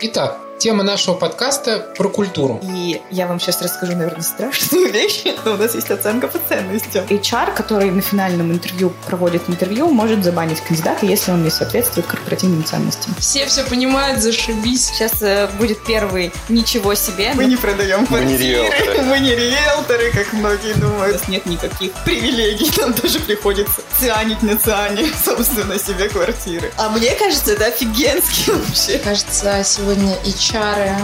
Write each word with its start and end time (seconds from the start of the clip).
Итак, 0.00 0.38
Тема 0.58 0.82
нашего 0.82 1.14
подкаста 1.14 1.86
про 1.96 2.08
культуру. 2.08 2.60
И 2.64 3.00
я 3.12 3.28
вам 3.28 3.38
сейчас 3.38 3.62
расскажу, 3.62 3.92
наверное, 3.92 4.22
страшную 4.22 4.92
вещь, 4.92 5.22
но 5.44 5.54
у 5.54 5.56
нас 5.56 5.76
есть 5.76 5.88
оценка 5.88 6.26
по 6.26 6.40
ценностям. 6.48 7.04
HR, 7.04 7.54
который 7.54 7.92
на 7.92 8.02
финальном 8.02 8.50
интервью 8.50 8.92
проводит 9.06 9.48
интервью, 9.48 9.88
может 9.88 10.24
забанить 10.24 10.60
кандидата, 10.60 11.06
если 11.06 11.30
он 11.30 11.44
не 11.44 11.50
соответствует 11.50 12.08
корпоративным 12.08 12.64
ценностям. 12.64 13.14
Все 13.20 13.46
все 13.46 13.62
понимают, 13.62 14.20
зашибись. 14.20 14.86
Сейчас 14.86 15.22
э, 15.22 15.48
будет 15.58 15.84
первый 15.84 16.32
«Ничего 16.48 16.96
себе». 16.96 17.34
Мы 17.34 17.44
не 17.44 17.56
продаем 17.56 18.04
Мы 18.10 18.20
не 18.22 18.36
квартиры, 18.36 18.68
риэлторы. 18.68 19.02
мы 19.04 19.18
не 19.20 19.36
риэлторы, 19.36 20.10
как 20.10 20.32
многие 20.32 20.74
думают. 20.74 21.14
У 21.14 21.18
нас 21.18 21.28
нет 21.28 21.46
никаких 21.46 21.92
привилегий, 22.04 22.68
нам 22.80 22.92
даже 22.94 23.20
приходится 23.20 23.80
цианить 24.00 24.42
на 24.42 24.58
циане, 24.58 25.08
собственно, 25.24 25.78
себе 25.78 26.08
квартиры. 26.08 26.72
А 26.76 26.88
мне 26.88 27.14
кажется, 27.14 27.52
это 27.52 27.66
офигенски 27.66 28.50
вообще. 28.50 28.98
Кажется, 28.98 29.62
сегодня 29.62 30.16
HR 30.48 30.96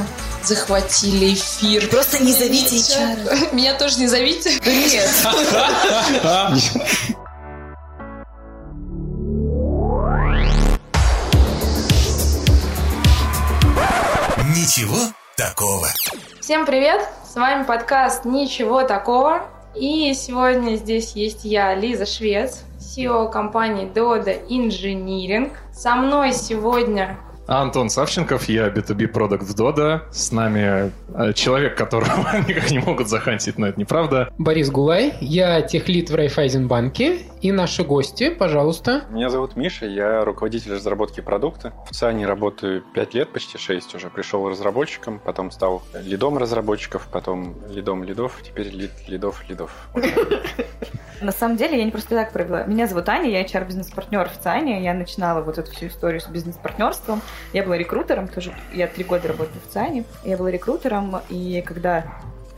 захватили 0.42 1.34
эфир. 1.34 1.88
Просто 1.88 2.22
не 2.22 2.32
зовите 2.32 2.76
HR. 2.76 3.54
Меня 3.54 3.74
тоже 3.74 3.98
не 3.98 4.06
зовите. 4.06 4.58
Да 4.64 4.72
нет. 4.72 5.10
Ничего 14.56 14.96
такого. 15.36 15.88
Всем 16.40 16.64
привет! 16.64 17.06
С 17.30 17.34
вами 17.34 17.64
подкаст 17.64 18.24
«Ничего 18.24 18.84
такого». 18.84 19.46
И 19.74 20.14
сегодня 20.14 20.76
здесь 20.76 21.12
есть 21.12 21.44
я, 21.44 21.74
Лиза 21.74 22.06
Швец, 22.06 22.62
SEO 22.78 23.30
компании 23.30 23.86
Dodo 23.92 24.46
Engineering. 24.48 25.52
Со 25.72 25.96
мной 25.96 26.32
сегодня 26.32 27.18
Антон 27.46 27.90
Савченков, 27.90 28.48
я 28.48 28.68
B2B 28.68 29.08
продукт 29.08 29.44
в 29.44 29.54
Dodo. 29.54 30.00
С 30.10 30.32
нами 30.32 30.92
э, 31.14 31.32
человек, 31.34 31.76
которого 31.76 32.38
никак 32.48 32.70
не 32.70 32.78
могут 32.78 33.08
захантить, 33.08 33.58
но 33.58 33.66
это 33.66 33.78
неправда. 33.78 34.32
Борис 34.38 34.70
Гулай, 34.70 35.14
я 35.20 35.60
техлит 35.60 36.10
в 36.10 36.14
Райфайзенбанке. 36.14 37.18
И 37.44 37.52
наши 37.52 37.84
гости, 37.84 38.30
пожалуйста. 38.30 39.04
Меня 39.10 39.28
зовут 39.28 39.54
Миша, 39.54 39.84
я 39.84 40.24
руководитель 40.24 40.72
разработки 40.72 41.20
продукта. 41.20 41.74
В 41.86 41.94
ЦИАНе 41.94 42.26
работаю 42.26 42.82
5 42.94 43.12
лет, 43.12 43.34
почти 43.34 43.58
6 43.58 43.96
уже. 43.96 44.08
Пришел 44.08 44.48
разработчиком, 44.48 45.18
потом 45.18 45.50
стал 45.50 45.82
лидом 45.92 46.38
разработчиков, 46.38 47.06
потом 47.12 47.54
лидом 47.68 48.02
лидов, 48.02 48.40
теперь 48.42 48.68
лид 48.68 48.92
лидов 49.08 49.46
лидов. 49.46 49.90
На 51.20 51.32
самом 51.32 51.58
деле, 51.58 51.76
я 51.76 51.84
не 51.84 51.90
просто 51.90 52.14
так 52.14 52.32
провела. 52.32 52.64
Меня 52.64 52.86
зовут 52.86 53.10
Аня, 53.10 53.28
я 53.28 53.44
HR-бизнес-партнер 53.44 54.26
в 54.30 54.42
ЦИАНе. 54.42 54.82
Я 54.82 54.94
начинала 54.94 55.42
вот 55.42 55.58
эту 55.58 55.70
всю 55.70 55.88
историю 55.88 56.22
с 56.22 56.28
бизнес-партнерством. 56.28 57.20
Я 57.52 57.62
была 57.62 57.76
рекрутером, 57.76 58.26
тоже 58.26 58.54
я 58.72 58.86
три 58.86 59.04
года 59.04 59.28
работаю 59.28 59.60
в 59.68 59.70
ЦИАНе. 59.70 60.04
Я 60.24 60.38
была 60.38 60.50
рекрутером, 60.50 61.20
и 61.28 61.60
когда 61.60 62.06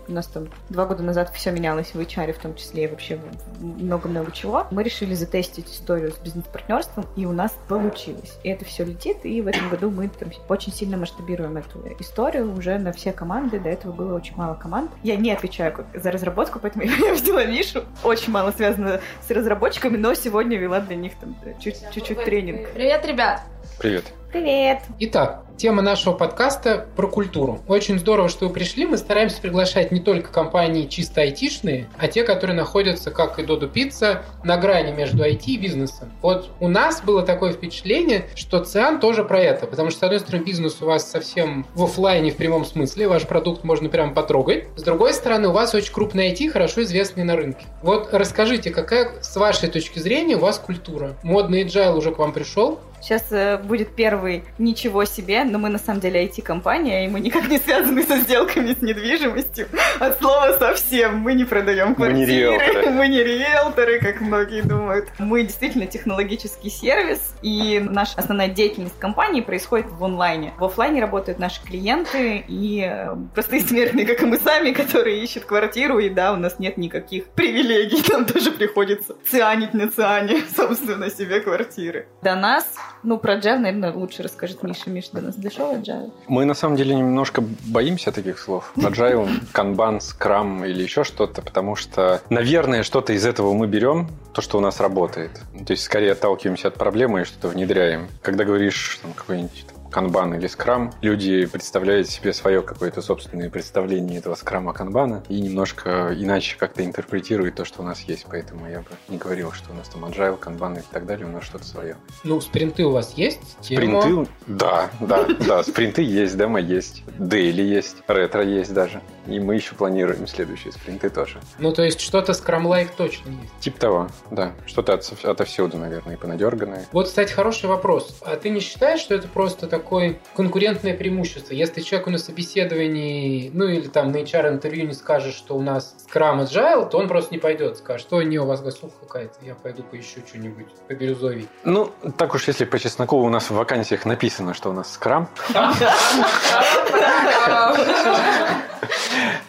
у 0.08 0.12
нас 0.12 0.26
там 0.26 0.48
два 0.68 0.86
года 0.86 1.02
назад 1.02 1.30
все 1.34 1.50
менялось 1.50 1.94
в 1.94 2.00
HR, 2.00 2.32
в 2.32 2.38
том 2.38 2.54
числе 2.54 2.84
и 2.84 2.86
вообще 2.86 3.18
много-много 3.60 4.32
чего. 4.32 4.66
Мы 4.70 4.82
решили 4.82 5.14
затестить 5.14 5.70
историю 5.70 6.12
с 6.12 6.18
бизнес-партнерством, 6.18 7.06
и 7.16 7.26
у 7.26 7.32
нас 7.32 7.56
получилось. 7.68 8.38
И 8.42 8.48
это 8.48 8.64
все 8.64 8.84
летит, 8.84 9.24
и 9.24 9.40
в 9.40 9.46
этом 9.46 9.68
году 9.68 9.90
мы 9.90 10.08
там 10.08 10.30
очень 10.48 10.72
сильно 10.72 10.96
масштабируем 10.96 11.56
эту 11.56 11.84
историю 11.98 12.52
уже 12.54 12.78
на 12.78 12.92
все 12.92 13.12
команды. 13.12 13.58
До 13.60 13.68
этого 13.68 13.92
было 13.92 14.14
очень 14.14 14.36
мало 14.36 14.54
команд. 14.54 14.90
Я 15.02 15.16
не 15.16 15.32
отвечаю 15.32 15.86
за 15.94 16.10
разработку, 16.10 16.58
поэтому 16.60 16.84
я 17.04 17.14
взяла 17.14 17.44
Мишу. 17.44 17.82
Очень 18.02 18.32
мало 18.32 18.52
связано 18.52 19.00
с 19.26 19.30
разработчиками, 19.30 19.96
но 19.96 20.14
сегодня 20.14 20.58
вела 20.58 20.80
для 20.80 20.96
них 20.96 21.12
там 21.18 21.36
чуть-чуть 21.60 22.24
тренинг. 22.24 22.70
Привет, 22.72 23.04
ребят! 23.06 23.42
Привет. 23.78 24.04
Привет! 24.32 24.80
Итак, 25.00 25.44
тема 25.58 25.82
нашего 25.82 26.14
подкаста 26.14 26.86
про 26.96 27.08
культуру. 27.08 27.60
Очень 27.68 27.98
здорово, 27.98 28.30
что 28.30 28.48
вы 28.48 28.54
пришли. 28.54 28.86
Мы 28.86 28.96
стараемся 28.96 29.40
приглашать 29.40 29.92
не 29.92 30.00
только 30.00 30.32
компании 30.32 30.86
чисто 30.86 31.20
айтишные, 31.20 31.86
а 31.98 32.08
те, 32.08 32.24
которые 32.24 32.56
находятся, 32.56 33.10
как 33.10 33.38
и 33.38 33.42
Додо 33.42 33.68
Пицца, 33.68 34.22
на 34.42 34.56
грани 34.56 34.92
между 34.92 35.22
IT 35.22 35.42
и 35.44 35.58
бизнесом. 35.58 36.10
Вот 36.22 36.50
у 36.58 36.68
нас 36.68 37.02
было 37.02 37.22
такое 37.22 37.52
впечатление, 37.52 38.30
что 38.34 38.64
ЦИАН 38.64 38.98
тоже 38.98 39.24
про 39.24 39.40
это, 39.40 39.66
потому 39.66 39.90
что, 39.90 40.00
с 40.00 40.02
одной 40.04 40.20
стороны, 40.20 40.42
бизнес 40.42 40.80
у 40.80 40.86
вас 40.86 41.10
совсем 41.10 41.66
в 41.74 41.84
оффлайне 41.84 42.30
в 42.30 42.36
прямом 42.36 42.64
смысле, 42.64 43.08
ваш 43.08 43.26
продукт 43.26 43.62
можно 43.62 43.90
прямо 43.90 44.14
потрогать. 44.14 44.68
С 44.76 44.82
другой 44.82 45.12
стороны, 45.12 45.48
у 45.48 45.52
вас 45.52 45.74
очень 45.74 45.92
крупный 45.92 46.32
IT, 46.32 46.48
хорошо 46.48 46.82
известный 46.82 47.24
на 47.24 47.36
рынке. 47.36 47.66
Вот 47.82 48.08
расскажите, 48.12 48.70
какая, 48.70 49.22
с 49.22 49.36
вашей 49.36 49.68
точки 49.68 49.98
зрения, 49.98 50.36
у 50.36 50.40
вас 50.40 50.58
культура? 50.58 51.14
Модный 51.22 51.64
agile 51.64 51.94
уже 51.94 52.10
к 52.10 52.18
вам 52.18 52.32
пришел? 52.32 52.80
Сейчас 53.06 53.26
э, 53.30 53.58
будет 53.58 53.94
первый 53.94 54.42
ничего 54.58 55.04
себе, 55.04 55.44
но 55.44 55.58
мы 55.58 55.68
на 55.68 55.78
самом 55.78 56.00
деле 56.00 56.24
IT-компания, 56.24 57.06
и 57.06 57.08
мы 57.08 57.20
никак 57.20 57.46
не 57.48 57.58
связаны 57.58 58.02
со 58.02 58.16
сделками 58.16 58.72
с 58.72 58.82
недвижимостью. 58.82 59.68
От 60.00 60.18
слова 60.18 60.56
совсем. 60.58 61.18
Мы 61.18 61.34
не 61.34 61.44
продаем 61.44 61.94
Мы 61.96 62.08
не 62.08 62.26
квартиры, 62.26 62.58
риэлторы. 62.58 62.90
мы 62.90 63.06
не 63.06 63.22
риэлторы, 63.22 64.00
как 64.00 64.20
многие 64.20 64.62
думают. 64.62 65.08
Мы 65.20 65.44
действительно 65.44 65.86
технологический 65.86 66.68
сервис, 66.68 67.20
и 67.42 67.80
наша 67.88 68.14
основная 68.16 68.48
деятельность 68.48 68.98
компании 68.98 69.40
происходит 69.40 69.86
в 69.88 70.04
онлайне. 70.04 70.52
В 70.58 70.64
оффлайне 70.64 71.00
работают 71.00 71.38
наши 71.38 71.62
клиенты 71.62 72.44
и 72.48 72.90
э, 72.90 73.14
простые 73.34 73.62
смертные, 73.62 74.04
как 74.04 74.20
и 74.20 74.26
мы 74.26 74.36
сами, 74.36 74.72
которые 74.72 75.22
ищут 75.22 75.44
квартиру, 75.44 76.00
и 76.00 76.08
да, 76.08 76.32
у 76.32 76.36
нас 76.36 76.58
нет 76.58 76.76
никаких 76.76 77.26
привилегий, 77.28 78.02
нам 78.12 78.24
тоже 78.24 78.50
приходится 78.50 79.14
цианить 79.30 79.74
на 79.74 79.88
циане, 79.88 80.42
собственно, 80.56 81.08
себе 81.08 81.38
квартиры. 81.38 82.08
До 82.20 82.34
нас 82.34 82.66
ну, 83.02 83.18
про 83.18 83.36
Agile, 83.36 83.58
наверное, 83.58 83.92
лучше 83.92 84.22
расскажет 84.22 84.62
Миша. 84.62 84.90
Миша, 84.90 85.10
до 85.12 85.20
нас 85.20 85.36
дошел 85.36 85.74
Agile? 85.74 86.12
Мы 86.28 86.44
на 86.44 86.54
самом 86.54 86.76
деле 86.76 86.94
немножко 86.94 87.42
боимся 87.66 88.12
таких 88.12 88.38
слов. 88.38 88.72
Agile, 88.76 89.28
канбан, 89.52 90.00
скрам 90.00 90.64
или 90.64 90.82
еще 90.82 91.04
что-то, 91.04 91.42
потому 91.42 91.76
что, 91.76 92.20
наверное, 92.30 92.82
что-то 92.82 93.12
из 93.12 93.26
этого 93.26 93.52
мы 93.52 93.66
берем, 93.66 94.08
то, 94.32 94.42
что 94.42 94.58
у 94.58 94.60
нас 94.60 94.80
работает. 94.80 95.30
То 95.66 95.72
есть, 95.72 95.84
скорее 95.84 96.12
отталкиваемся 96.12 96.68
от 96.68 96.74
проблемы 96.74 97.22
и 97.22 97.24
что-то 97.24 97.48
внедряем. 97.48 98.08
Когда 98.22 98.44
говоришь 98.44 98.98
там, 99.02 99.12
какой-нибудь 99.12 99.66
канбан 99.90 100.34
или 100.34 100.46
скрам, 100.46 100.92
люди 101.00 101.46
представляют 101.46 102.08
себе 102.08 102.32
свое 102.32 102.62
какое-то 102.62 103.02
собственное 103.02 103.50
представление 103.50 104.18
этого 104.18 104.34
скрама 104.34 104.72
канбана 104.72 105.22
и 105.28 105.40
немножко 105.40 106.14
иначе 106.16 106.56
как-то 106.58 106.84
интерпретируют 106.84 107.54
то, 107.56 107.64
что 107.64 107.82
у 107.82 107.84
нас 107.84 108.00
есть. 108.02 108.26
Поэтому 108.28 108.68
я 108.68 108.80
бы 108.80 108.86
не 109.08 109.18
говорил, 109.18 109.52
что 109.52 109.72
у 109.72 109.74
нас 109.74 109.88
там 109.88 110.04
agile, 110.04 110.36
канбан 110.36 110.78
и 110.78 110.82
так 110.90 111.06
далее, 111.06 111.26
у 111.26 111.30
нас 111.30 111.44
что-то 111.44 111.64
свое. 111.64 111.96
Ну, 112.24 112.40
спринты 112.40 112.84
у 112.84 112.90
вас 112.90 113.14
есть? 113.14 113.58
Тема? 113.60 114.00
Спринты, 114.00 114.30
да, 114.46 114.90
да, 115.00 115.26
да, 115.46 115.62
спринты 115.62 116.02
есть, 116.02 116.36
демо 116.36 116.60
есть, 116.60 117.02
дейли 117.18 117.62
есть, 117.62 117.96
ретро 118.06 118.42
есть 118.42 118.72
даже. 118.72 119.00
И 119.26 119.40
мы 119.40 119.56
еще 119.56 119.74
планируем 119.74 120.26
следующие 120.26 120.72
спринты 120.72 121.10
тоже. 121.10 121.40
Ну, 121.58 121.72
то 121.72 121.82
есть 121.82 122.00
что-то 122.00 122.32
скрамлайк 122.32 122.90
точно 122.92 123.30
есть. 123.30 123.52
Тип 123.60 123.78
того, 123.78 124.08
да. 124.30 124.52
Что-то 124.66 124.94
от, 124.94 125.24
отовсюду, 125.24 125.78
наверное, 125.78 126.14
и 126.14 126.16
понадерганное. 126.16 126.86
Вот, 126.92 127.06
кстати, 127.06 127.32
хороший 127.32 127.68
вопрос. 127.68 128.18
А 128.24 128.36
ты 128.36 128.50
не 128.50 128.60
считаешь, 128.60 129.00
что 129.00 129.14
это 129.14 129.28
просто 129.28 129.66
такое 129.76 130.18
конкурентное 130.34 130.96
преимущество? 130.96 131.52
Если 131.52 131.82
человеку 131.82 132.10
на 132.10 132.18
собеседовании, 132.18 133.50
ну 133.52 133.66
или 133.66 133.88
там 133.88 134.10
на 134.10 134.16
HR-интервью 134.16 134.86
не 134.86 134.94
скажет, 134.94 135.34
что 135.34 135.56
у 135.56 135.60
нас 135.60 135.96
Scrum 136.06 136.44
Agile, 136.44 136.88
то 136.88 136.98
он 136.98 137.08
просто 137.08 137.34
не 137.34 137.38
пойдет. 137.38 137.76
Скажет, 137.78 138.06
что 138.06 138.22
не, 138.22 138.38
у 138.38 138.46
вас 138.46 138.62
гасуха 138.62 138.94
какая-то, 139.00 139.34
я 139.42 139.54
пойду 139.54 139.82
поищу 139.82 140.20
что-нибудь 140.26 140.66
по 140.88 140.94
бирюзовей. 140.94 141.48
Ну, 141.64 141.90
так 142.16 142.34
уж 142.34 142.48
если 142.48 142.64
по 142.64 142.78
чесноку 142.78 143.18
у 143.18 143.28
нас 143.28 143.50
в 143.50 143.54
вакансиях 143.54 144.06
написано, 144.06 144.54
что 144.54 144.70
у 144.70 144.72
нас 144.72 144.92
скрам. 144.92 145.28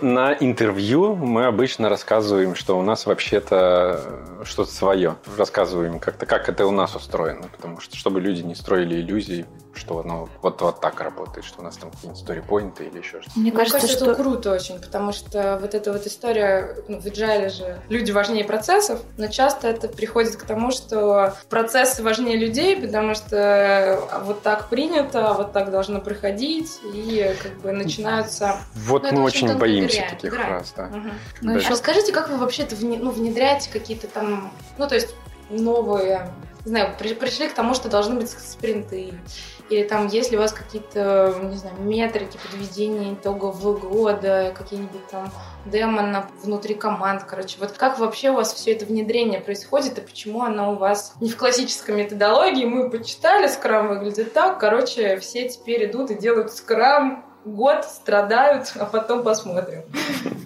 На 0.02 0.34
интервью 0.34 1.16
мы 1.16 1.46
обычно 1.46 1.90
рассказываем, 1.90 2.56
что 2.56 2.78
у 2.78 2.82
нас 2.82 3.06
вообще-то 3.06 4.02
что-то 4.44 4.72
свое. 4.72 5.16
Рассказываем 5.38 6.00
как-то, 6.00 6.26
как 6.26 6.50
это 6.50 6.66
у 6.66 6.72
нас 6.72 6.96
устроено. 6.96 7.48
Потому 7.56 7.80
что, 7.80 7.96
чтобы 7.96 8.22
люди 8.22 8.42
не 8.42 8.56
строили 8.56 8.96
иллюзий, 8.96 9.46
что 9.78 10.00
оно 10.00 10.28
вот, 10.42 10.62
вот 10.62 10.82
так 10.82 11.00
работает, 11.00 11.46
что 11.46 11.62
у 11.62 11.64
нас 11.64 11.78
там 11.78 11.92
какие-нибудь 11.92 12.22
сторипоинты 12.22 12.86
или 12.86 12.98
еще 12.98 13.22
что-то. 13.22 13.40
Мне 13.40 13.52
Мне 13.52 13.60
кажется, 13.60 13.88
это 13.94 14.16
круто 14.16 14.52
очень, 14.52 14.80
потому 14.80 15.14
что 15.14 15.58
вот 15.62 15.74
эта 15.74 15.94
вот 15.94 16.06
история, 16.06 16.76
ну, 16.88 17.00
в 17.00 17.06
agile 17.06 17.50
же 17.50 17.80
люди 17.90 18.12
важнее 18.12 18.44
процессов, 18.44 19.00
но 19.18 19.28
часто 19.28 19.68
это 19.68 19.88
приходит 19.88 20.36
к 20.36 20.44
тому, 20.44 20.72
что 20.72 21.34
процессы 21.50 22.04
важнее 22.04 22.38
людей, 22.38 22.76
потому 22.80 23.16
что 23.16 24.02
вот 24.26 24.42
так 24.42 24.70
принято, 24.70 25.34
вот 25.34 25.54
так 25.54 25.72
должно 25.72 26.02
проходить, 26.02 26.80
и 26.94 27.34
как 27.42 27.54
бы 27.62 27.72
начинаются... 27.72 28.58
Вот 28.76 29.04
Ну, 29.04 29.12
мы 29.20 29.24
очень 29.24 29.58
боимся 29.58 30.00
грань, 30.00 30.10
таких 30.10 30.32
грань. 30.34 30.46
фраз, 30.48 30.74
да. 30.76 30.86
Мгм. 30.88 31.12
Ну, 31.42 31.54
Да. 31.54 31.62
А 31.66 31.70
Расскажите, 31.70 32.12
как 32.12 32.30
вы 32.30 32.38
вообще 32.38 32.64
это 32.64 32.76
вне- 32.76 33.00
ну, 33.00 33.12
внедряете 33.12 33.70
какие-то 33.72 34.08
там, 34.08 34.52
ну, 34.78 34.88
то 34.88 34.96
есть 34.96 35.14
новые 35.50 36.28
не 36.68 36.72
знаю, 36.72 36.94
при- 37.00 37.14
пришли 37.14 37.48
к 37.48 37.54
тому, 37.54 37.74
что 37.74 37.88
должны 37.88 38.16
быть 38.16 38.30
спринты, 38.30 39.14
или 39.70 39.84
там, 39.84 40.08
есть 40.08 40.32
ли 40.32 40.38
у 40.38 40.42
вас 40.42 40.52
какие-то, 40.52 41.34
не 41.44 41.56
знаю, 41.56 41.78
метрики 41.80 42.38
подведения 42.38 43.14
итогового 43.14 43.78
года, 43.78 44.54
какие-нибудь 44.54 45.08
там 45.10 45.32
демо 45.66 46.02
на, 46.02 46.30
внутри 46.44 46.76
команд, 46.76 47.24
короче. 47.24 47.56
Вот 47.60 47.72
как 47.72 48.00
вообще 48.00 48.32
у 48.32 48.34
вас 48.34 48.54
все 48.54 48.74
это 48.74 48.86
внедрение 48.86 49.40
происходит, 49.40 49.98
и 49.98 50.02
почему 50.02 50.44
оно 50.44 50.74
у 50.74 50.76
вас 50.76 51.14
не 51.22 51.30
в 51.30 51.38
классической 51.38 51.96
методологии? 51.96 52.66
Мы 52.66 52.90
почитали, 52.90 53.48
скрам 53.48 53.88
выглядит 53.88 54.34
так, 54.34 54.60
короче, 54.60 55.18
все 55.20 55.48
теперь 55.48 55.86
идут 55.86 56.12
и 56.12 56.16
делают 56.16 56.52
скрам, 56.52 57.24
год 57.46 57.86
страдают, 57.86 58.74
а 58.80 58.86
потом 58.86 59.24
посмотрим. 59.24 59.84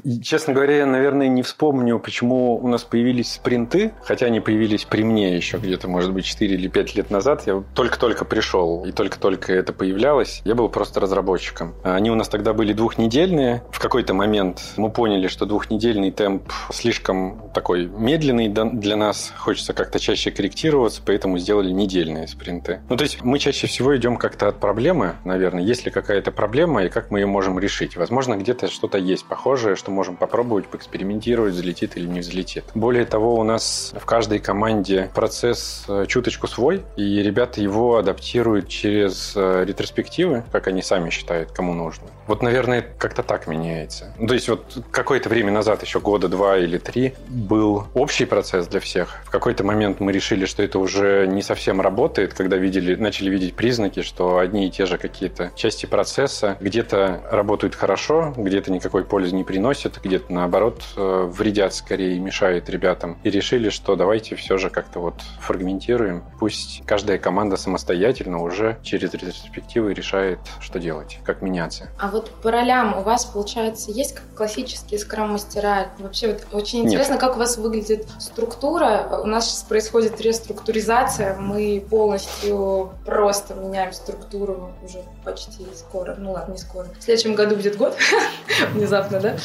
И, 0.04 0.20
честно 0.22 0.54
говоря, 0.54 0.78
я, 0.78 0.86
наверное, 0.86 1.28
не 1.28 1.44
вспомню, 1.44 2.00
почему 2.00 2.56
у 2.56 2.68
нас 2.68 2.84
появились 2.84 3.34
спринты, 3.34 3.94
хотя 4.04 4.26
они 4.26 4.40
появились 4.40 4.86
при 4.86 5.04
мне 5.04 5.36
еще 5.36 5.58
где-то, 5.58 5.88
может 5.88 6.14
быть, 6.14 6.26
4 6.26 6.54
или 6.56 6.68
5 6.68 6.96
лет 6.96 7.12
назад. 7.12 7.44
Я 7.46 7.64
только-только 7.76 8.26
пришел, 8.26 8.84
и 8.86 8.92
только-только 8.92 9.54
это 9.54 9.74
появлялось. 9.74 10.42
Я 10.46 10.56
был 10.56 10.70
просто 10.70 11.00
разработчиком. 11.00 11.76
Они 11.84 12.10
у 12.10 12.16
нас 12.16 12.30
тогда 12.30 12.54
были 12.54 12.74
двухнедельные. 12.74 13.64
В 13.72 13.80
какой-то 13.80 14.14
момент 14.14 14.62
мы 14.78 14.90
поняли, 14.90 15.28
что 15.28 15.46
двухнедельный 15.46 16.12
темп 16.12 16.52
слишком 16.72 17.52
такой 17.54 17.86
медленный 17.86 18.48
для 18.48 18.96
нас. 18.96 19.34
Хочется 19.38 19.74
как-то 19.74 20.00
чаще 20.00 20.32
корректироваться, 20.32 21.02
поэтому 21.06 21.38
сделали 21.38 21.72
недельные 21.72 22.28
спринты. 22.28 22.82
Ну, 22.90 22.98
то 22.98 23.04
есть 23.04 23.24
мы 23.24 23.40
чаще 23.40 23.68
всего 23.68 23.96
идем 23.96 24.18
как-то 24.18 24.48
от 24.48 24.60
проблемы, 24.60 25.16
наверное. 25.26 25.64
Есть 25.64 25.86
ли 25.86 25.92
какая-то 25.92 26.32
проблема, 26.32 26.81
и 26.86 26.90
как 26.90 27.12
мы 27.12 27.20
ее 27.20 27.28
можем 27.28 27.60
решить? 27.60 27.96
Возможно, 27.96 28.36
где-то 28.38 28.68
что-то 28.68 28.98
есть 28.98 29.26
похожее, 29.26 29.76
что 29.76 29.92
можем 29.92 30.16
попробовать, 30.16 30.68
поэкспериментировать, 30.68 31.54
взлетит 31.54 31.98
или 31.98 32.08
не 32.08 32.20
взлетит. 32.20 32.66
Более 32.76 33.06
того, 33.06 33.36
у 33.36 33.44
нас 33.44 33.94
в 34.00 34.06
каждой 34.06 34.40
команде 34.40 35.10
процесс 35.14 35.86
э, 35.88 36.06
чуточку 36.08 36.48
свой, 36.48 36.84
и 36.98 37.22
ребята 37.22 37.62
его 37.62 37.98
адаптируют 37.98 38.68
через 38.68 39.34
э, 39.36 39.66
ретроспективы, 39.66 40.44
как 40.52 40.68
они 40.68 40.82
сами 40.82 41.10
считают, 41.10 41.52
кому 41.52 41.74
нужно. 41.74 42.08
Вот, 42.32 42.42
наверное, 42.42 42.82
как-то 42.98 43.24
так 43.24 43.46
меняется. 43.48 44.14
Ну, 44.18 44.26
то 44.26 44.36
есть 44.36 44.48
вот 44.48 44.78
какое-то 44.90 45.28
время 45.28 45.52
назад, 45.52 45.84
еще 45.84 46.00
года 46.00 46.30
два 46.30 46.58
или 46.58 46.78
три, 46.78 47.14
был 47.28 47.88
общий 47.94 48.24
процесс 48.24 48.68
для 48.68 48.80
всех. 48.80 49.20
В 49.26 49.30
какой-то 49.30 49.66
момент 49.66 50.00
мы 50.00 50.14
решили, 50.14 50.46
что 50.46 50.64
это 50.64 50.80
уже 50.80 51.28
не 51.28 51.42
совсем 51.42 51.82
работает, 51.82 52.34
когда 52.34 52.56
видели, 52.56 52.96
начали 52.96 53.30
видеть 53.30 53.54
признаки, 53.56 54.02
что 54.02 54.38
одни 54.38 54.66
и 54.66 54.72
те 54.72 54.86
же 54.86 54.98
какие-то 54.98 55.52
части 55.58 55.88
процесса 55.88 56.56
где-то 56.62 57.22
работают 57.30 57.76
хорошо, 57.76 58.34
где-то 58.38 58.72
никакой 58.72 59.04
пользы 59.04 59.36
не 59.36 59.44
приносят, 59.44 60.00
где-то 60.02 60.32
наоборот 60.32 60.86
э, 60.96 61.30
вредят 61.30 61.74
скорее 61.74 62.16
и 62.16 62.20
мешают 62.20 62.70
ребятам. 62.70 63.20
И 63.24 63.30
решили, 63.30 63.68
что 63.68 63.98
давайте 63.98 64.38
все 64.38 64.58
же 64.58 64.70
как-то 64.70 65.02
вот 65.02 65.16
фрагментируем. 65.42 66.24
Пусть 66.40 66.82
каждая 66.86 67.18
команда 67.18 67.58
самостоятельно 67.58 68.42
уже 68.42 68.78
через 68.84 69.14
ретроспективы 69.14 69.94
решает, 69.94 70.40
что 70.62 70.80
делать, 70.80 71.20
как 71.26 71.42
меняться. 71.42 71.90
А 72.00 72.10
вот 72.21 72.21
по 72.42 72.52
ролям 72.52 72.98
у 72.98 73.02
вас, 73.02 73.26
получается, 73.26 73.92
есть 73.92 74.14
как 74.14 74.24
классические 74.36 75.00
скрам-мастера? 75.00 75.90
Вообще 76.00 76.28
вот 76.28 76.42
очень 76.52 76.86
интересно, 76.86 77.14
Нет. 77.14 77.22
как 77.22 77.36
у 77.36 77.40
вас 77.40 77.58
выглядит 77.58 78.08
структура. 78.20 79.22
У 79.24 79.28
нас 79.28 79.50
сейчас 79.50 79.64
происходит 79.64 80.20
реструктуризация. 80.22 81.36
Мы 81.38 81.86
полностью 81.90 82.94
просто 83.06 83.54
меняем 83.56 83.94
структуру 83.94 84.72
уже 84.84 85.04
почти 85.24 85.66
скоро. 85.76 86.16
Ну 86.18 86.32
ладно, 86.32 86.54
не 86.54 86.58
скоро. 86.58 86.88
В 87.00 87.04
следующем 87.04 87.36
году 87.36 87.56
будет 87.56 87.78
год. 87.78 87.96
Внезапно, 88.74 89.20
да? 89.20 89.38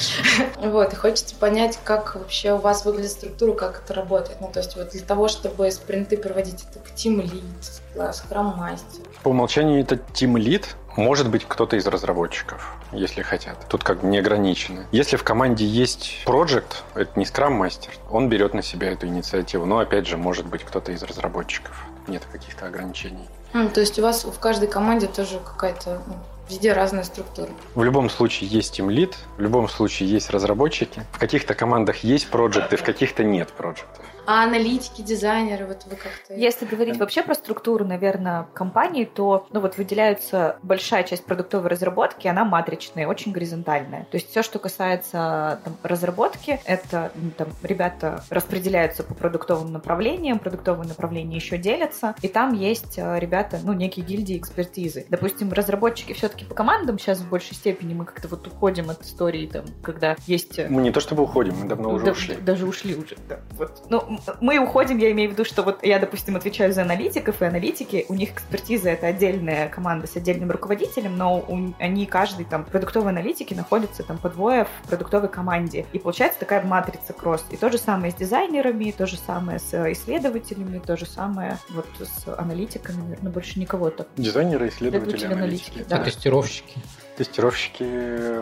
Вот, 0.59 0.93
и 0.93 0.97
хочется 0.97 1.35
понять, 1.35 1.79
как 1.85 2.15
вообще 2.15 2.53
у 2.53 2.59
вас 2.59 2.85
выглядит 2.85 3.13
структура, 3.13 3.53
как 3.53 3.83
это 3.85 3.95
работает. 3.95 4.41
Ну, 4.41 4.51
то 4.53 4.61
есть 4.61 4.77
вот 4.77 4.91
для 4.91 5.03
того, 5.03 5.29
чтобы 5.29 5.71
спринты 5.71 6.17
проводить, 6.17 6.65
это 6.71 6.81
Team 6.97 7.23
Lead, 7.23 8.13
Scrum 8.13 8.57
мастер. 8.57 9.06
По 9.27 9.31
умолчанию 9.31 9.81
это 9.81 9.97
Team 9.97 10.35
Lead, 10.35 10.67
может 10.95 11.29
быть, 11.29 11.45
кто-то 11.49 11.75
из 11.75 11.85
разработчиков, 11.89 12.77
если 12.93 13.23
хотят. 13.23 13.67
Тут 13.69 13.83
как 13.83 14.03
бы 14.03 14.07
не 14.07 14.19
ограничено. 14.19 14.87
Если 14.93 15.17
в 15.17 15.25
команде 15.25 15.67
есть 15.67 16.23
проект, 16.25 16.85
это 16.95 17.11
не 17.19 17.27
скрам-мастер, 17.27 17.91
он 18.09 18.29
берет 18.29 18.55
на 18.55 18.63
себя 18.63 18.93
эту 18.93 19.09
инициативу. 19.09 19.67
Но, 19.67 19.81
опять 19.81 20.07
же, 20.07 20.17
может 20.17 20.47
быть, 20.47 20.63
кто-то 20.63 20.93
из 20.93 21.03
разработчиков. 21.03 21.87
Нет 22.07 22.23
каких-то 22.31 22.67
ограничений. 22.67 23.29
Mm, 23.53 23.71
то 23.71 23.81
есть 23.81 23.99
у 23.99 24.03
вас 24.03 24.25
в 24.25 24.39
каждой 24.39 24.69
команде 24.69 25.09
тоже 25.09 25.41
какая-то 25.45 26.01
ну, 26.07 26.15
Везде 26.49 26.73
разная 26.73 27.03
структура. 27.03 27.51
В 27.75 27.83
любом 27.83 28.09
случае 28.09 28.49
есть 28.49 28.79
Team 28.79 28.87
Lead, 28.87 29.17
в 29.37 29.41
любом 29.41 29.69
случае 29.69 30.09
есть 30.09 30.31
разработчики. 30.31 31.03
В 31.11 31.19
каких-то 31.19 31.55
командах 31.55 32.05
есть 32.05 32.29
проекты, 32.29 32.77
в 32.77 32.85
каких-то 32.85 33.25
нет 33.25 33.49
проектов. 33.49 34.07
А 34.27 34.43
аналитики, 34.43 35.03
дизайнеры, 35.03 35.67
вот 35.67 35.85
вы 35.87 35.97
как-то... 35.97 36.35
Если 36.35 36.67
говорить 36.67 36.99
вообще 36.99 37.23
про 37.23 37.35
структуру, 37.35 37.85
наверное, 37.85 38.49
компании, 38.55 39.05
то 39.05 39.47
ну, 39.53 39.61
вот 39.61 39.77
выделяется 39.77 40.59
большая 40.63 41.05
часть 41.05 41.25
продуктовой 41.25 41.71
разработки, 41.71 42.27
она 42.27 42.45
матричная, 42.45 43.07
очень 43.07 43.31
горизонтальная. 43.31 44.03
То 44.11 44.17
есть 44.17 44.31
все, 44.31 44.43
что 44.43 44.59
касается 44.59 45.61
там, 45.63 45.77
разработки, 45.85 46.59
это 46.65 47.13
ну, 47.15 47.31
там, 47.31 47.49
ребята 47.63 48.25
распределяются 48.29 49.05
по 49.05 49.15
продуктовым 49.15 49.73
направлениям, 49.73 50.41
продуктовые 50.41 50.89
направления 50.89 51.37
еще 51.37 51.57
делятся, 51.57 52.17
и 52.21 52.29
там 52.29 52.53
есть 52.53 52.99
э, 52.99 53.19
ребята, 53.21 53.61
ну, 53.63 53.75
некие 53.75 54.05
гильдии 54.05 54.37
экспертизы. 54.37 55.07
Допустим, 55.09 55.53
разработчики 55.53 56.13
все-таки 56.15 56.45
по 56.45 56.55
командам 56.55 56.99
сейчас 56.99 57.21
в 57.21 57.29
большей 57.29 57.55
степени 57.55 57.95
мы 57.95 58.05
как-то 58.05 58.27
вот 58.27 58.45
уходим 58.49 58.91
от 58.91 59.03
истории, 59.03 59.47
там, 59.47 59.67
когда 59.83 60.17
есть... 60.27 60.59
Э, 60.59 60.67
мы 60.69 60.83
не 60.83 60.91
то 60.91 60.99
чтобы 60.99 61.23
уходим, 61.23 61.55
мы 61.61 61.69
давно 61.69 61.91
уже 61.91 62.07
да, 62.07 62.11
ушли. 62.11 62.37
Даже 62.37 62.67
ушли 62.67 62.97
уже, 62.97 63.17
да. 63.29 63.39
Вот. 63.53 63.85
Ну, 63.89 64.16
мы 64.41 64.59
уходим, 64.59 64.99
я 64.99 65.11
имею 65.13 65.31
в 65.31 65.33
виду, 65.33 65.45
что 65.45 65.63
вот 65.63 65.85
я, 65.85 65.99
допустим, 65.99 66.37
отвечаю 66.37 66.73
за 66.73 66.83
аналитиков, 66.83 67.43
и 67.43 67.45
аналитики, 67.45 68.07
у 68.09 68.15
них 68.15 68.33
экспертиза— 68.33 68.91
это 68.91 69.09
отдельная 69.09 69.69
команда 69.69 70.07
с 70.07 70.17
отдельным 70.17 70.51
руководителем, 70.51 71.17
но 71.17 71.39
у, 71.39 71.75
они, 71.79 72.07
каждый 72.07 72.45
там, 72.45 72.65
продуктовые 72.65 73.11
аналитики 73.11 73.55
находятся 73.55 74.03
там 74.03 74.19
по 74.19 74.29
двое 74.29 74.65
в 74.65 74.89
продуктовой 74.89 75.29
команде. 75.29 75.87
И 75.93 75.99
получается 75.99 76.41
такая 76.41 76.65
матрица 76.65 77.13
кросс. 77.13 77.45
И 77.51 77.57
то 77.57 77.71
же 77.71 77.79
самое 77.79 78.13
с 78.13 78.15
дизайнерами, 78.15 78.91
то 78.91 79.07
же 79.07 79.17
самое 79.17 79.59
с 79.59 79.93
исследователями, 79.93 80.79
то 80.79 80.97
же 80.97 81.07
самое 81.07 81.59
вот 81.71 81.87
с 81.99 82.29
аналитиками, 82.39 83.03
наверное, 83.03 83.33
больше 83.33 83.59
никого 83.59 83.91
так. 83.91 84.09
Дизайнеры, 84.17 84.69
исследователи, 84.69 85.25
аналитики. 85.27 85.73
аналитики 85.73 85.87
да. 85.89 85.99
тестировщики. 85.99 86.81
Тестировщики 87.17 87.83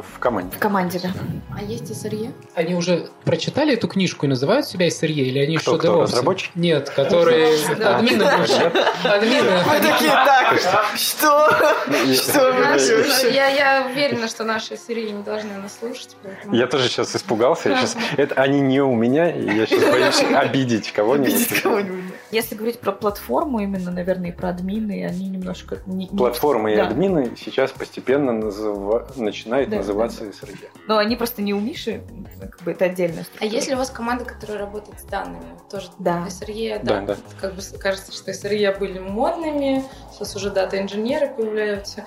в 0.01 0.19
команде. 0.19 0.57
В 0.57 0.59
команде, 0.59 0.99
да. 1.01 1.11
А 1.57 1.63
есть 1.63 1.85
SRE? 1.91 2.33
Они 2.55 2.75
уже 2.75 3.09
прочитали 3.25 3.75
эту 3.75 3.87
книжку 3.87 4.27
и 4.27 4.29
называют 4.29 4.67
себя 4.67 4.89
SRE? 4.89 5.13
Или 5.13 5.39
они 5.39 5.57
кто, 5.59 5.73
что 5.73 5.79
кто, 5.79 6.03
разработчики? 6.03 6.51
Нет, 6.57 6.91
которые 6.91 7.57
админы 7.85 8.25
Админы. 9.05 9.63
Мы 9.67 9.81
такие, 9.81 10.11
так, 10.11 10.59
что? 10.97 11.49
Что 12.15 12.51
Я 13.31 13.87
уверена, 13.91 14.27
что 14.27 14.43
наши 14.45 14.75
SRE 14.75 15.11
не 15.11 15.23
должны 15.23 15.57
нас 15.57 15.79
слушать. 15.79 16.17
Я 16.51 16.67
тоже 16.67 16.89
сейчас 16.89 17.15
испугался. 17.15 17.77
Это 18.17 18.35
они 18.35 18.61
не 18.61 18.81
у 18.81 18.95
меня, 18.95 19.31
и 19.31 19.57
я 19.57 19.67
сейчас 19.67 19.85
боюсь 19.85 20.23
обидеть 20.35 20.91
кого-нибудь. 20.93 21.63
Если 22.33 22.57
говорить 22.57 22.81
про 22.81 22.91
платформу 22.91 23.61
именно, 23.61 23.93
наверное, 23.93 24.31
и 24.31 24.33
про 24.33 24.49
админы, 24.49 25.07
они 25.07 25.29
немножко... 25.29 25.79
Платформы 26.17 26.73
и 26.73 26.77
админы 26.77 27.37
сейчас 27.37 27.71
постепенно 27.71 28.33
называ... 28.65 29.07
начинает 29.17 29.71
да, 29.71 29.79
называться 29.79 30.25
да. 30.25 30.31
SRE. 30.31 30.69
Но 30.87 30.99
они 30.99 31.17
просто 31.17 31.43
не 31.43 31.55
у 31.55 31.61
Миши, 31.61 32.03
как 32.41 32.63
бы 32.63 32.73
это 32.73 32.87
отдельная 32.87 33.25
структура. 33.25 33.51
А 33.51 33.55
если 33.55 33.75
у 33.75 33.79
вас 33.79 33.91
команда, 33.91 34.25
которая 34.25 34.59
работает 34.59 35.01
с 35.01 35.05
данными, 35.05 35.45
тоже 35.71 35.89
да. 35.99 36.27
SRE, 36.29 36.81
да, 36.83 37.01
да, 37.01 37.15
да. 37.15 37.17
как 37.41 37.55
бы 37.55 37.63
кажется, 37.79 38.13
что 38.13 38.31
SRE 38.31 38.79
были 38.79 38.99
модными, 38.99 39.85
сейчас 40.13 40.37
уже 40.37 40.51
дата-инженеры 40.51 41.29
появляются, 41.29 42.05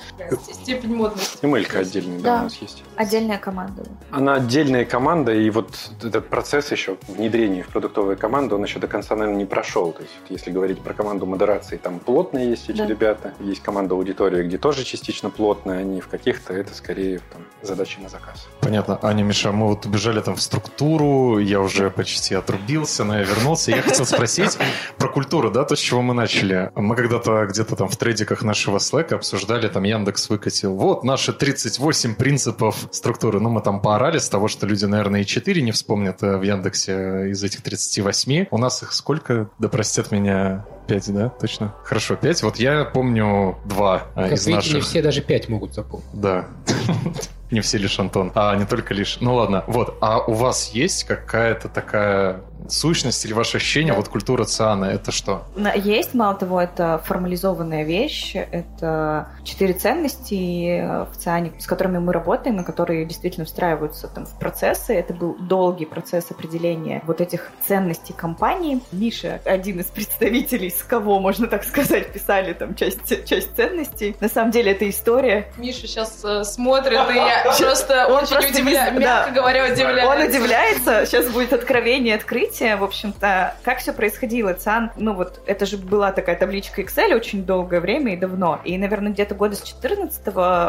степень 0.51 0.95
модности. 0.95 1.43
ML 1.43 1.77
отдельный, 1.77 2.17
да, 2.17 2.35
да, 2.35 2.39
у 2.41 2.43
нас 2.43 2.55
есть. 2.57 2.83
Отдельная 2.95 3.37
команда. 3.37 3.83
Она 4.11 4.35
отдельная 4.35 4.85
команда, 4.85 5.33
и 5.33 5.49
вот 5.49 5.73
этот 6.01 6.27
процесс 6.29 6.71
еще 6.71 6.97
внедрения 7.07 7.63
в 7.63 7.67
продуктовые 7.67 8.17
команды, 8.17 8.55
он 8.55 8.63
еще 8.63 8.79
до 8.79 8.87
конца, 8.87 9.15
наверное, 9.15 9.39
не 9.39 9.45
прошел. 9.45 9.91
То 9.91 10.01
есть, 10.01 10.13
если 10.29 10.51
говорить 10.51 10.79
про 10.79 10.93
команду 10.93 11.25
модерации, 11.25 11.77
там 11.77 11.99
плотные 11.99 12.49
есть 12.49 12.69
эти 12.69 12.77
да. 12.77 12.85
ребята, 12.85 13.33
есть 13.39 13.61
команда 13.61 13.95
аудитории, 13.95 14.43
где 14.43 14.57
тоже 14.57 14.83
частично 14.83 15.29
плотные, 15.29 15.79
они 15.79 16.01
в 16.01 16.07
каких-то 16.07 16.46
это 16.53 16.73
скорее 16.73 17.19
там, 17.31 17.41
задачи 17.61 17.99
на 17.99 18.09
заказ. 18.09 18.47
Понятно. 18.61 18.99
Аня, 19.01 19.23
Миша, 19.23 19.51
мы 19.51 19.67
вот 19.67 19.85
убежали 19.85 20.21
там 20.21 20.35
в 20.35 20.41
структуру, 20.41 21.39
я 21.39 21.61
уже 21.61 21.89
почти 21.89 22.35
отрубился, 22.35 23.03
но 23.03 23.17
я 23.17 23.23
вернулся. 23.23 23.71
Я 23.71 23.81
хотел 23.81 24.05
спросить 24.05 24.57
про 24.97 25.09
культуру, 25.09 25.51
да, 25.51 25.63
то, 25.63 25.75
с 25.75 25.79
чего 25.79 26.01
мы 26.01 26.13
начали. 26.13 26.71
Мы 26.75 26.95
когда-то 26.95 27.45
где-то 27.45 27.75
там 27.75 27.87
в 27.87 27.97
трейдиках 27.97 28.43
нашего 28.43 28.77
Slack 28.77 29.13
обсуждали, 29.13 29.67
там 29.67 29.83
Яндекс 29.83 30.29
выкатил, 30.29 30.75
вот 30.75 31.03
наши 31.03 31.33
38 31.33 32.15
принципов 32.15 32.87
структуры. 32.91 33.39
Ну, 33.39 33.49
мы 33.49 33.61
там 33.61 33.81
поорали 33.81 34.17
с 34.17 34.29
того, 34.29 34.47
что 34.47 34.65
люди, 34.65 34.85
наверное, 34.85 35.21
и 35.21 35.25
4 35.25 35.61
не 35.61 35.71
вспомнят 35.71 36.21
э, 36.23 36.37
в 36.37 36.41
Яндексе 36.41 37.29
из 37.29 37.43
этих 37.43 37.61
38. 37.61 38.47
У 38.51 38.57
нас 38.57 38.83
их 38.83 38.93
сколько, 38.93 39.49
да 39.59 39.69
простят 39.69 40.11
меня, 40.11 40.65
Пять, 40.87 41.13
да? 41.13 41.29
Точно? 41.29 41.73
Хорошо, 41.83 42.15
пять. 42.15 42.41
Вот 42.43 42.57
я 42.57 42.85
помню 42.85 43.57
два 43.65 44.07
как 44.15 44.31
из 44.31 44.47
видите, 44.47 44.55
наших. 44.55 44.73
не 44.75 44.81
все 44.81 45.01
даже 45.01 45.21
пять 45.21 45.49
могут 45.49 45.73
запомнить. 45.73 46.07
Да. 46.13 46.47
Не 47.49 47.61
все 47.61 47.77
лишь 47.77 47.97
Антон, 47.97 48.33
а 48.35 48.53
не 48.57 48.65
только 48.65 48.93
лишь. 48.93 49.19
Ну 49.21 49.35
ладно, 49.35 49.63
вот. 49.67 49.97
А 50.01 50.19
у 50.19 50.33
вас 50.33 50.71
есть 50.71 51.05
какая-то 51.05 51.69
такая 51.69 52.41
сущность 52.69 53.23
или 53.25 53.33
ваше 53.33 53.57
ощущение, 53.57 53.93
вот 53.93 54.07
культура 54.09 54.45
ЦИАНа, 54.45 54.85
это 54.85 55.11
что? 55.11 55.45
Есть, 55.75 56.13
мало 56.13 56.35
того, 56.35 56.61
это 56.61 57.01
формализованная 57.05 57.83
вещь, 57.83 58.35
это 58.35 59.27
четыре 59.43 59.73
ценности 59.73 60.79
э, 60.79 61.05
в 61.05 61.17
ЦИАНе, 61.17 61.53
с 61.59 61.65
которыми 61.65 61.97
мы 61.99 62.13
работаем, 62.13 62.59
и 62.59 62.63
которые 62.63 63.05
действительно 63.05 63.45
встраиваются 63.45 64.07
там, 64.07 64.25
в 64.25 64.37
процессы. 64.39 64.93
Это 64.93 65.13
был 65.13 65.35
долгий 65.39 65.85
процесс 65.85 66.31
определения 66.31 67.01
вот 67.05 67.21
этих 67.21 67.51
ценностей 67.65 68.13
компании. 68.13 68.81
Миша, 68.91 69.39
один 69.45 69.79
из 69.79 69.85
представителей, 69.85 70.69
с 70.69 70.83
кого, 70.83 71.19
можно 71.19 71.47
так 71.47 71.63
сказать, 71.63 72.11
писали 72.11 72.53
там 72.53 72.75
часть, 72.75 73.25
часть 73.25 73.55
ценностей. 73.55 74.15
На 74.19 74.29
самом 74.29 74.51
деле 74.51 74.71
это 74.71 74.89
история. 74.89 75.51
Миша 75.57 75.87
сейчас 75.87 76.23
смотрит, 76.43 76.99
и 77.11 77.15
я 77.15 77.53
просто 77.59 78.07
Он 78.07 78.23
очень 78.23 78.65
не- 78.65 78.71
мягко 78.71 78.99
да. 78.99 79.29
говоря, 79.31 79.71
удивляюсь. 79.71 80.07
Он 80.07 80.27
удивляется, 80.27 81.05
сейчас 81.05 81.29
будет 81.29 81.53
откровение, 81.53 82.15
открытие. 82.15 82.56
В 82.59 82.83
общем-то, 82.83 83.55
как 83.63 83.79
все 83.79 83.93
происходило? 83.93 84.53
ЦАН, 84.53 84.91
ну 84.97 85.13
вот, 85.13 85.41
это 85.45 85.65
же 85.65 85.77
была 85.77 86.11
такая 86.11 86.35
табличка 86.35 86.81
Excel 86.81 87.15
очень 87.15 87.45
долгое 87.45 87.79
время 87.79 88.13
и 88.13 88.17
давно. 88.17 88.59
И, 88.63 88.77
наверное, 88.77 89.11
где-то 89.11 89.35
года 89.35 89.55
с 89.55 89.61
14 89.61 90.21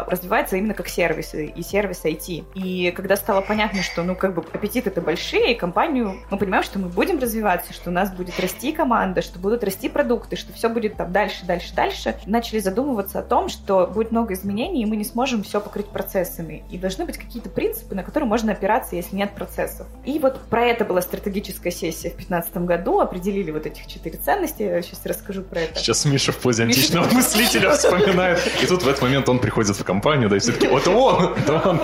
развивается 0.07 0.57
именно 0.57 0.73
как 0.73 0.87
сервис, 0.87 1.33
и 1.33 1.59
и 1.59 1.63
сервис 1.63 2.05
IT. 2.05 2.45
И 2.55 2.91
когда 2.91 3.15
стало 3.15 3.41
понятно, 3.41 3.83
что, 3.83 4.03
ну, 4.03 4.15
как 4.15 4.33
бы 4.33 4.43
аппетиты-то 4.53 5.01
большие, 5.01 5.53
и 5.53 5.55
компанию, 5.55 6.19
мы 6.31 6.37
понимаем, 6.37 6.63
что 6.63 6.79
мы 6.79 6.87
будем 6.87 7.19
развиваться, 7.19 7.73
что 7.73 7.89
у 7.89 7.93
нас 7.93 8.11
будет 8.11 8.39
расти 8.39 8.71
команда, 8.71 9.21
что 9.21 9.39
будут 9.39 9.63
расти 9.63 9.89
продукты, 9.89 10.35
что 10.35 10.53
все 10.53 10.69
будет 10.69 10.95
там 10.95 11.11
дальше, 11.11 11.45
дальше, 11.45 11.73
дальше, 11.75 12.15
начали 12.25 12.59
задумываться 12.59 13.19
о 13.19 13.23
том, 13.23 13.49
что 13.49 13.87
будет 13.87 14.11
много 14.11 14.33
изменений, 14.33 14.83
и 14.83 14.85
мы 14.85 14.95
не 14.95 15.03
сможем 15.03 15.43
все 15.43 15.59
покрыть 15.59 15.87
процессами. 15.87 16.63
И 16.71 16.77
должны 16.77 17.05
быть 17.05 17.17
какие-то 17.17 17.49
принципы, 17.49 17.95
на 17.95 18.03
которые 18.03 18.27
можно 18.27 18.53
опираться, 18.53 18.95
если 18.95 19.15
нет 19.15 19.31
процессов. 19.31 19.87
И 20.05 20.19
вот 20.19 20.39
про 20.49 20.63
это 20.63 20.85
была 20.85 21.01
стратегическая 21.01 21.71
сессия 21.79 22.09
в 22.09 22.17
2015 22.17 22.57
году, 22.57 22.99
определили 22.99 23.51
вот 23.51 23.65
этих 23.65 23.87
четыре 23.87 24.17
ценности, 24.17 24.63
я 24.63 24.81
сейчас 24.81 25.05
расскажу 25.05 25.43
про 25.43 25.61
это. 25.61 25.79
Сейчас 25.79 26.05
Миша 26.05 26.31
в 26.31 26.37
позе 26.37 26.65
Миша- 26.65 26.79
античного 26.79 27.05
мыслителя 27.13 27.71
вспоминает. 27.71 28.39
И 28.61 28.65
тут 28.65 28.83
в 28.83 28.87
этот 28.87 29.01
момент 29.01 29.29
он 29.29 29.39
приходит 29.39 29.75
в 29.75 29.83
компанию, 29.83 30.29
да, 30.29 30.37
и 30.37 30.39
все 30.39 30.51
таки 30.51 30.67
это 30.67 30.89
он, 30.91 31.33
это 31.33 31.69
он. 31.69 31.79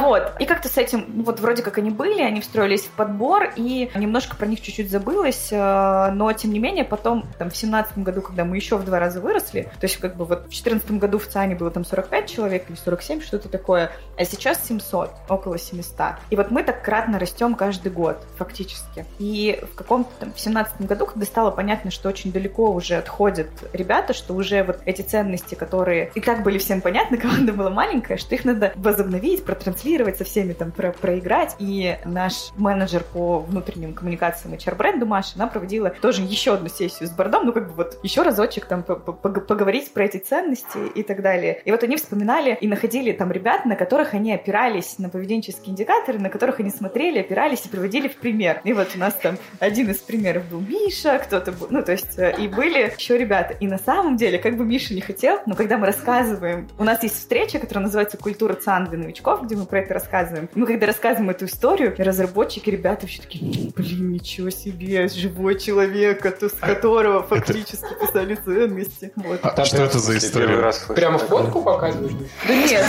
Вот. 0.00 0.32
И 0.40 0.46
как-то 0.46 0.68
с 0.68 0.76
этим, 0.78 1.04
ну, 1.08 1.22
вот 1.24 1.40
вроде 1.40 1.62
как 1.62 1.78
они 1.78 1.90
были, 1.90 2.22
они 2.22 2.40
встроились 2.40 2.82
в 2.82 2.90
подбор, 2.90 3.52
и 3.56 3.90
немножко 3.94 4.36
про 4.36 4.46
них 4.46 4.60
чуть-чуть 4.60 4.90
забылось, 4.90 5.48
э, 5.50 6.10
но 6.12 6.32
тем 6.32 6.52
не 6.52 6.58
менее 6.58 6.84
потом, 6.84 7.24
там, 7.38 7.50
в 7.50 7.56
семнадцатом 7.56 8.02
году, 8.02 8.22
когда 8.22 8.44
мы 8.44 8.56
еще 8.56 8.76
в 8.76 8.84
два 8.84 8.98
раза 8.98 9.20
выросли, 9.20 9.62
то 9.80 9.84
есть 9.84 9.98
как 9.98 10.16
бы 10.16 10.24
вот 10.24 10.48
в 10.48 10.52
четырнадцатом 10.52 10.98
году 10.98 11.18
в 11.18 11.26
ЦАНе 11.26 11.54
было 11.56 11.70
там 11.70 11.84
45 11.84 12.30
человек 12.30 12.64
или 12.68 12.76
47, 12.76 13.20
что-то 13.20 13.48
такое, 13.48 13.92
а 14.18 14.24
сейчас 14.24 14.66
700, 14.66 15.10
около 15.28 15.58
700. 15.58 16.16
И 16.30 16.36
вот 16.36 16.50
мы 16.50 16.62
так 16.62 16.82
кратно 16.82 17.18
растем 17.18 17.54
каждый 17.54 17.92
год, 17.92 18.18
фактически. 18.36 19.04
И 19.18 19.60
в 19.72 19.74
каком-то 19.74 20.30
в 20.34 20.40
семнадцатом 20.40 20.86
году, 20.86 21.06
когда 21.06 21.24
стало 21.26 21.50
понятно, 21.50 21.90
что 21.90 22.08
очень 22.08 22.32
далеко 22.32 22.72
уже 22.72 22.96
отходят 22.96 23.48
ребята, 23.72 24.12
что 24.12 24.34
уже 24.34 24.62
вот 24.62 24.80
эти 24.84 25.02
ценности, 25.02 25.54
которые 25.54 26.10
и 26.14 26.20
так 26.20 26.42
были 26.42 26.58
всем 26.58 26.80
понятны, 26.80 27.16
команда 27.18 27.52
была 27.52 27.70
маленькая, 27.70 28.16
что 28.16 28.34
их 28.34 28.44
надо 28.44 28.72
возобновить, 28.76 29.44
протранслировать 29.44 30.18
со 30.18 30.24
всеми 30.24 30.52
там, 30.52 30.70
про 30.72 30.92
проиграть. 30.92 31.56
И 31.58 31.96
наш 32.04 32.50
менеджер 32.56 33.04
по 33.12 33.38
внутренним 33.38 33.94
коммуникациям 33.94 34.54
HR-бренду 34.54 35.06
Маша, 35.06 35.32
она 35.36 35.46
проводила 35.46 35.90
тоже 35.90 36.22
еще 36.22 36.54
одну 36.54 36.68
сессию 36.68 37.08
с 37.08 37.12
бордом, 37.12 37.46
ну 37.46 37.52
как 37.52 37.68
бы 37.68 37.74
вот 37.74 37.98
еще 38.02 38.22
разочек 38.22 38.66
там 38.66 38.82
по- 38.82 38.96
по- 38.96 39.12
пог- 39.12 39.46
поговорить 39.46 39.92
про 39.92 40.04
эти 40.04 40.18
ценности 40.18 40.78
и 40.94 41.02
так 41.02 41.22
далее. 41.22 41.60
И 41.64 41.70
вот 41.70 41.82
они 41.82 41.96
вспоминали 41.96 42.56
и 42.60 42.66
находили 42.66 43.12
там 43.12 43.32
ребят, 43.32 43.64
на 43.66 43.76
которых 43.76 44.14
они 44.14 44.32
опирались 44.32 44.98
на 44.98 45.08
поведенческие 45.08 45.70
индикаторы, 45.70 46.18
на 46.18 46.30
которых 46.30 46.60
они 46.60 46.70
смотрели, 46.70 47.20
опирались 47.20 47.64
и 47.66 47.68
приводили 47.68 48.08
в 48.08 48.16
пример. 48.16 48.60
И 48.64 48.72
вот 48.72 48.88
у 48.94 48.98
нас 49.02 49.14
там 49.22 49.36
один 49.60 49.90
из 49.90 49.98
примеров 49.98 50.44
был 50.46 50.60
Миша, 50.60 51.18
кто-то 51.18 51.52
был, 51.52 51.66
ну 51.70 51.82
то 51.82 51.92
есть 51.92 52.18
э, 52.18 52.34
и 52.38 52.48
были 52.48 52.92
еще 52.98 53.18
ребята. 53.18 53.54
И 53.60 53.66
на 53.66 53.78
самом 53.78 54.16
деле, 54.16 54.38
как 54.38 54.56
бы 54.56 54.64
Миша 54.64 54.94
не 54.94 55.00
хотел, 55.00 55.40
но 55.46 55.54
когда 55.54 55.76
мы 55.78 55.86
рассказываем, 55.86 56.68
у 56.78 56.84
нас 56.84 57.02
есть 57.02 57.16
встреча, 57.18 57.58
которая 57.58 57.84
называется 57.84 58.16
«Культура 58.16 58.54
ЦАН 58.54 58.86
для 58.86 58.98
новичков», 58.98 59.42
где 59.42 59.56
мы 59.56 59.66
про 59.66 59.80
это 59.80 59.94
рассказываем. 59.94 60.48
Мы 60.54 60.66
когда 60.66 60.86
рассказываем 60.86 61.30
эту 61.30 61.44
историю, 61.46 61.94
разработчики, 61.98 62.70
ребята 62.70 63.02
вообще 63.02 63.22
такие, 63.22 63.70
блин, 63.76 64.12
ничего 64.12 64.50
себе, 64.50 65.08
живой 65.08 65.58
человек, 65.58 66.24
от- 66.26 66.42
с 66.42 66.52
которого 66.52 67.22
фактически 67.22 67.86
писали 68.00 68.34
ценности. 68.34 69.12
Вот. 69.16 69.40
А 69.42 69.64
что 69.64 69.82
это 69.82 69.98
за 69.98 70.16
история? 70.18 70.56
раз 70.60 70.78
слышу 70.78 70.94
Прямо 70.94 71.18
фотку 71.18 71.62
показываешь? 71.62 72.12
Да 72.46 72.54
нет. 72.54 72.84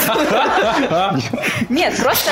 Нет, 1.70 1.96
просто, 2.01 2.32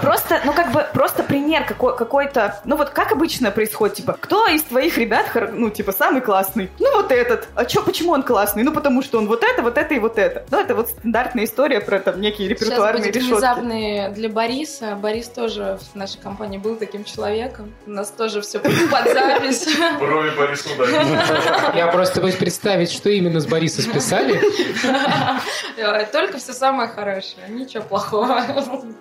просто, 0.00 0.40
ну 0.44 0.52
как 0.52 0.72
бы, 0.72 0.86
просто 0.92 1.22
пример 1.22 1.64
какой- 1.64 1.96
какой-то, 1.96 2.60
ну 2.64 2.76
вот 2.76 2.90
как 2.90 3.09
обычно 3.12 3.50
происходит, 3.50 3.96
типа, 3.96 4.16
кто 4.20 4.46
из 4.46 4.62
твоих 4.62 4.98
ребят, 4.98 5.26
ну 5.52 5.70
типа, 5.70 5.92
самый 5.92 6.20
классный? 6.20 6.70
Ну 6.78 6.94
вот 6.96 7.12
этот. 7.12 7.48
А 7.54 7.64
чё, 7.64 7.82
почему 7.82 8.12
он 8.12 8.22
классный? 8.22 8.62
Ну 8.62 8.72
потому 8.72 9.02
что 9.02 9.18
он 9.18 9.26
вот 9.26 9.42
это, 9.44 9.62
вот 9.62 9.76
это 9.78 9.94
и 9.94 9.98
вот 9.98 10.18
это. 10.18 10.44
Ну 10.50 10.58
это 10.58 10.74
вот 10.74 10.88
стандартная 10.90 11.44
история 11.44 11.80
про 11.80 11.98
там 12.00 12.20
некие 12.20 12.48
Сейчас 12.48 12.60
репертуарные 12.62 13.02
будет 13.04 13.16
решетки. 13.16 13.32
внезапный 13.32 14.08
для 14.10 14.28
Бориса. 14.28 14.94
Борис 14.96 15.28
тоже 15.28 15.78
в 15.92 15.96
нашей 15.96 16.20
компании 16.20 16.58
был 16.58 16.76
таким 16.76 17.04
человеком. 17.04 17.72
У 17.86 17.90
нас 17.90 18.10
тоже 18.10 18.40
все 18.40 18.58
под 18.58 18.72
запись. 18.72 19.68
Брови 19.98 20.30
Борису 20.36 20.68
Я 21.74 21.88
просто 21.88 22.20
боюсь 22.20 22.36
представить, 22.36 22.90
что 22.90 23.10
именно 23.10 23.40
с 23.40 23.46
Бориса 23.46 23.82
списали. 23.82 24.40
Э, 25.76 26.06
Только 26.12 26.38
все 26.38 26.52
самое 26.52 26.88
хорошее. 26.88 27.48
Ничего 27.48 27.82
плохого. 27.82 28.42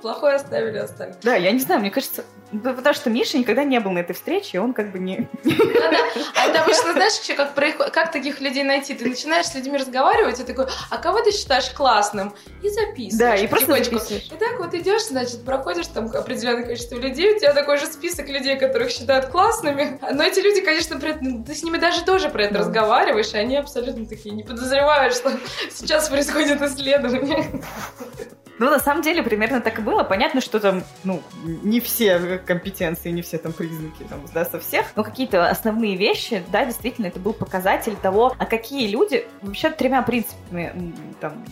Плохое 0.02 0.36
оставили 0.36 0.78
остальное. 0.78 1.18
Да, 1.24 1.36
я 1.36 1.52
не 1.52 1.60
знаю, 1.60 1.82
мне 1.82 1.92
кажется, 1.92 2.24
да, 2.52 2.74
потому 2.74 2.96
что 2.96 3.10
Миша 3.10 3.38
никогда 3.38 3.64
не 3.64 3.80
был 3.80 3.92
на 3.92 4.00
этой 4.00 4.14
встрече, 4.14 4.58
и 4.58 4.60
он 4.60 4.74
как 4.74 4.92
бы 4.92 5.00
не... 5.00 5.28
Да-да. 5.44 5.98
А 6.36 6.48
потому 6.48 6.74
что, 6.74 6.94
знаешь, 6.94 7.20
еще 7.20 7.36
как, 7.36 7.54
происход- 7.56 7.92
как 7.92 8.12
таких 8.12 8.42
людей 8.42 8.64
найти? 8.64 8.94
Ты 8.94 9.08
начинаешь 9.08 9.46
с 9.48 9.56
людьми 9.56 9.78
разговаривать, 9.78 10.40
и 10.40 10.44
такой, 10.44 10.66
а 10.90 10.98
кого 10.98 11.22
ты 11.22 11.32
считаешь 11.32 11.70
классным? 11.70 12.34
И 12.64 12.70
записываешь. 12.70 13.14
Да, 13.18 13.36
и 13.36 13.48
просто 13.48 13.72
записываешь. 13.84 14.26
И 14.32 14.36
так 14.36 14.60
вот 14.60 14.74
идешь, 14.74 15.04
значит, 15.06 15.46
проходишь 15.46 15.88
там 15.88 16.06
определенное 16.08 16.64
количество 16.64 16.96
людей, 16.98 17.36
у 17.36 17.40
тебя 17.40 17.54
такой 17.54 17.78
же 17.78 17.86
список 17.86 18.28
людей, 18.30 18.58
которых 18.58 18.90
считают 18.92 19.28
классными. 19.28 20.00
Но 20.12 20.24
эти 20.24 20.40
люди, 20.40 20.62
конечно, 20.62 21.00
при 21.00 21.12
этом- 21.12 21.44
ты 21.44 21.54
с 21.54 21.64
ними 21.64 21.78
даже 21.78 22.04
тоже 22.04 22.30
про 22.30 22.44
это 22.46 22.54
Да. 22.56 22.60
разговариваешь, 22.62 23.34
и 23.34 23.38
они 23.38 23.58
абсолютно 23.58 24.06
такие 24.06 24.34
не 24.34 24.44
подозревают, 24.44 25.14
что 25.14 25.32
сейчас 25.72 26.10
происходит 26.10 26.62
исследование. 26.62 27.46
Ну, 28.60 28.70
на 28.70 28.80
самом 28.80 29.02
деле, 29.02 29.24
примерно 29.24 29.62
так 29.62 29.80
и 29.80 29.82
было. 29.82 30.04
Понятно, 30.04 30.42
что 30.42 30.60
там, 30.60 30.84
ну, 31.04 31.22
не 31.44 31.80
все 31.80 32.38
компетенции, 32.46 33.10
не 33.10 33.22
все 33.22 33.38
там 33.38 33.54
признаки 33.54 34.04
там 34.04 34.28
сдастся 34.28 34.60
всех, 34.60 34.86
но 34.96 35.04
какие-то 35.04 35.50
основные 35.50 35.96
вещи, 35.96 36.44
да, 36.52 36.66
действительно, 36.66 37.08
это 37.08 37.20
был 37.20 37.34
показатель 37.34 37.96
того, 37.96 38.36
а 38.38 38.46
какие 38.46 38.88
люди, 38.90 39.26
вообще 39.42 39.70
тремя 39.70 40.02
принципами 40.02 40.94
там 41.22 41.46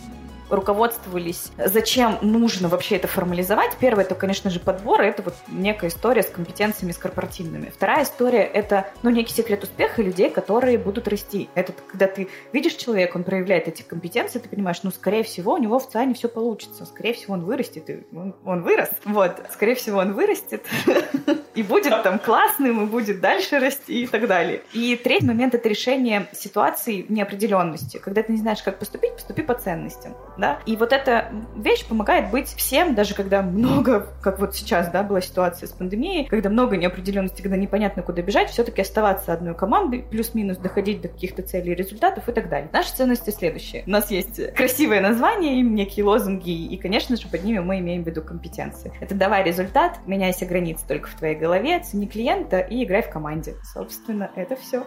руководствовались, 0.50 1.52
зачем 1.64 2.18
нужно 2.22 2.68
вообще 2.68 2.96
это 2.96 3.08
формализовать. 3.08 3.76
Первое, 3.78 4.04
это, 4.04 4.14
конечно 4.14 4.50
же, 4.50 4.60
подбор, 4.60 5.00
это 5.02 5.22
вот 5.22 5.34
некая 5.48 5.88
история 5.88 6.22
с 6.22 6.28
компетенциями, 6.28 6.92
с 6.92 6.98
корпоративными. 6.98 7.70
Вторая 7.70 8.04
история, 8.04 8.42
это, 8.42 8.88
ну, 9.02 9.10
некий 9.10 9.32
секрет 9.32 9.62
успеха 9.64 10.02
людей, 10.02 10.30
которые 10.30 10.78
будут 10.78 11.08
расти. 11.08 11.48
Это 11.54 11.72
когда 11.88 12.06
ты 12.06 12.28
видишь 12.52 12.74
человека, 12.74 13.16
он 13.16 13.24
проявляет 13.24 13.68
эти 13.68 13.82
компетенции, 13.82 14.38
ты 14.38 14.48
понимаешь, 14.48 14.82
ну, 14.82 14.90
скорее 14.90 15.22
всего, 15.22 15.54
у 15.54 15.58
него 15.58 15.78
в 15.78 15.88
ЦАНе 15.88 16.14
все 16.14 16.28
получится. 16.28 16.84
Скорее 16.86 17.14
всего, 17.14 17.34
он 17.34 17.44
вырастет, 17.44 17.90
и 17.90 18.06
он, 18.14 18.34
он 18.44 18.62
вырос. 18.62 18.88
Вот, 19.04 19.40
скорее 19.52 19.74
всего, 19.74 19.98
он 19.98 20.12
вырастет 20.12 20.64
и 21.54 21.62
будет 21.62 22.02
там 22.02 22.18
классным, 22.18 22.84
и 22.84 22.86
будет 22.86 23.20
дальше 23.20 23.58
расти 23.58 24.04
и 24.04 24.06
так 24.06 24.26
далее. 24.26 24.62
И 24.72 24.96
третий 24.96 25.26
момент— 25.26 25.54
это 25.56 25.68
решение 25.68 26.28
ситуации 26.32 27.06
неопределенности. 27.08 27.98
Когда 27.98 28.22
ты 28.22 28.32
не 28.32 28.38
знаешь, 28.38 28.62
как 28.62 28.78
поступить, 28.78 29.14
поступи 29.14 29.42
по 29.42 29.54
ценностям, 29.54 30.16
да. 30.38 30.60
И 30.66 30.76
вот 30.76 30.92
эта 30.92 31.30
вещь 31.56 31.84
помогает 31.84 32.30
быть 32.30 32.48
всем, 32.48 32.94
даже 32.94 33.14
когда 33.14 33.42
много, 33.42 34.06
как 34.22 34.38
вот 34.38 34.54
сейчас, 34.54 34.90
да, 34.90 35.02
была 35.02 35.20
ситуация 35.20 35.66
с 35.66 35.72
пандемией, 35.72 36.26
когда 36.26 36.48
много 36.48 36.76
неопределенности, 36.76 37.42
когда 37.42 37.56
непонятно, 37.56 38.02
куда 38.02 38.22
бежать, 38.22 38.50
все-таки 38.50 38.82
оставаться 38.82 39.32
одной 39.32 39.54
командой, 39.54 40.04
плюс-минус 40.08 40.58
доходить 40.58 41.00
до 41.00 41.08
каких-то 41.08 41.42
целей 41.42 41.72
и 41.72 41.74
результатов 41.74 42.28
и 42.28 42.32
так 42.32 42.48
далее. 42.48 42.70
Наши 42.72 42.94
ценности 42.94 43.30
следующие. 43.30 43.82
У 43.86 43.90
нас 43.90 44.10
есть 44.10 44.54
красивое 44.54 45.00
название, 45.00 45.60
им 45.60 45.74
некие 45.74 46.04
лозунги, 46.04 46.50
и, 46.50 46.76
конечно 46.76 47.16
же, 47.16 47.28
под 47.28 47.44
ними 47.44 47.58
мы 47.58 47.78
имеем 47.80 48.04
в 48.04 48.06
виду 48.06 48.22
компетенции. 48.22 48.92
Это 49.00 49.14
давай 49.14 49.42
результат, 49.42 49.98
меняйся 50.06 50.46
границы 50.46 50.86
только 50.86 51.08
в 51.08 51.14
твоей 51.14 51.34
голове, 51.34 51.80
цени 51.80 52.06
клиента 52.06 52.60
и 52.60 52.84
играй 52.84 53.02
в 53.02 53.10
команде. 53.10 53.56
Собственно, 53.62 54.30
это 54.36 54.56
все. 54.56 54.86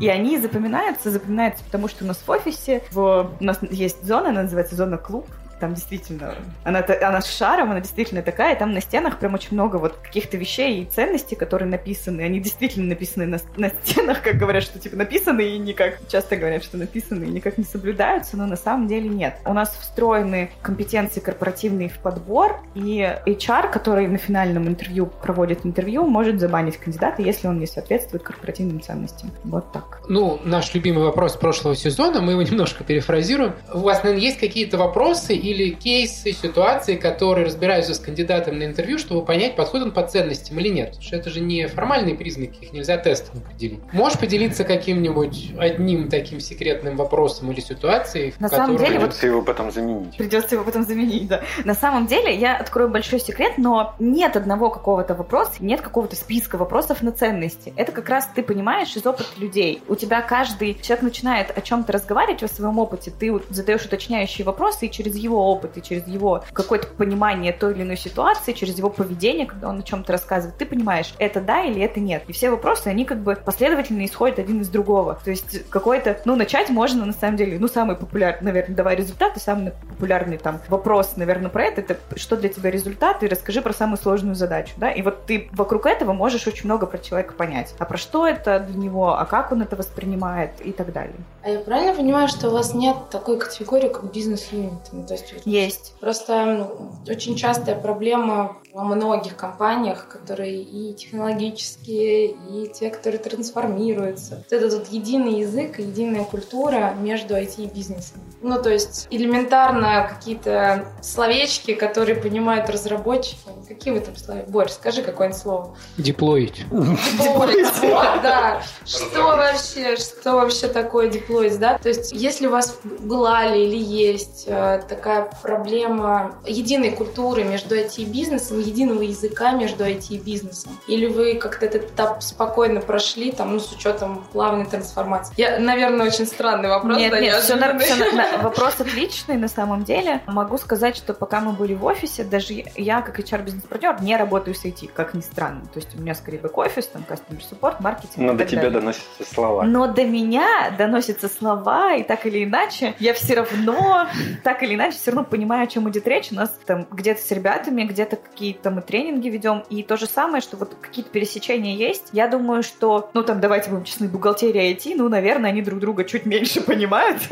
И 0.00 0.08
они 0.08 0.38
запоминаются, 0.38 1.10
запоминаются, 1.10 1.64
потому 1.64 1.88
что 1.88 2.04
у 2.04 2.06
нас 2.06 2.18
в 2.18 2.30
офисе, 2.30 2.82
в... 2.90 3.30
у 3.40 3.44
нас 3.44 3.58
есть 3.70 4.04
зона, 4.04 4.28
она 4.30 4.42
называется 4.42 4.76
зона 4.82 4.96
клуб, 4.98 5.26
там 5.62 5.74
действительно, 5.74 6.34
она, 6.64 6.84
она 7.02 7.20
с 7.20 7.30
шаром, 7.30 7.70
она 7.70 7.78
действительно 7.78 8.20
такая, 8.20 8.56
и 8.56 8.58
там 8.58 8.72
на 8.72 8.80
стенах 8.80 9.20
прям 9.20 9.34
очень 9.34 9.50
много 9.52 9.76
вот 9.76 9.92
каких-то 9.92 10.36
вещей 10.36 10.82
и 10.82 10.84
ценностей, 10.84 11.36
которые 11.36 11.68
написаны, 11.68 12.22
они 12.22 12.40
действительно 12.40 12.88
написаны 12.88 13.26
на, 13.26 13.38
на 13.56 13.68
стенах, 13.68 14.22
как 14.22 14.38
говорят, 14.38 14.64
что 14.64 14.80
типа 14.80 14.96
написаны 14.96 15.42
и 15.42 15.58
никак, 15.58 16.00
часто 16.08 16.34
говорят, 16.34 16.64
что 16.64 16.78
написаны 16.78 17.26
и 17.26 17.28
никак 17.28 17.58
не 17.58 17.64
соблюдаются, 17.64 18.36
но 18.36 18.46
на 18.46 18.56
самом 18.56 18.88
деле 18.88 19.08
нет. 19.08 19.36
У 19.44 19.52
нас 19.52 19.72
встроены 19.80 20.50
компетенции 20.62 21.20
корпоративные 21.20 21.88
в 21.88 21.98
подбор, 21.98 22.56
и 22.74 23.16
HR, 23.24 23.70
который 23.70 24.08
на 24.08 24.18
финальном 24.18 24.66
интервью 24.66 25.06
проводит 25.06 25.64
интервью, 25.64 26.04
может 26.08 26.40
забанить 26.40 26.76
кандидата, 26.76 27.22
если 27.22 27.46
он 27.46 27.60
не 27.60 27.68
соответствует 27.68 28.24
корпоративным 28.24 28.80
ценностям. 28.80 29.30
Вот 29.44 29.70
так. 29.70 30.00
Ну, 30.08 30.40
наш 30.44 30.74
любимый 30.74 31.04
вопрос 31.04 31.36
прошлого 31.36 31.76
сезона, 31.76 32.20
мы 32.20 32.32
его 32.32 32.42
немножко 32.42 32.82
перефразируем. 32.82 33.52
У 33.72 33.78
вас, 33.78 34.02
наверное, 34.02 34.24
есть 34.24 34.40
какие-то 34.40 34.76
вопросы 34.76 35.36
или 35.52 35.70
кейсы, 35.70 36.32
ситуации, 36.32 36.96
которые 36.96 37.46
разбираются 37.46 37.94
с 37.94 37.98
кандидатом 37.98 38.58
на 38.58 38.64
интервью, 38.64 38.98
чтобы 38.98 39.24
понять, 39.24 39.56
подходит 39.56 39.86
он 39.88 39.92
по 39.92 40.02
ценностям 40.02 40.58
или 40.58 40.68
нет? 40.68 40.88
Потому 40.88 41.04
что 41.04 41.16
это 41.16 41.30
же 41.30 41.40
не 41.40 41.66
формальные 41.66 42.14
признаки, 42.14 42.64
их 42.64 42.72
нельзя 42.72 42.96
тестом 42.96 43.38
определить. 43.38 43.80
Можешь 43.92 44.18
поделиться 44.18 44.64
каким-нибудь 44.64 45.52
одним 45.58 46.08
таким 46.08 46.40
секретным 46.40 46.96
вопросом 46.96 47.52
или 47.52 47.60
ситуацией, 47.60 48.34
на 48.38 48.48
самом 48.48 48.76
деле, 48.76 48.98
придется 48.98 49.26
вот, 49.26 49.32
его 49.32 49.42
потом 49.42 49.70
заменить. 49.70 50.16
Придется 50.16 50.54
его 50.54 50.64
потом 50.64 50.84
заменить, 50.84 51.28
да. 51.28 51.42
На 51.64 51.74
самом 51.74 52.06
деле, 52.06 52.34
я 52.34 52.56
открою 52.56 52.88
большой 52.88 53.20
секрет, 53.20 53.54
но 53.58 53.94
нет 53.98 54.36
одного 54.36 54.70
какого-то 54.70 55.14
вопроса, 55.14 55.52
нет 55.60 55.80
какого-то 55.80 56.16
списка 56.16 56.56
вопросов 56.56 57.02
на 57.02 57.12
ценности. 57.12 57.72
Это 57.76 57.92
как 57.92 58.08
раз 58.08 58.28
ты 58.34 58.42
понимаешь 58.42 58.94
из 58.96 59.06
опыта 59.06 59.28
людей. 59.36 59.82
У 59.88 59.94
тебя 59.94 60.22
каждый 60.22 60.74
человек 60.74 61.02
начинает 61.02 61.56
о 61.56 61.60
чем-то 61.60 61.92
разговаривать 61.92 62.42
о 62.42 62.48
своем 62.48 62.78
опыте, 62.78 63.10
ты 63.10 63.32
задаешь 63.50 63.84
уточняющие 63.84 64.44
вопросы, 64.44 64.86
и 64.86 64.90
через 64.90 65.16
его 65.16 65.41
опыт, 65.42 65.76
и 65.76 65.82
через 65.82 66.06
его 66.06 66.44
какое-то 66.52 66.86
понимание 66.86 67.52
той 67.52 67.72
или 67.72 67.82
иной 67.82 67.96
ситуации, 67.96 68.52
через 68.52 68.78
его 68.78 68.90
поведение, 68.90 69.46
когда 69.46 69.68
он 69.68 69.80
о 69.80 69.82
чем-то 69.82 70.12
рассказывает, 70.12 70.56
ты 70.58 70.66
понимаешь, 70.66 71.14
это 71.18 71.40
да 71.40 71.62
или 71.62 71.80
это 71.82 72.00
нет. 72.00 72.24
И 72.28 72.32
все 72.32 72.50
вопросы, 72.50 72.88
они 72.88 73.04
как 73.04 73.18
бы 73.22 73.36
последовательно 73.36 74.04
исходят 74.04 74.38
один 74.38 74.60
из 74.60 74.68
другого. 74.68 75.18
То 75.24 75.30
есть 75.30 75.68
какой-то, 75.68 76.18
ну, 76.24 76.36
начать 76.36 76.70
можно 76.70 77.04
на 77.04 77.12
самом 77.12 77.36
деле, 77.36 77.58
ну, 77.58 77.68
самый 77.68 77.96
популярный, 77.96 78.46
наверное, 78.46 78.76
давай 78.76 78.96
результаты, 78.96 79.40
самый 79.40 79.72
популярный 79.88 80.38
там 80.38 80.60
вопрос, 80.68 81.16
наверное, 81.16 81.50
про 81.50 81.64
это, 81.64 81.80
это 81.80 81.96
что 82.16 82.36
для 82.36 82.48
тебя 82.48 82.70
результат, 82.70 83.22
и 83.22 83.28
расскажи 83.28 83.62
про 83.62 83.72
самую 83.72 83.98
сложную 83.98 84.34
задачу, 84.34 84.74
да, 84.76 84.90
и 84.90 85.02
вот 85.02 85.26
ты 85.26 85.48
вокруг 85.52 85.86
этого 85.86 86.12
можешь 86.12 86.46
очень 86.46 86.66
много 86.66 86.86
про 86.86 86.98
человека 86.98 87.34
понять. 87.34 87.74
А 87.78 87.84
про 87.84 87.96
что 87.96 88.26
это 88.26 88.60
для 88.60 88.78
него, 88.78 89.18
а 89.18 89.24
как 89.24 89.52
он 89.52 89.62
это 89.62 89.76
воспринимает 89.76 90.50
и 90.60 90.72
так 90.72 90.92
далее. 90.92 91.16
А 91.42 91.50
я 91.50 91.60
правильно 91.60 91.94
понимаю, 91.94 92.28
что 92.28 92.48
у 92.48 92.52
вас 92.52 92.74
нет 92.74 92.96
такой 93.10 93.38
категории, 93.38 93.88
как 93.88 94.12
бизнес-юнит? 94.12 94.72
Ну, 94.92 95.06
то 95.06 95.14
есть, 95.14 95.31
есть. 95.44 95.94
Просто 96.00 96.70
очень 97.08 97.36
частая 97.36 97.78
проблема 97.78 98.56
во 98.72 98.84
многих 98.84 99.36
компаниях, 99.36 100.08
которые 100.08 100.62
и 100.62 100.94
технологические, 100.94 102.30
и 102.30 102.68
те, 102.72 102.90
которые 102.90 103.20
трансформируются. 103.20 104.36
Вот 104.36 104.52
это 104.52 104.76
вот 104.76 104.88
единый 104.88 105.40
язык 105.40 105.78
единая 105.78 106.24
культура 106.24 106.94
между 106.98 107.34
IT 107.34 107.54
и 107.58 107.66
бизнесом. 107.66 108.20
Ну, 108.40 108.60
то 108.60 108.70
есть 108.70 109.06
элементарно 109.10 110.08
какие-то 110.08 110.86
словечки, 111.02 111.74
которые 111.74 112.16
понимают 112.16 112.68
разработчики. 112.70 113.38
Какие 113.68 113.94
вы 113.94 114.00
там 114.00 114.16
слова? 114.16 114.42
Борь, 114.48 114.68
скажи 114.68 115.02
какое-нибудь 115.02 115.40
слово. 115.40 115.76
Деплоить. 115.98 116.64
Деплоить, 116.70 117.68
да. 118.22 118.62
Что 118.84 119.22
вообще, 119.22 119.96
что 119.96 120.32
вообще 120.32 120.68
такое 120.68 121.08
деплоить, 121.08 121.58
да? 121.58 121.78
То 121.78 121.88
есть 121.88 122.12
если 122.12 122.46
у 122.46 122.50
вас 122.50 122.78
была 122.82 123.46
ли 123.46 123.62
или 123.64 123.76
есть 123.76 124.44
э, 124.46 124.82
такая 125.12 125.30
проблема 125.42 126.34
единой 126.46 126.90
культуры 126.90 127.44
между 127.44 127.76
IT 127.76 127.94
и 127.98 128.04
бизнесом, 128.04 128.60
единого 128.60 129.02
языка 129.02 129.52
между 129.52 129.84
IT 129.84 130.06
и 130.10 130.18
бизнесом? 130.18 130.72
Или 130.86 131.06
вы 131.06 131.34
как-то 131.34 131.66
этот 131.66 131.90
этап 131.90 132.22
спокойно 132.22 132.80
прошли, 132.80 133.32
там, 133.32 133.52
ну, 133.52 133.60
с 133.60 133.72
учетом 133.72 134.24
плавной 134.32 134.66
трансформации? 134.66 135.34
Я, 135.36 135.58
наверное, 135.58 136.06
очень 136.06 136.26
странный 136.26 136.68
вопрос. 136.68 136.98
Нет, 136.98 137.10
да, 137.10 137.20
нет, 137.20 137.36
все, 137.42 137.56
на, 137.56 137.78
все 137.78 138.12
на, 138.12 138.38
вопрос 138.38 138.80
отличный 138.80 139.36
на 139.36 139.48
самом 139.48 139.84
деле. 139.84 140.22
Могу 140.26 140.58
сказать, 140.58 140.96
что 140.96 141.14
пока 141.14 141.40
мы 141.40 141.52
были 141.52 141.74
в 141.74 141.84
офисе, 141.84 142.24
даже 142.24 142.64
я, 142.76 143.02
как 143.02 143.18
HR-бизнес-партнер, 143.18 144.02
не 144.02 144.16
работаю 144.16 144.54
с 144.54 144.64
IT, 144.64 144.90
как 144.94 145.14
ни 145.14 145.20
странно. 145.20 145.62
То 145.72 145.80
есть 145.80 145.94
у 145.96 146.00
меня 146.00 146.14
скорее 146.14 146.38
бэк-офис, 146.38 146.86
там, 146.86 147.04
customer 147.08 147.40
support, 147.40 147.76
маркетинг. 147.80 148.16
Но 148.18 148.34
до 148.34 148.44
тебя 148.44 148.62
далее. 148.62 148.80
доносятся 148.80 149.34
слова. 149.34 149.64
Но 149.64 149.86
до 149.86 150.04
меня 150.04 150.72
доносятся 150.76 151.28
слова, 151.28 151.94
и 151.94 152.02
так 152.02 152.26
или 152.26 152.44
иначе, 152.44 152.94
я 152.98 153.14
все 153.14 153.34
равно, 153.34 154.06
так 154.44 154.62
или 154.62 154.74
иначе, 154.74 154.98
все 155.02 155.10
равно 155.10 155.28
понимаю, 155.28 155.64
о 155.64 155.66
чем 155.66 155.90
идет 155.90 156.06
речь. 156.06 156.32
У 156.32 156.36
нас 156.36 156.50
там 156.64 156.86
где-то 156.90 157.20
с 157.20 157.30
ребятами, 157.30 157.82
где-то 157.82 158.16
какие 158.16 158.52
какие-то 158.52 158.70
мы 158.70 158.82
тренинги 158.82 159.28
ведем, 159.28 159.64
и 159.70 159.82
то 159.82 159.96
же 159.96 160.06
самое, 160.06 160.42
что 160.42 160.56
вот 160.56 160.74
какие-то 160.80 161.10
пересечения 161.10 161.74
есть. 161.74 162.08
Я 162.12 162.28
думаю, 162.28 162.62
что, 162.62 163.10
ну 163.14 163.22
там, 163.22 163.40
давайте 163.40 163.70
будем 163.70 163.84
честны, 163.84 164.08
бухгалтерия 164.08 164.74
IT, 164.74 164.94
ну, 164.96 165.08
наверное, 165.08 165.50
они 165.50 165.62
друг 165.62 165.80
друга 165.80 166.04
чуть 166.04 166.26
меньше 166.26 166.60
понимают, 166.66 167.22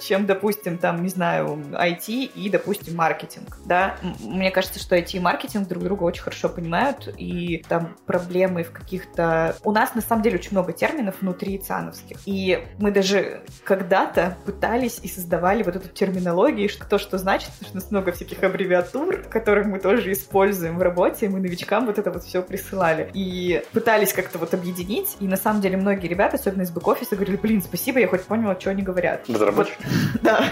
чем, 0.00 0.26
допустим, 0.26 0.78
там, 0.78 1.02
не 1.02 1.08
знаю, 1.08 1.64
IT 1.72 2.08
и, 2.08 2.50
допустим, 2.50 2.96
маркетинг, 2.96 3.58
да. 3.64 3.96
Мне 4.20 4.50
кажется, 4.50 4.78
что 4.78 4.96
IT 4.96 5.12
и 5.12 5.20
маркетинг 5.20 5.68
друг 5.68 5.84
друга 5.84 6.04
очень 6.04 6.22
хорошо 6.22 6.48
понимают, 6.48 7.12
и 7.16 7.64
там 7.68 7.96
проблемы 8.06 8.64
в 8.64 8.72
каких-то... 8.72 9.56
У 9.64 9.72
нас, 9.72 9.94
на 9.94 10.00
самом 10.00 10.22
деле, 10.22 10.38
очень 10.38 10.52
много 10.52 10.72
терминов 10.72 11.16
внутри 11.20 11.58
ЦАНовских, 11.58 12.18
и 12.26 12.64
мы 12.78 12.90
даже 12.90 13.42
когда-то 13.64 14.36
пытались 14.44 15.00
и 15.02 15.08
создавали 15.08 15.62
вот 15.62 15.76
эту 15.76 15.88
терминологию, 15.88 16.68
что 16.68 16.84
то, 16.88 16.98
что 17.08 17.16
значит, 17.16 17.48
потому 17.52 17.68
что 17.68 17.72
у 17.72 17.80
нас 17.80 17.90
много 17.90 18.12
всяких 18.12 18.42
аббревиатур, 18.42 19.22
которых 19.30 19.66
мы 19.66 19.78
тоже 19.78 20.12
используем, 20.12 20.78
в 20.78 20.82
работе, 20.82 21.28
мы 21.28 21.40
новичкам 21.40 21.86
вот 21.86 21.98
это 21.98 22.10
вот 22.10 22.22
все 22.22 22.42
присылали. 22.42 23.10
И 23.14 23.62
пытались 23.72 24.12
как-то 24.12 24.38
вот 24.38 24.52
объединить, 24.52 25.16
и 25.20 25.26
на 25.26 25.36
самом 25.36 25.62
деле 25.62 25.78
многие 25.78 26.06
ребята, 26.06 26.36
особенно 26.36 26.62
из 26.62 26.70
бэк-офиса, 26.70 27.16
говорили, 27.16 27.36
блин, 27.36 27.62
спасибо, 27.62 27.98
я 27.98 28.08
хоть 28.08 28.22
поняла, 28.24 28.58
что 28.60 28.70
они 28.70 28.82
говорят. 28.82 29.22
Вот, 29.26 29.68
да. 30.22 30.44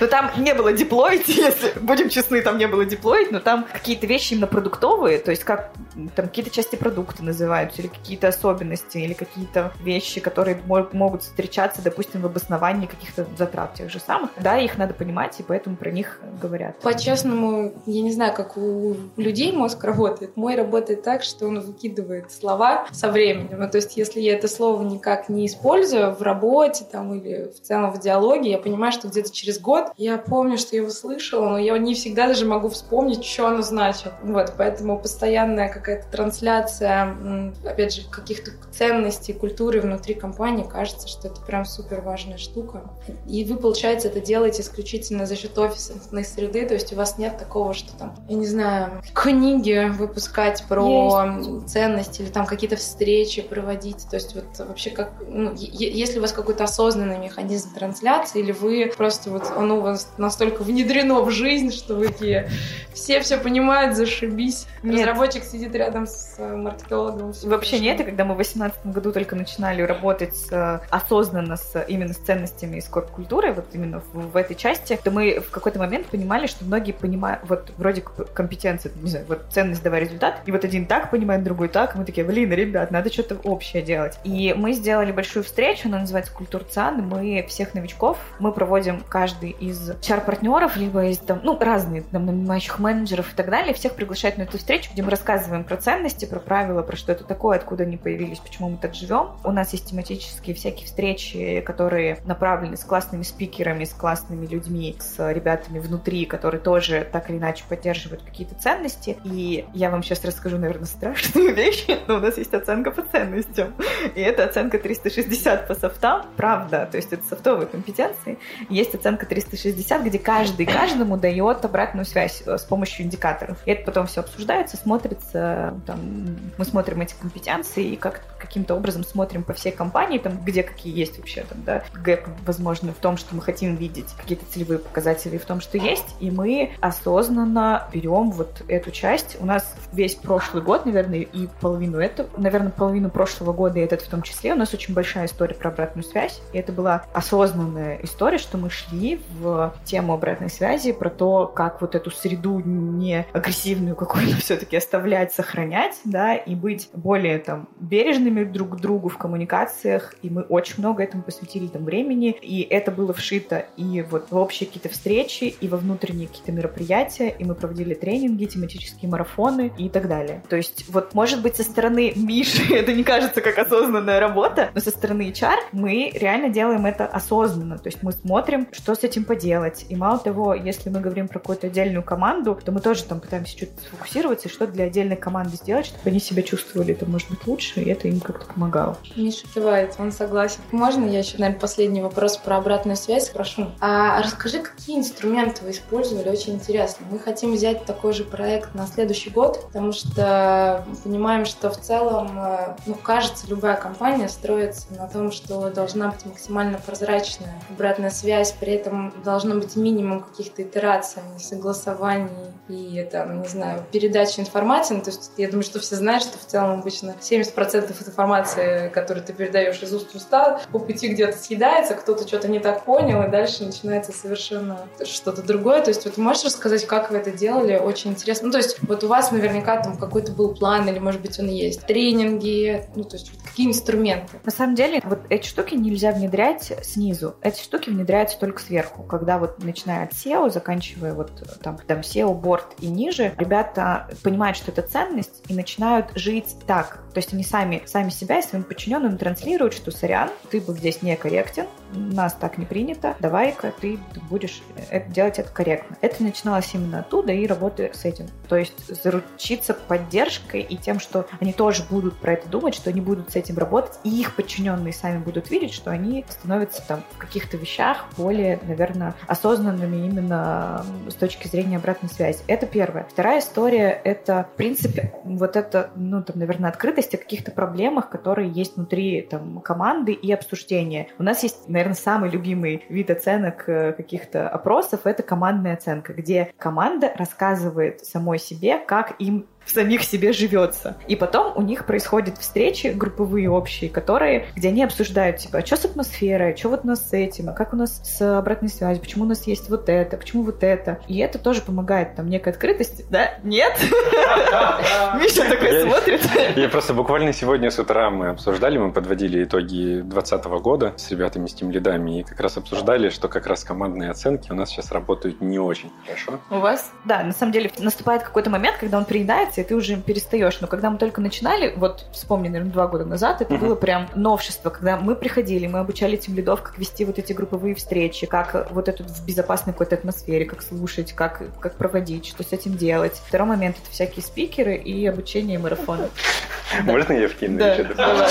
Но 0.00 0.06
там 0.08 0.32
не 0.38 0.54
было 0.54 0.72
деплоить, 0.72 1.28
если 1.28 1.78
будем 1.78 2.08
честны, 2.08 2.42
там 2.42 2.58
не 2.58 2.66
было 2.66 2.84
деплоить, 2.84 3.30
но 3.30 3.38
там 3.38 3.66
какие-то 3.72 4.06
вещи 4.06 4.32
именно 4.32 4.48
продуктовые, 4.48 5.18
то 5.18 5.30
есть 5.30 5.44
как 5.44 5.70
там 6.16 6.26
какие-то 6.26 6.50
части 6.50 6.74
продукта 6.74 7.22
называются, 7.22 7.82
или 7.82 7.88
какие-то 7.88 8.28
особенности, 8.28 8.98
или 8.98 9.12
какие-то 9.12 9.72
вещи, 9.80 10.20
которые 10.20 10.60
могут 10.66 11.22
встречаться, 11.22 11.82
допустим, 11.82 12.22
в 12.22 12.26
обосновании 12.26 12.86
каких-то 12.86 13.26
затрат 13.38 13.74
тех 13.74 13.90
же 13.90 14.00
самых. 14.00 14.30
Да, 14.40 14.58
их 14.58 14.76
надо 14.78 14.94
понимать, 14.94 15.38
и 15.38 15.44
поэтому 15.44 15.76
про 15.76 15.91
них 15.92 16.20
говорят. 16.40 16.78
По-честному, 16.80 17.72
я 17.86 18.02
не 18.02 18.12
знаю, 18.12 18.34
как 18.34 18.56
у 18.56 18.96
людей 19.16 19.52
мозг 19.52 19.82
работает. 19.84 20.36
Мой 20.36 20.56
работает 20.56 21.02
так, 21.02 21.22
что 21.22 21.46
он 21.46 21.60
выкидывает 21.60 22.32
слова 22.32 22.86
со 22.92 23.10
временем. 23.10 23.60
Ну, 23.60 23.70
то 23.70 23.76
есть, 23.76 23.96
если 23.96 24.20
я 24.20 24.34
это 24.34 24.48
слово 24.48 24.82
никак 24.82 25.28
не 25.28 25.46
использую 25.46 26.14
в 26.14 26.22
работе 26.22 26.84
там, 26.90 27.14
или 27.14 27.50
в 27.50 27.60
целом 27.60 27.92
в 27.92 28.00
диалоге, 28.00 28.50
я 28.50 28.58
понимаю, 28.58 28.92
что 28.92 29.08
где-то 29.08 29.30
через 29.30 29.58
год 29.60 29.86
я 29.96 30.18
помню, 30.18 30.58
что 30.58 30.76
я 30.76 30.82
его 30.82 30.90
слышала, 30.90 31.50
но 31.50 31.58
я 31.58 31.76
не 31.78 31.94
всегда 31.94 32.26
даже 32.26 32.46
могу 32.46 32.68
вспомнить, 32.68 33.24
что 33.24 33.46
оно 33.48 33.62
значит. 33.62 34.12
Вот, 34.22 34.52
поэтому 34.56 34.98
постоянная 34.98 35.68
какая-то 35.68 36.10
трансляция, 36.10 37.16
опять 37.64 37.94
же, 37.94 38.08
каких-то 38.08 38.50
ценностей, 38.72 39.32
культуры 39.32 39.80
внутри 39.80 40.14
компании, 40.14 40.64
кажется, 40.64 41.08
что 41.08 41.28
это 41.28 41.40
прям 41.40 41.64
супер 41.64 42.00
важная 42.00 42.38
штука. 42.38 42.82
И 43.28 43.44
вы, 43.44 43.56
получается, 43.56 44.08
это 44.08 44.20
делаете 44.20 44.62
исключительно 44.62 45.26
за 45.26 45.36
счет 45.36 45.52
офисной 45.90 46.24
среды, 46.24 46.66
то 46.66 46.74
есть 46.74 46.92
у 46.92 46.96
вас 46.96 47.18
нет 47.18 47.38
такого, 47.38 47.74
что 47.74 47.96
там, 47.96 48.14
я 48.28 48.36
не 48.36 48.46
знаю, 48.46 49.02
книги 49.14 49.88
выпускать 49.90 50.64
про 50.68 51.34
Есть. 51.34 51.68
ценности 51.68 52.22
или 52.22 52.30
там 52.30 52.46
какие-то 52.46 52.76
встречи 52.76 53.42
проводить. 53.42 54.06
То 54.08 54.16
есть 54.16 54.34
вот 54.34 54.44
вообще 54.58 54.90
как, 54.90 55.12
ну, 55.26 55.52
если 55.56 56.18
у 56.18 56.22
вас 56.22 56.32
какой-то 56.32 56.64
осознанный 56.64 57.18
механизм 57.18 57.74
трансляции, 57.74 58.40
или 58.40 58.52
вы 58.52 58.92
просто 58.96 59.30
вот 59.30 59.50
оно 59.56 59.78
у 59.78 59.80
вас 59.80 60.08
настолько 60.18 60.62
внедрено 60.62 61.20
в 61.22 61.30
жизнь, 61.30 61.72
что 61.72 61.94
вы 61.94 62.08
такие 62.08 62.48
все 62.94 63.20
все 63.20 63.38
понимают, 63.38 63.96
зашибись. 63.96 64.66
Нет. 64.82 65.00
Разработчик 65.00 65.44
сидит 65.44 65.74
рядом 65.74 66.06
с 66.06 66.36
э, 66.38 66.56
маркетологом. 66.56 67.32
Вообще 67.44 67.78
нет, 67.78 68.00
и 68.00 68.04
когда 68.04 68.24
мы 68.24 68.34
в 68.34 68.36
2018 68.36 68.86
году 68.86 69.12
только 69.12 69.36
начинали 69.36 69.82
работать 69.82 70.38
э, 70.50 70.80
осознанно 70.90 71.56
с, 71.56 71.84
именно 71.88 72.12
с 72.12 72.18
ценностями 72.18 72.76
и 72.76 72.80
с 72.80 72.86
корп-культурой, 72.86 73.52
вот 73.52 73.66
именно 73.72 74.00
в, 74.12 74.32
в 74.32 74.36
этой 74.36 74.54
части, 74.54 74.98
то 75.02 75.10
мы 75.10 75.40
в 75.40 75.50
какой-то 75.50 75.71
момент 75.78 76.06
понимали, 76.06 76.46
что 76.46 76.64
многие 76.64 76.92
понимают, 76.92 77.40
вот 77.48 77.72
вроде 77.76 78.00
компетенции, 78.00 78.90
не 79.02 79.10
знаю, 79.10 79.26
вот 79.28 79.46
ценность 79.50 79.82
давай 79.82 80.00
результат, 80.00 80.40
и 80.46 80.52
вот 80.52 80.64
один 80.64 80.86
так 80.86 81.10
понимает, 81.10 81.42
другой 81.42 81.68
так, 81.68 81.94
и 81.94 81.98
мы 81.98 82.04
такие, 82.04 82.26
блин, 82.26 82.52
ребят, 82.52 82.90
надо 82.90 83.12
что-то 83.12 83.36
общее 83.44 83.82
делать. 83.82 84.18
И 84.24 84.54
мы 84.56 84.72
сделали 84.72 85.12
большую 85.12 85.44
встречу, 85.44 85.88
она 85.88 86.00
называется 86.00 86.32
Культурцан, 86.32 87.06
мы 87.06 87.44
всех 87.48 87.74
новичков, 87.74 88.18
мы 88.38 88.52
проводим 88.52 89.02
каждый 89.08 89.50
из 89.50 89.92
чар-партнеров, 90.00 90.76
либо 90.76 91.06
из 91.06 91.18
там, 91.18 91.40
ну, 91.42 91.58
разные 91.58 92.02
там 92.02 92.26
нанимающих 92.26 92.78
менеджеров 92.78 93.32
и 93.32 93.36
так 93.36 93.50
далее, 93.50 93.74
всех 93.74 93.94
приглашают 93.94 94.38
на 94.38 94.42
эту 94.42 94.58
встречу, 94.58 94.90
где 94.92 95.02
мы 95.02 95.10
рассказываем 95.10 95.64
про 95.64 95.76
ценности, 95.76 96.24
про 96.24 96.40
правила, 96.40 96.82
про 96.82 96.96
что 96.96 97.12
это 97.12 97.24
такое, 97.24 97.58
откуда 97.58 97.84
они 97.84 97.96
появились, 97.96 98.38
почему 98.38 98.70
мы 98.70 98.76
так 98.76 98.94
живем. 98.94 99.30
У 99.44 99.52
нас 99.52 99.72
есть 99.72 99.90
тематические 99.90 100.54
всякие 100.54 100.86
встречи, 100.86 101.60
которые 101.60 102.18
направлены 102.24 102.76
с 102.76 102.84
классными 102.84 103.22
спикерами, 103.22 103.84
с 103.84 103.92
классными 103.92 104.46
людьми, 104.46 104.96
с 104.98 105.32
ребятами 105.32 105.61
ребятами 105.62 105.78
внутри, 105.78 106.26
которые 106.26 106.60
тоже 106.60 107.06
так 107.10 107.30
или 107.30 107.38
иначе 107.38 107.64
поддерживают 107.68 108.22
какие-то 108.22 108.54
ценности. 108.54 109.18
И 109.24 109.64
я 109.74 109.90
вам 109.90 110.02
сейчас 110.02 110.24
расскажу, 110.24 110.58
наверное, 110.58 110.86
страшную 110.86 111.54
вещь, 111.54 111.86
но 112.06 112.16
у 112.16 112.20
нас 112.20 112.38
есть 112.38 112.54
оценка 112.54 112.90
по 112.90 113.02
ценностям. 113.02 113.74
И 114.14 114.20
это 114.20 114.44
оценка 114.44 114.78
360 114.78 115.68
по 115.68 115.74
софтам, 115.74 116.26
правда, 116.36 116.88
то 116.90 116.96
есть 116.96 117.12
это 117.12 117.24
софтовые 117.24 117.66
компетенции. 117.66 118.38
Есть 118.68 118.94
оценка 118.94 119.26
360, 119.26 120.02
где 120.04 120.18
каждый 120.18 120.66
каждому 120.66 121.16
дает 121.16 121.64
обратную 121.64 122.04
связь 122.04 122.42
э, 122.46 122.58
с 122.58 122.62
помощью 122.62 123.06
индикаторов. 123.06 123.58
И 123.66 123.70
это 123.70 123.84
потом 123.84 124.06
все 124.06 124.20
обсуждается, 124.20 124.76
смотрится, 124.76 125.74
там, 125.86 126.36
мы 126.58 126.64
смотрим 126.64 127.00
эти 127.00 127.14
компетенции 127.14 127.84
и 127.84 127.96
как, 127.96 128.22
каким-то 128.38 128.74
образом 128.74 129.04
смотрим 129.04 129.44
по 129.44 129.52
всей 129.52 129.72
компании, 129.72 130.18
там, 130.18 130.38
где 130.44 130.62
какие 130.62 130.96
есть 130.96 131.18
вообще 131.18 131.44
там, 131.48 131.62
да, 131.64 131.84
гэп, 131.94 132.26
возможно, 132.46 132.92
в 132.92 132.98
том, 132.98 133.16
что 133.16 133.34
мы 133.34 133.42
хотим 133.42 133.76
видеть 133.76 134.08
какие-то 134.18 134.44
целевые 134.46 134.78
показатели 134.78 135.38
в 135.38 135.44
том, 135.44 135.51
что 135.60 135.78
есть, 135.78 136.14
и 136.20 136.30
мы 136.30 136.72
осознанно 136.80 137.88
берем 137.92 138.30
вот 138.30 138.62
эту 138.68 138.90
часть. 138.90 139.36
У 139.40 139.46
нас 139.46 139.74
весь 139.92 140.14
прошлый 140.14 140.62
год, 140.62 140.86
наверное, 140.86 141.20
и 141.20 141.48
половину 141.60 141.98
этого, 141.98 142.28
наверное, 142.36 142.70
половину 142.70 143.10
прошлого 143.10 143.52
года, 143.52 143.78
и 143.78 143.82
этот 143.82 144.02
в 144.02 144.08
том 144.08 144.22
числе, 144.22 144.52
у 144.52 144.56
нас 144.56 144.72
очень 144.74 144.94
большая 144.94 145.26
история 145.26 145.54
про 145.54 145.70
обратную 145.70 146.04
связь, 146.04 146.40
и 146.52 146.58
это 146.58 146.72
была 146.72 147.04
осознанная 147.12 147.98
история, 148.02 148.38
что 148.38 148.58
мы 148.58 148.70
шли 148.70 149.20
в 149.40 149.74
тему 149.84 150.14
обратной 150.14 150.50
связи, 150.50 150.92
про 150.92 151.10
то, 151.10 151.46
как 151.46 151.80
вот 151.80 151.94
эту 151.94 152.10
среду 152.10 152.60
не 152.60 153.26
агрессивную 153.32 153.96
какую-то 153.96 154.36
все-таки 154.36 154.76
оставлять, 154.76 155.32
сохранять, 155.32 156.00
да, 156.04 156.34
и 156.34 156.54
быть 156.54 156.88
более 156.92 157.38
там 157.38 157.68
бережными 157.78 158.44
друг 158.44 158.76
к 158.76 158.80
другу 158.80 159.08
в 159.08 159.18
коммуникациях, 159.18 160.14
и 160.22 160.30
мы 160.30 160.42
очень 160.42 160.76
много 160.78 161.02
этому 161.02 161.22
посвятили 161.22 161.66
там 161.66 161.84
времени, 161.84 162.36
и 162.40 162.62
это 162.62 162.90
было 162.90 163.12
вшито 163.12 163.66
и 163.76 164.02
вот 164.02 164.30
в 164.30 164.36
общие 164.36 164.66
какие-то 164.66 164.88
встречи, 164.88 165.41
и 165.48 165.68
во 165.68 165.76
внутренние 165.76 166.28
какие-то 166.28 166.52
мероприятия, 166.52 167.28
и 167.28 167.44
мы 167.44 167.54
проводили 167.54 167.94
тренинги, 167.94 168.44
тематические 168.44 169.10
марафоны 169.10 169.72
и 169.76 169.88
так 169.88 170.08
далее. 170.08 170.42
То 170.48 170.56
есть 170.56 170.84
вот, 170.88 171.14
может 171.14 171.42
быть, 171.42 171.56
со 171.56 171.62
стороны 171.62 172.12
Миши 172.16 172.74
это 172.74 172.92
не 172.92 173.04
кажется 173.04 173.40
как 173.40 173.58
осознанная 173.58 174.20
работа, 174.20 174.70
но 174.74 174.80
со 174.80 174.90
стороны 174.90 175.30
HR 175.30 175.56
мы 175.72 176.10
реально 176.14 176.48
делаем 176.48 176.86
это 176.86 177.06
осознанно. 177.06 177.78
То 177.78 177.88
есть 177.88 178.02
мы 178.02 178.12
смотрим, 178.12 178.68
что 178.72 178.94
с 178.94 179.04
этим 179.04 179.24
поделать. 179.24 179.86
И 179.88 179.96
мало 179.96 180.18
того, 180.18 180.54
если 180.54 180.90
мы 180.90 181.00
говорим 181.00 181.28
про 181.28 181.38
какую-то 181.38 181.66
отдельную 181.66 182.02
команду, 182.02 182.58
то 182.64 182.72
мы 182.72 182.80
тоже 182.80 183.04
там 183.04 183.20
пытаемся 183.20 183.56
что-то 183.56 183.72
сфокусироваться 183.82 184.48
и 184.48 184.50
что 184.52 184.66
для 184.66 184.84
отдельной 184.84 185.16
команды 185.16 185.56
сделать, 185.56 185.86
чтобы 185.86 186.10
они 186.10 186.20
себя 186.20 186.42
чувствовали, 186.42 186.92
это 186.92 187.06
может 187.06 187.30
быть 187.30 187.46
лучше, 187.46 187.80
и 187.80 187.90
это 187.90 188.08
им 188.08 188.20
как-то 188.20 188.46
помогало. 188.52 188.98
Миша 189.16 189.46
кивает, 189.54 189.94
он 189.98 190.12
согласен. 190.12 190.60
Можно 190.70 191.06
я 191.06 191.20
еще, 191.20 191.38
наверное, 191.38 191.60
последний 191.60 192.02
вопрос 192.02 192.36
про 192.36 192.56
обратную 192.56 192.96
связь 192.96 193.26
спрошу? 193.26 193.70
А 193.80 194.20
расскажи, 194.22 194.58
какие 194.60 194.98
инструменты 194.98 195.21
вы 195.62 195.70
использовали? 195.70 196.28
Очень 196.28 196.54
интересно. 196.54 197.06
Мы 197.10 197.18
хотим 197.18 197.52
взять 197.52 197.84
такой 197.84 198.12
же 198.12 198.24
проект 198.24 198.74
на 198.74 198.86
следующий 198.86 199.30
год, 199.30 199.64
потому 199.66 199.92
что 199.92 200.84
понимаем, 201.04 201.44
что 201.44 201.70
в 201.70 201.78
целом, 201.78 202.38
э, 202.38 202.76
ну, 202.86 202.94
кажется, 202.94 203.46
любая 203.48 203.76
компания 203.76 204.28
строится 204.28 204.86
на 204.90 205.06
том, 205.08 205.32
что 205.32 205.70
должна 205.70 206.10
быть 206.10 206.24
максимально 206.26 206.78
прозрачная 206.78 207.60
обратная 207.70 208.10
связь, 208.10 208.52
при 208.52 208.74
этом 208.74 209.12
должно 209.24 209.54
быть 209.56 209.76
минимум 209.76 210.22
каких-то 210.22 210.62
итераций, 210.62 211.22
согласований 211.38 212.28
и, 212.68 213.06
там, 213.10 213.42
не 213.42 213.48
знаю, 213.48 213.84
передачи 213.92 214.40
информации. 214.40 214.94
Ну, 214.94 215.02
то 215.02 215.10
есть 215.10 215.32
я 215.36 215.48
думаю, 215.48 215.64
что 215.64 215.80
все 215.80 215.96
знают, 215.96 216.22
что 216.22 216.38
в 216.38 216.46
целом 216.46 216.80
обычно 216.80 217.14
70% 217.20 217.90
информации, 218.06 218.88
которую 218.88 219.24
ты 219.24 219.32
передаешь 219.32 219.82
из 219.82 219.92
уст 219.92 220.12
в 220.12 220.14
уста, 220.16 220.60
по 220.70 220.78
пути 220.78 221.08
где-то 221.08 221.36
съедается, 221.36 221.94
кто-то 221.94 222.26
что-то 222.26 222.48
не 222.48 222.60
так 222.60 222.84
понял, 222.84 223.22
и 223.22 223.30
дальше 223.30 223.64
начинается 223.64 224.12
совершенно 224.12 224.88
что-то 225.12 225.42
другое. 225.42 225.82
То 225.82 225.90
есть 225.90 226.04
вот 226.04 226.16
можешь 226.16 226.44
рассказать, 226.44 226.86
как 226.86 227.10
вы 227.10 227.18
это 227.18 227.30
делали? 227.30 227.76
Очень 227.76 228.12
интересно. 228.12 228.46
Ну, 228.46 228.52
то 228.52 228.58
есть 228.58 228.78
вот 228.82 229.04
у 229.04 229.08
вас 229.08 229.32
наверняка 229.32 229.82
там 229.82 229.96
какой-то 229.96 230.32
был 230.32 230.54
план, 230.54 230.88
или, 230.88 230.98
может 230.98 231.20
быть, 231.20 231.38
он 231.38 231.48
есть. 231.48 231.86
Тренинги, 231.86 232.84
ну, 232.94 233.04
то 233.04 233.16
есть 233.16 233.30
вот 233.32 233.41
какие 233.52 233.68
инструменты? 233.68 234.40
На 234.44 234.50
самом 234.50 234.74
деле, 234.74 235.00
вот 235.04 235.20
эти 235.28 235.46
штуки 235.46 235.74
нельзя 235.74 236.12
внедрять 236.12 236.72
снизу. 236.82 237.36
Эти 237.42 237.62
штуки 237.62 237.90
внедряются 237.90 238.38
только 238.38 238.62
сверху. 238.62 239.02
Когда 239.02 239.38
вот 239.38 239.62
начиная 239.62 240.04
от 240.04 240.12
SEO, 240.12 240.50
заканчивая 240.50 241.12
вот 241.12 241.30
там, 241.62 241.78
там 241.86 242.00
SEO, 242.00 242.34
борт 242.34 242.74
и 242.80 242.86
ниже, 242.86 243.34
ребята 243.36 244.08
понимают, 244.22 244.56
что 244.56 244.70
это 244.70 244.82
ценность 244.82 245.42
и 245.48 245.54
начинают 245.54 246.12
жить 246.14 246.56
так. 246.66 247.02
То 247.12 247.18
есть 247.18 247.34
они 247.34 247.44
сами, 247.44 247.82
сами 247.84 248.08
себя 248.08 248.38
и 248.38 248.42
своим 248.42 248.64
подчиненным 248.64 249.18
транслируют, 249.18 249.74
что 249.74 249.90
сорян, 249.90 250.30
ты 250.50 250.60
был 250.60 250.74
здесь 250.74 251.02
некорректен, 251.02 251.66
нас 251.92 252.32
так 252.32 252.56
не 252.56 252.64
принято, 252.64 253.16
давай-ка 253.20 253.72
ты 253.78 253.98
будешь 254.30 254.62
это, 254.90 255.10
делать 255.10 255.38
это 255.38 255.50
корректно. 255.50 255.96
Это 256.00 256.22
начиналось 256.22 256.70
именно 256.72 257.00
оттуда 257.00 257.32
и 257.32 257.46
работы 257.46 257.90
с 257.92 258.06
этим. 258.06 258.28
То 258.48 258.56
есть 258.56 259.02
заручиться 259.02 259.74
поддержкой 259.74 260.62
и 260.62 260.76
тем, 260.76 261.00
что 261.00 261.26
они 261.40 261.52
тоже 261.52 261.84
будут 261.88 262.16
про 262.16 262.32
это 262.32 262.48
думать, 262.48 262.74
что 262.74 262.88
они 262.88 263.02
будут 263.02 263.30
с 263.30 263.36
этим 263.36 263.41
работать, 263.50 263.98
и 264.04 264.08
их 264.08 264.36
подчиненные 264.36 264.92
сами 264.92 265.18
будут 265.18 265.50
видеть, 265.50 265.72
что 265.72 265.90
они 265.90 266.24
становятся 266.28 266.82
там 266.86 267.02
в 267.12 267.18
каких-то 267.18 267.56
вещах 267.56 268.06
более, 268.16 268.58
наверное, 268.62 269.14
осознанными 269.26 270.06
именно 270.06 270.84
с 271.08 271.14
точки 271.14 271.48
зрения 271.48 271.76
обратной 271.76 272.08
связи. 272.08 272.40
Это 272.46 272.66
первое. 272.66 273.06
Вторая 273.10 273.40
история— 273.40 274.00
это, 274.04 274.48
в 274.52 274.56
принципе, 274.56 275.12
вот 275.24 275.56
это, 275.56 275.90
ну, 275.96 276.22
там, 276.22 276.38
наверное, 276.38 276.70
открытость 276.70 277.14
о 277.14 277.18
каких-то 277.18 277.50
проблемах, 277.50 278.08
которые 278.08 278.50
есть 278.50 278.76
внутри 278.76 279.22
там, 279.22 279.60
команды 279.60 280.12
и 280.12 280.32
обсуждения. 280.32 281.08
У 281.18 281.22
нас 281.22 281.42
есть, 281.42 281.68
наверное, 281.68 281.94
самый 281.94 282.30
любимый 282.30 282.84
вид 282.88 283.10
оценок 283.10 283.68
э, 283.68 283.92
каких-то 283.92 284.48
опросов— 284.48 285.00
это 285.04 285.22
командная 285.22 285.74
оценка, 285.74 286.12
где 286.12 286.52
команда 286.58 287.12
рассказывает 287.16 288.04
самой 288.04 288.38
себе, 288.38 288.78
как 288.78 289.14
им 289.18 289.46
самих 289.66 290.02
себе 290.02 290.32
живется. 290.32 290.96
И 291.08 291.16
потом 291.16 291.52
у 291.56 291.62
них 291.62 291.86
происходят 291.86 292.38
встречи 292.38 292.88
групповые 292.88 293.50
общие, 293.50 293.90
которые, 293.90 294.46
где 294.54 294.68
они 294.68 294.84
обсуждают, 294.84 295.38
типа, 295.38 295.58
а 295.58 295.66
что 295.66 295.76
с 295.76 295.84
атмосферой, 295.84 296.56
что 296.56 296.68
вот 296.68 296.80
у 296.84 296.86
нас 296.86 297.08
с 297.08 297.12
этим, 297.12 297.50
а 297.50 297.52
как 297.52 297.72
у 297.72 297.76
нас 297.76 298.00
с 298.04 298.38
обратной 298.38 298.68
связью, 298.68 299.02
почему 299.02 299.24
у 299.24 299.28
нас 299.28 299.46
есть 299.46 299.68
вот 299.68 299.88
это, 299.88 300.16
почему 300.16 300.42
вот 300.42 300.62
это. 300.62 301.00
И 301.08 301.18
это 301.18 301.38
тоже 301.38 301.62
помогает 301.62 302.14
там 302.16 302.28
некой 302.28 302.52
открытости, 302.52 303.04
да? 303.10 303.34
Нет? 303.42 303.78
Миша 305.20 305.48
такой 305.48 305.82
смотрит. 305.82 306.20
Я 306.56 306.68
просто 306.68 306.94
буквально 306.94 307.32
сегодня 307.32 307.70
с 307.70 307.78
утра 307.78 308.10
мы 308.10 308.28
обсуждали, 308.28 308.78
мы 308.78 308.92
подводили 308.92 309.44
итоги 309.44 310.00
2020 310.00 310.44
года 310.62 310.94
с 310.96 311.10
ребятами, 311.10 311.46
с 311.46 311.54
тем 311.54 311.70
лидами, 311.70 312.20
и 312.20 312.22
как 312.22 312.40
раз 312.40 312.56
обсуждали, 312.56 313.08
что 313.10 313.28
как 313.28 313.46
раз 313.46 313.64
командные 313.64 314.10
оценки 314.10 314.50
у 314.50 314.54
нас 314.54 314.70
сейчас 314.70 314.92
работают 314.92 315.40
не 315.40 315.58
очень 315.58 315.90
хорошо. 316.04 316.40
У 316.50 316.58
вас? 316.58 316.90
Да, 317.04 317.22
на 317.22 317.32
самом 317.32 317.52
деле 317.52 317.70
наступает 317.78 318.22
какой-то 318.22 318.50
момент, 318.50 318.76
когда 318.78 318.98
он 318.98 319.04
приедает 319.04 319.51
и 319.60 319.64
ты 319.64 319.74
уже 319.74 319.96
перестаешь. 319.96 320.60
Но 320.60 320.66
когда 320.66 320.90
мы 320.90 320.98
только 320.98 321.20
начинали, 321.20 321.72
вот 321.76 322.06
вспомни, 322.12 322.48
наверное, 322.48 322.72
два 322.72 322.86
года 322.86 323.04
назад, 323.04 323.42
это 323.42 323.54
было 323.54 323.74
прям 323.74 324.08
новшество, 324.14 324.70
когда 324.70 324.96
мы 324.96 325.14
приходили, 325.14 325.66
мы 325.66 325.80
обучали 325.80 326.16
тем 326.16 326.34
лидов, 326.34 326.62
как 326.62 326.78
вести 326.78 327.04
вот 327.04 327.18
эти 327.18 327.32
групповые 327.32 327.74
встречи, 327.74 328.26
как 328.26 328.70
вот 328.70 328.88
эту 328.88 329.04
в 329.04 329.26
безопасной 329.26 329.72
какой-то 329.72 329.96
атмосфере, 329.96 330.44
как 330.44 330.62
слушать, 330.62 331.12
как, 331.12 331.42
как 331.60 331.74
проводить, 331.76 332.26
что 332.26 332.42
с 332.42 332.52
этим 332.52 332.76
делать. 332.76 333.20
Второй 333.26 333.48
момент— 333.48 333.76
это 333.82 333.90
всякие 333.90 334.22
спикеры 334.22 334.76
и 334.76 335.06
обучение 335.06 335.58
марафона. 335.58 336.08
Можно 336.82 337.12
я 337.12 337.28
вкину 337.28 337.58
да? 337.58 337.76
Давай. 337.94 338.30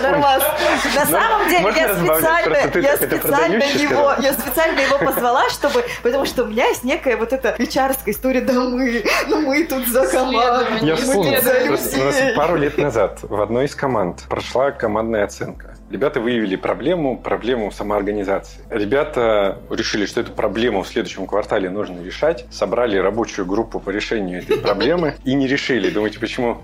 Нормас. 0.00 0.42
На 0.94 1.04
Ну, 1.04 1.10
самом 1.10 1.48
деле 1.48 1.72
я 1.76 2.96
специально, 2.96 3.56
я 3.56 3.66
его, 3.66 4.14
я 4.20 4.32
специально 4.32 4.80
его 4.80 4.98
позвала, 4.98 5.48
чтобы, 5.50 5.84
потому 6.02 6.24
что 6.24 6.44
у 6.44 6.46
меня 6.46 6.66
есть 6.68 6.84
некая 6.84 7.16
вот 7.16 7.32
эта 7.32 7.54
вечарская 7.58 8.14
история, 8.14 8.40
да 8.40 8.52
мы, 8.52 9.04
ну 9.28 9.47
мы 9.48 9.64
тут 9.64 9.88
за 9.88 10.06
команду, 10.06 10.84
Я 10.84 10.96
вспомнил. 10.96 12.36
пару 12.36 12.56
лет 12.56 12.76
назад 12.76 13.20
в 13.22 13.40
одной 13.40 13.64
из 13.64 13.74
команд 13.74 14.24
прошла 14.28 14.72
командная 14.72 15.24
оценка. 15.24 15.74
Ребята 15.90 16.20
выявили 16.20 16.56
проблему, 16.56 17.16
проблему 17.16 17.72
самоорганизации. 17.72 18.60
Ребята 18.68 19.58
решили, 19.70 20.04
что 20.04 20.20
эту 20.20 20.32
проблему 20.32 20.82
в 20.82 20.88
следующем 20.88 21.26
квартале 21.26 21.70
нужно 21.70 22.04
решать, 22.04 22.44
собрали 22.50 22.98
рабочую 22.98 23.46
группу 23.46 23.80
по 23.80 23.88
решению 23.88 24.42
этой 24.42 24.58
проблемы 24.58 25.14
и 25.24 25.32
не 25.32 25.46
решили. 25.46 25.88
Думаете, 25.88 26.18
почему? 26.18 26.58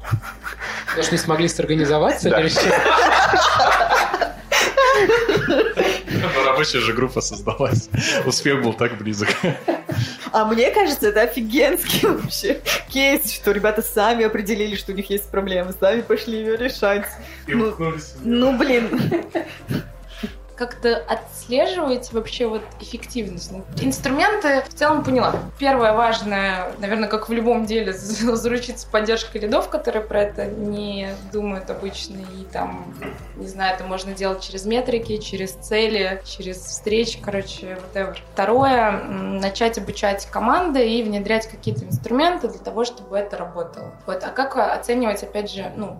Потому 0.86 1.04
что 1.04 1.12
не 1.12 1.18
смогли 1.18 1.48
сорганизоваться 1.48 2.28
Да. 2.28 2.42
Но 6.34 6.44
рабочая 6.44 6.80
же 6.80 6.92
группа 6.92 7.20
создалась. 7.20 7.88
Успех 8.26 8.62
был 8.62 8.72
так 8.74 8.96
близок. 8.98 9.28
А 10.32 10.44
мне 10.46 10.70
кажется, 10.70 11.08
это 11.08 11.22
офигенский 11.22 12.08
вообще 12.08 12.60
кейс, 12.88 13.32
что 13.32 13.52
ребята 13.52 13.82
сами 13.82 14.24
определили, 14.24 14.76
что 14.76 14.92
у 14.92 14.94
них 14.94 15.08
есть 15.10 15.30
проблемы, 15.30 15.72
сами 15.78 16.00
пошли 16.00 16.38
ее 16.38 16.56
решать. 16.56 17.06
И 17.46 17.54
Ну. 17.54 17.74
Ну, 18.22 18.56
блин. 18.56 19.12
Как-то 20.56 20.96
отслеживаете 20.96 22.10
вообще 22.12 22.46
вот 22.46 22.62
эффективность? 22.80 23.52
Ну, 23.52 23.64
инструменты 23.80 24.62
в 24.68 24.74
целом 24.74 25.04
поняла. 25.04 25.34
Первое 25.58 25.92
важное, 25.92 26.72
наверное, 26.78 27.08
как 27.08 27.28
в 27.28 27.32
любом 27.32 27.66
деле, 27.66 27.92
заручиться 27.92 28.86
поддержкой 28.88 29.38
лидов, 29.38 29.68
которые 29.68 30.02
про 30.02 30.22
это 30.22 30.46
не 30.46 31.08
думают 31.32 31.70
обычно. 31.70 32.18
И 32.18 32.44
там, 32.52 32.94
не 33.36 33.48
знаю, 33.48 33.74
это 33.74 33.84
можно 33.84 34.12
делать 34.12 34.42
через 34.42 34.64
метрики, 34.64 35.16
через 35.18 35.52
цели, 35.52 36.22
через 36.24 36.58
встречи, 36.58 37.18
короче, 37.22 37.78
whatever. 37.92 38.16
Второе, 38.32 38.92
начать 38.92 39.78
обучать 39.78 40.26
команды 40.26 40.88
и 40.88 41.02
внедрять 41.02 41.48
какие-то 41.48 41.84
инструменты 41.84 42.48
для 42.48 42.58
того, 42.58 42.84
чтобы 42.84 43.16
это 43.16 43.36
работало. 43.36 43.92
Вот. 44.06 44.22
А 44.22 44.28
как 44.28 44.56
оценивать, 44.56 45.22
опять 45.22 45.50
же, 45.50 45.72
ну, 45.76 45.96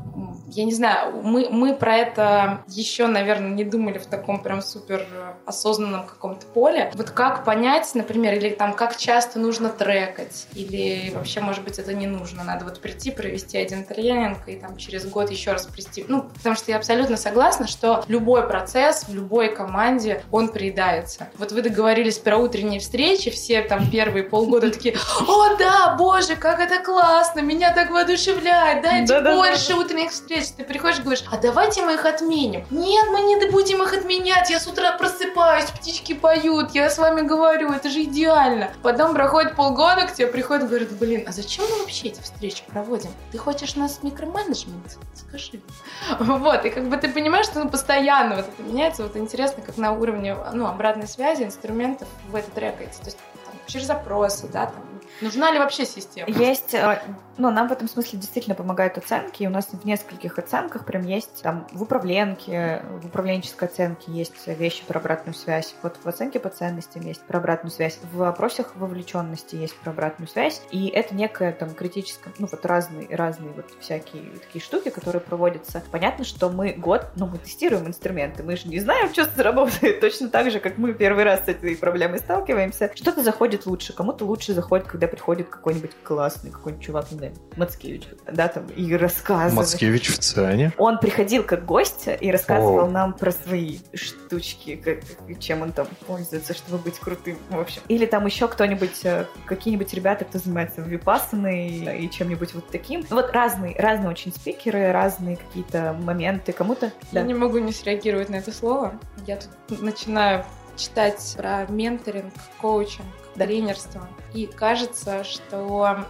я 0.48 0.64
не 0.64 0.72
знаю, 0.72 1.22
мы, 1.22 1.48
мы 1.50 1.74
про 1.74 1.96
это 1.96 2.60
еще, 2.68 3.06
наверное, 3.06 3.50
не 3.50 3.64
думали 3.64 3.98
в 3.98 4.06
таком 4.06 4.43
прям 4.44 4.62
супер 4.62 5.06
осознанном 5.46 6.06
каком-то 6.06 6.46
поле. 6.46 6.92
Вот 6.94 7.10
как 7.10 7.44
понять, 7.44 7.90
например, 7.94 8.34
или 8.34 8.50
там 8.50 8.74
как 8.74 8.96
часто 8.96 9.38
нужно 9.38 9.70
трекать, 9.70 10.46
или 10.54 11.10
вообще, 11.14 11.40
может 11.40 11.64
быть, 11.64 11.78
это 11.78 11.94
не 11.94 12.06
нужно, 12.06 12.44
надо 12.44 12.64
вот 12.64 12.80
прийти, 12.80 13.10
провести 13.10 13.58
один 13.58 13.84
тренинг 13.84 14.46
и 14.46 14.56
там 14.56 14.76
через 14.76 15.06
год 15.06 15.30
еще 15.30 15.52
раз 15.52 15.66
прийти. 15.66 16.04
Ну, 16.06 16.22
потому 16.22 16.54
что 16.54 16.70
я 16.70 16.76
абсолютно 16.76 17.16
согласна, 17.16 17.66
что 17.66 18.04
любой 18.06 18.46
процесс 18.46 19.04
в 19.08 19.14
любой 19.14 19.54
команде, 19.54 20.22
он 20.30 20.48
приедается. 20.48 21.28
Вот 21.38 21.52
вы 21.52 21.62
договорились 21.62 22.18
про 22.18 22.36
утренние 22.36 22.80
встречи, 22.80 23.30
все 23.30 23.62
там 23.62 23.90
первые 23.90 24.24
полгода 24.24 24.70
такие, 24.70 24.96
о 25.26 25.56
да, 25.56 25.96
боже, 25.98 26.36
как 26.36 26.60
это 26.60 26.82
классно, 26.82 27.40
меня 27.40 27.72
так 27.72 27.90
воодушевляет, 27.90 28.82
дайте 28.82 29.20
больше 29.20 29.74
утренних 29.74 30.10
встреч. 30.10 30.48
Ты 30.56 30.64
приходишь 30.64 30.98
и 30.98 31.02
говоришь, 31.02 31.24
а 31.32 31.38
давайте 31.38 31.82
мы 31.82 31.94
их 31.94 32.04
отменим. 32.04 32.66
Нет, 32.70 33.06
мы 33.10 33.20
не 33.22 33.34
будем 33.50 33.82
их 33.82 33.92
отменять, 33.92 34.33
я 34.50 34.60
с 34.60 34.66
утра 34.66 34.96
просыпаюсь, 34.96 35.70
птички 35.70 36.12
поют, 36.14 36.72
я 36.72 36.90
с 36.90 36.98
вами 36.98 37.22
говорю, 37.22 37.72
это 37.72 37.88
же 37.88 38.02
идеально. 38.02 38.70
Потом 38.82 39.14
проходит 39.14 39.56
полгода, 39.56 40.06
к 40.06 40.12
тебе 40.12 40.26
приходят 40.26 40.68
говорят, 40.68 40.92
блин, 40.92 41.24
а 41.26 41.32
зачем 41.32 41.64
мы 41.70 41.80
вообще 41.80 42.08
эти 42.08 42.20
встречи 42.20 42.62
проводим? 42.66 43.10
Ты 43.32 43.38
хочешь 43.38 43.76
нас 43.76 44.02
микроменеджмент? 44.02 44.98
Скажи. 45.14 45.60
Вот, 46.18 46.64
и 46.64 46.70
как 46.70 46.88
бы 46.88 46.96
ты 46.96 47.08
понимаешь, 47.08 47.46
что 47.46 47.60
ну, 47.62 47.70
постоянно 47.70 48.36
вот 48.36 48.46
это 48.48 48.62
меняется, 48.62 49.02
вот 49.02 49.16
интересно, 49.16 49.62
как 49.62 49.76
на 49.76 49.92
уровне 49.92 50.36
ну, 50.52 50.66
обратной 50.66 51.06
связи 51.06 51.44
инструментов 51.44 52.08
в 52.28 52.34
это 52.34 52.50
трекается. 52.50 53.00
То 53.00 53.06
есть 53.06 53.18
там, 53.44 53.54
через 53.66 53.86
запросы, 53.86 54.48
да, 54.48 54.66
там, 54.66 54.82
Нужна 55.20 55.52
ли 55.52 55.58
вообще 55.58 55.84
система? 55.84 56.28
Есть, 56.28 56.74
э, 56.74 57.00
ну, 57.38 57.50
нам 57.50 57.68
в 57.68 57.72
этом 57.72 57.88
смысле 57.88 58.18
действительно 58.18 58.54
помогают 58.54 58.98
оценки. 58.98 59.42
И 59.42 59.46
у 59.46 59.50
нас 59.50 59.66
в 59.66 59.84
нескольких 59.84 60.38
оценках 60.38 60.84
прям 60.84 61.02
есть 61.02 61.42
там 61.42 61.66
в 61.72 61.82
управленке, 61.82 62.82
в 63.02 63.06
управленческой 63.06 63.68
оценке 63.68 64.12
есть 64.12 64.46
вещи 64.46 64.84
про 64.86 64.98
обратную 64.98 65.34
связь. 65.34 65.74
Вот 65.82 65.96
в 66.02 66.08
оценке 66.08 66.40
по 66.40 66.48
ценностям 66.48 67.02
есть 67.02 67.22
про 67.22 67.38
обратную 67.38 67.70
связь. 67.70 67.98
В 68.12 68.16
вопросах 68.16 68.72
вовлеченности 68.76 69.56
есть 69.56 69.76
про 69.76 69.90
обратную 69.90 70.28
связь. 70.28 70.62
И 70.70 70.88
это 70.88 71.14
некая 71.14 71.52
там 71.52 71.74
критическая, 71.74 72.32
ну, 72.38 72.48
вот 72.50 72.64
разные, 72.66 73.08
разные 73.14 73.52
вот 73.52 73.66
всякие 73.80 74.24
такие 74.38 74.62
штуки, 74.62 74.90
которые 74.90 75.20
проводятся. 75.20 75.82
Понятно, 75.90 76.24
что 76.24 76.50
мы 76.50 76.72
год, 76.72 77.06
ну, 77.16 77.26
мы 77.26 77.38
тестируем 77.38 77.86
инструменты. 77.86 78.42
Мы 78.42 78.56
же 78.56 78.68
не 78.68 78.80
знаем, 78.80 79.12
что 79.12 79.24
заработает. 79.24 80.00
Точно 80.00 80.28
так 80.28 80.50
же, 80.50 80.60
как 80.60 80.78
мы 80.78 80.92
первый 80.92 81.24
раз 81.24 81.44
с 81.44 81.48
этой 81.48 81.76
проблемой 81.76 82.18
сталкиваемся. 82.18 82.90
Что-то 82.94 83.22
заходит 83.22 83.66
лучше, 83.66 83.92
кому-то 83.92 84.24
лучше 84.24 84.52
заходит, 84.52 84.86
когда 84.86 85.03
приходит 85.08 85.48
какой-нибудь 85.48 85.92
классный 86.02 86.50
какой-нибудь 86.50 86.84
чувак, 86.84 87.10
не 87.10 87.18
знаю, 87.18 87.34
Мацкевич, 87.56 88.08
да, 88.30 88.48
там, 88.48 88.66
и 88.68 88.94
рассказывает. 88.94 89.54
Мацкевич 89.54 90.08
в 90.08 90.18
ЦИАНе? 90.18 90.72
Он 90.78 90.98
приходил 90.98 91.44
как 91.44 91.64
гость 91.64 92.08
и 92.20 92.30
рассказывал 92.30 92.86
О. 92.86 92.90
нам 92.90 93.12
про 93.12 93.32
свои 93.32 93.78
штучки, 93.94 94.76
как, 94.76 94.98
чем 95.40 95.62
он 95.62 95.72
там 95.72 95.86
пользуется, 96.06 96.54
чтобы 96.54 96.78
быть 96.78 96.98
крутым, 96.98 97.38
в 97.50 97.58
общем. 97.58 97.82
Или 97.88 98.06
там 98.06 98.26
еще 98.26 98.48
кто-нибудь, 98.48 99.04
э, 99.04 99.26
какие-нибудь 99.46 99.92
ребята, 99.94 100.24
кто 100.24 100.38
занимается 100.38 100.80
випассаной 100.80 101.98
и 101.98 102.10
чем-нибудь 102.10 102.54
вот 102.54 102.68
таким. 102.68 103.04
Вот 103.10 103.32
разные, 103.32 103.76
разные 103.78 104.10
очень 104.10 104.32
спикеры, 104.32 104.92
разные 104.92 105.36
какие-то 105.36 105.96
моменты. 106.00 106.52
Кому-то... 106.52 106.86
Я 107.12 107.20
да. 107.20 107.22
не 107.22 107.34
могу 107.34 107.58
не 107.58 107.72
среагировать 107.72 108.28
на 108.28 108.36
это 108.36 108.52
слово. 108.52 108.98
Я 109.26 109.38
тут 109.68 109.82
начинаю 109.82 110.44
читать 110.76 111.34
про 111.36 111.66
менторинг, 111.66 112.32
коучинг, 112.60 113.06
тренерство. 113.34 114.08
И 114.32 114.46
кажется, 114.46 115.24
что 115.24 116.04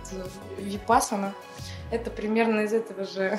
випасана 0.58 1.34
это 1.90 2.10
примерно 2.10 2.60
из 2.60 2.72
этого 2.72 3.04
же 3.04 3.38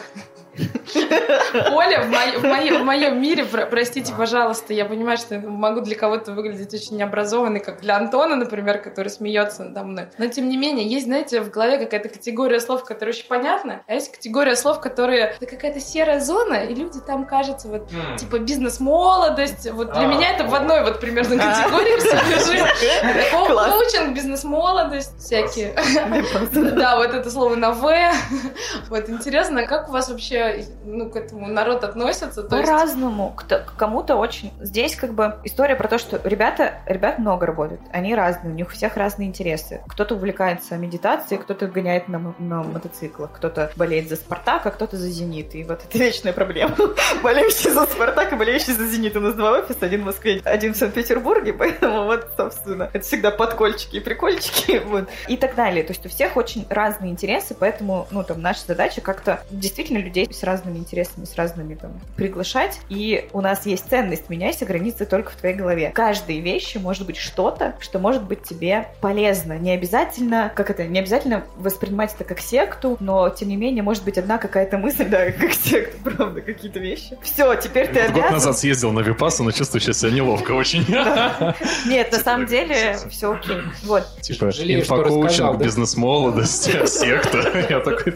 Оля 1.71 2.01
в, 2.01 2.09
мо- 2.09 2.39
в, 2.39 2.43
мо- 2.43 2.79
в 2.79 2.83
моем 2.83 3.21
мире, 3.21 3.45
про- 3.45 3.65
простите, 3.65 4.13
пожалуйста, 4.17 4.73
я 4.73 4.85
понимаю, 4.85 5.17
что 5.17 5.39
могу 5.39 5.81
для 5.81 5.95
кого-то 5.95 6.31
выглядеть 6.31 6.73
очень 6.73 6.97
необразованной, 6.97 7.59
как 7.59 7.81
для 7.81 7.97
Антона, 7.97 8.35
например, 8.35 8.81
который 8.81 9.09
смеется 9.09 9.63
надо 9.63 9.83
мной. 9.83 10.07
Но, 10.17 10.27
тем 10.27 10.49
не 10.49 10.57
менее, 10.57 10.87
есть, 10.87 11.05
знаете, 11.05 11.41
в 11.41 11.49
голове 11.49 11.77
какая-то 11.77 12.09
категория 12.09 12.59
слов, 12.59 12.83
которая 12.83 13.13
очень 13.13 13.27
понятна, 13.27 13.83
а 13.87 13.93
есть 13.93 14.11
категория 14.11 14.55
слов, 14.55 14.79
которые... 14.79 15.35
Это 15.39 15.45
какая-то 15.45 15.79
серая 15.79 16.19
зона, 16.19 16.65
и 16.65 16.73
люди 16.73 16.99
там, 17.05 17.25
кажется, 17.25 17.67
вот, 17.67 17.91
mm. 17.91 18.17
типа, 18.17 18.39
бизнес-молодость. 18.39 19.71
Вот 19.71 19.91
для 19.93 20.03
а, 20.03 20.07
меня 20.07 20.31
это 20.31 20.45
в 20.45 20.55
одной 20.55 20.83
вот 20.83 20.99
примерно 20.99 21.37
категории 21.37 21.99
все 21.99 22.53
лежит. 22.53 23.31
Коучинг, 23.31 24.15
бизнес-молодость, 24.15 25.19
всякие. 25.19 25.75
Да, 26.75 26.97
вот 26.97 27.13
это 27.13 27.29
слово 27.29 27.55
на 27.55 27.71
«в». 27.71 27.85
Вот 28.89 29.09
интересно, 29.09 29.65
как 29.65 29.89
у 29.89 29.91
вас 29.91 30.09
вообще 30.09 30.44
ну, 30.85 31.09
к 31.09 31.15
этому 31.15 31.47
народ 31.47 31.83
относится? 31.83 32.43
По-разному. 32.43 33.35
Есть... 33.49 33.65
Кому-то 33.77 34.15
очень... 34.15 34.51
Здесь 34.59 34.95
как 34.95 35.13
бы 35.13 35.39
история 35.43 35.75
про 35.75 35.87
то, 35.87 35.97
что 35.97 36.19
ребята, 36.23 36.75
ребят 36.85 37.19
много 37.19 37.45
работают. 37.45 37.81
Они 37.91 38.15
разные, 38.15 38.53
у 38.53 38.55
них 38.55 38.67
у 38.67 38.71
всех 38.71 38.97
разные 38.97 39.27
интересы. 39.27 39.81
Кто-то 39.87 40.15
увлекается 40.15 40.77
медитацией, 40.77 41.41
кто-то 41.41 41.67
гоняет 41.67 42.07
на, 42.07 42.33
на 42.39 42.63
мотоциклах, 42.63 43.31
кто-то 43.33 43.71
болеет 43.75 44.09
за 44.09 44.15
Спартак, 44.15 44.65
а 44.65 44.71
кто-то 44.71 44.97
за 44.97 45.07
Зенит. 45.09 45.55
И 45.55 45.63
вот 45.63 45.83
это 45.83 45.97
вечная 45.97 46.33
проблема. 46.33 46.75
Болеющий 47.23 47.71
за 47.71 47.85
Спартак 47.85 48.33
и 48.33 48.35
болеющий 48.35 48.73
за 48.73 48.87
Зенит. 48.87 49.15
У 49.15 49.19
нас 49.19 49.35
два 49.35 49.59
офиса, 49.59 49.85
один 49.85 50.01
в 50.01 50.05
Москве, 50.05 50.41
один 50.43 50.73
в 50.73 50.77
Санкт-Петербурге, 50.77 51.53
поэтому 51.57 52.05
вот, 52.05 52.27
собственно, 52.37 52.89
это 52.93 53.05
всегда 53.05 53.31
подкольчики 53.31 53.97
и 53.97 53.99
прикольчики. 53.99 54.81
Вот. 54.85 55.07
И 55.27 55.37
так 55.37 55.55
далее. 55.55 55.83
То 55.83 55.93
есть 55.93 56.05
у 56.05 56.09
всех 56.09 56.37
очень 56.37 56.65
разные 56.69 57.11
интересы, 57.11 57.55
поэтому, 57.57 58.07
ну, 58.11 58.23
там, 58.23 58.41
наша 58.41 58.65
задача 58.67 59.01
как-то 59.01 59.43
действительно 59.49 59.99
людей 59.99 60.27
с 60.35 60.43
разными 60.43 60.77
интересами, 60.77 61.25
с 61.25 61.35
разными 61.35 61.75
там 61.75 61.99
приглашать. 62.15 62.79
И 62.89 63.27
у 63.33 63.41
нас 63.41 63.65
есть 63.65 63.89
ценность 63.89 64.29
«меняйся, 64.29 64.65
границы 64.65 65.05
только 65.05 65.31
в 65.31 65.35
твоей 65.35 65.55
голове». 65.55 65.91
Каждой 65.93 66.39
вещи 66.39 66.77
может 66.77 67.05
быть 67.05 67.17
что-то, 67.17 67.75
что 67.79 67.99
может 67.99 68.23
быть 68.23 68.43
тебе 68.43 68.87
полезно. 69.01 69.57
Не 69.57 69.71
обязательно, 69.71 70.51
как 70.55 70.69
это, 70.69 70.85
не 70.85 70.99
обязательно 70.99 71.43
воспринимать 71.57 72.13
это 72.13 72.23
как 72.23 72.39
секту, 72.39 72.97
но 72.99 73.29
тем 73.29 73.49
не 73.49 73.57
менее 73.57 73.83
может 73.83 74.03
быть 74.03 74.17
одна 74.17 74.37
какая-то 74.37 74.77
мысль, 74.77 75.05
да, 75.05 75.31
как 75.31 75.53
секта, 75.53 75.97
правда, 76.03 76.41
какие-то 76.41 76.79
вещи. 76.79 77.17
Все, 77.21 77.55
теперь 77.55 77.87
ты 77.87 77.99
обязан... 77.99 78.21
Год 78.21 78.31
назад 78.31 78.57
съездил 78.57 78.91
на 78.91 79.01
Випассану, 79.01 79.43
но 79.43 79.51
чувствую 79.51 79.81
сейчас 79.81 79.99
себя 79.99 80.11
неловко 80.11 80.51
очень. 80.51 80.85
Нет, 81.85 82.11
на 82.11 82.19
самом 82.19 82.45
деле 82.45 82.97
все 83.09 83.33
окей. 83.33 83.57
Вот. 83.83 84.05
Типа 84.21 84.45
инфокоучинг, 84.45 85.57
бизнес-молодость, 85.57 86.63
секта. 86.87 87.65
Я 87.69 87.79
такой, 87.79 88.13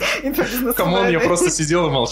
come 0.73 0.94
on, 0.94 1.09
я 1.09 1.19
просто 1.19 1.49
сидел 1.49 1.87
и 1.87 1.89
молчал. 1.89 2.08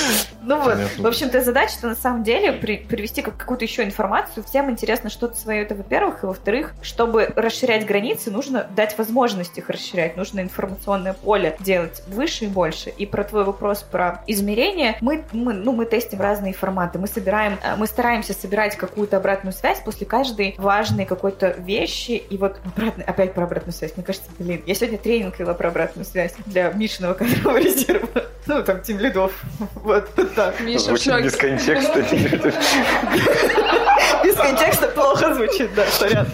Ну 0.42 0.60
вот, 0.60 0.78
в 0.98 1.06
общем-то, 1.06 1.42
задача-то 1.42 1.86
на 1.88 1.94
самом 1.94 2.24
деле 2.24 2.52
при, 2.52 2.78
привести 2.78 3.22
как, 3.22 3.36
какую-то 3.36 3.64
еще 3.64 3.84
информацию. 3.84 4.42
Всем 4.42 4.70
интересно 4.70 5.10
что-то 5.10 5.36
свое, 5.36 5.62
это 5.62 5.74
во-первых. 5.74 6.22
И 6.22 6.26
во-вторых, 6.26 6.72
чтобы 6.82 7.32
расширять 7.36 7.86
границы, 7.86 8.30
нужно 8.30 8.66
дать 8.74 8.96
возможность 8.98 9.56
их 9.58 9.68
расширять. 9.68 10.16
Нужно 10.16 10.40
информационное 10.40 11.12
поле 11.12 11.56
делать 11.60 12.02
выше 12.08 12.46
и 12.46 12.48
больше. 12.48 12.90
И 12.90 13.06
про 13.06 13.22
твой 13.22 13.44
вопрос 13.44 13.82
про 13.82 14.24
измерение, 14.26 14.96
мы, 15.00 15.24
мы, 15.32 15.52
ну, 15.52 15.72
мы 15.72 15.84
тестим 15.84 16.20
разные 16.20 16.52
форматы. 16.52 16.98
Мы 16.98 17.06
собираем, 17.06 17.58
э, 17.62 17.76
мы 17.76 17.86
стараемся 17.86 18.32
собирать 18.32 18.76
какую-то 18.76 19.18
обратную 19.18 19.52
связь 19.52 19.80
после 19.80 20.06
каждой 20.06 20.54
важной 20.58 21.04
какой-то 21.04 21.50
вещи. 21.58 22.12
И 22.12 22.36
вот 22.38 22.60
обратно, 22.64 23.04
опять 23.06 23.34
про 23.34 23.44
обратную 23.44 23.74
связь. 23.74 23.92
Мне 23.96 24.04
кажется, 24.04 24.30
блин, 24.38 24.62
я 24.66 24.74
сегодня 24.74 24.98
тренинг 24.98 25.38
вела 25.38 25.54
про 25.54 25.68
обратную 25.68 26.06
связь 26.06 26.34
для 26.46 26.72
Мишиного 26.72 27.14
кадрового 27.14 27.58
резерва. 27.58 28.08
Ну, 28.46 28.62
там, 28.62 28.82
тем 28.82 28.98
лидов. 28.98 29.32
Вот 29.74 30.10
так. 30.34 30.60
Миша 30.60 30.80
Звучит 30.80 31.22
без 31.22 31.36
контекста. 31.36 32.04
Без 34.24 34.34
контекста 34.34 34.88
плохо 34.88 35.34
звучит, 35.34 35.74
да, 35.74 35.86
сорян. 35.86 36.26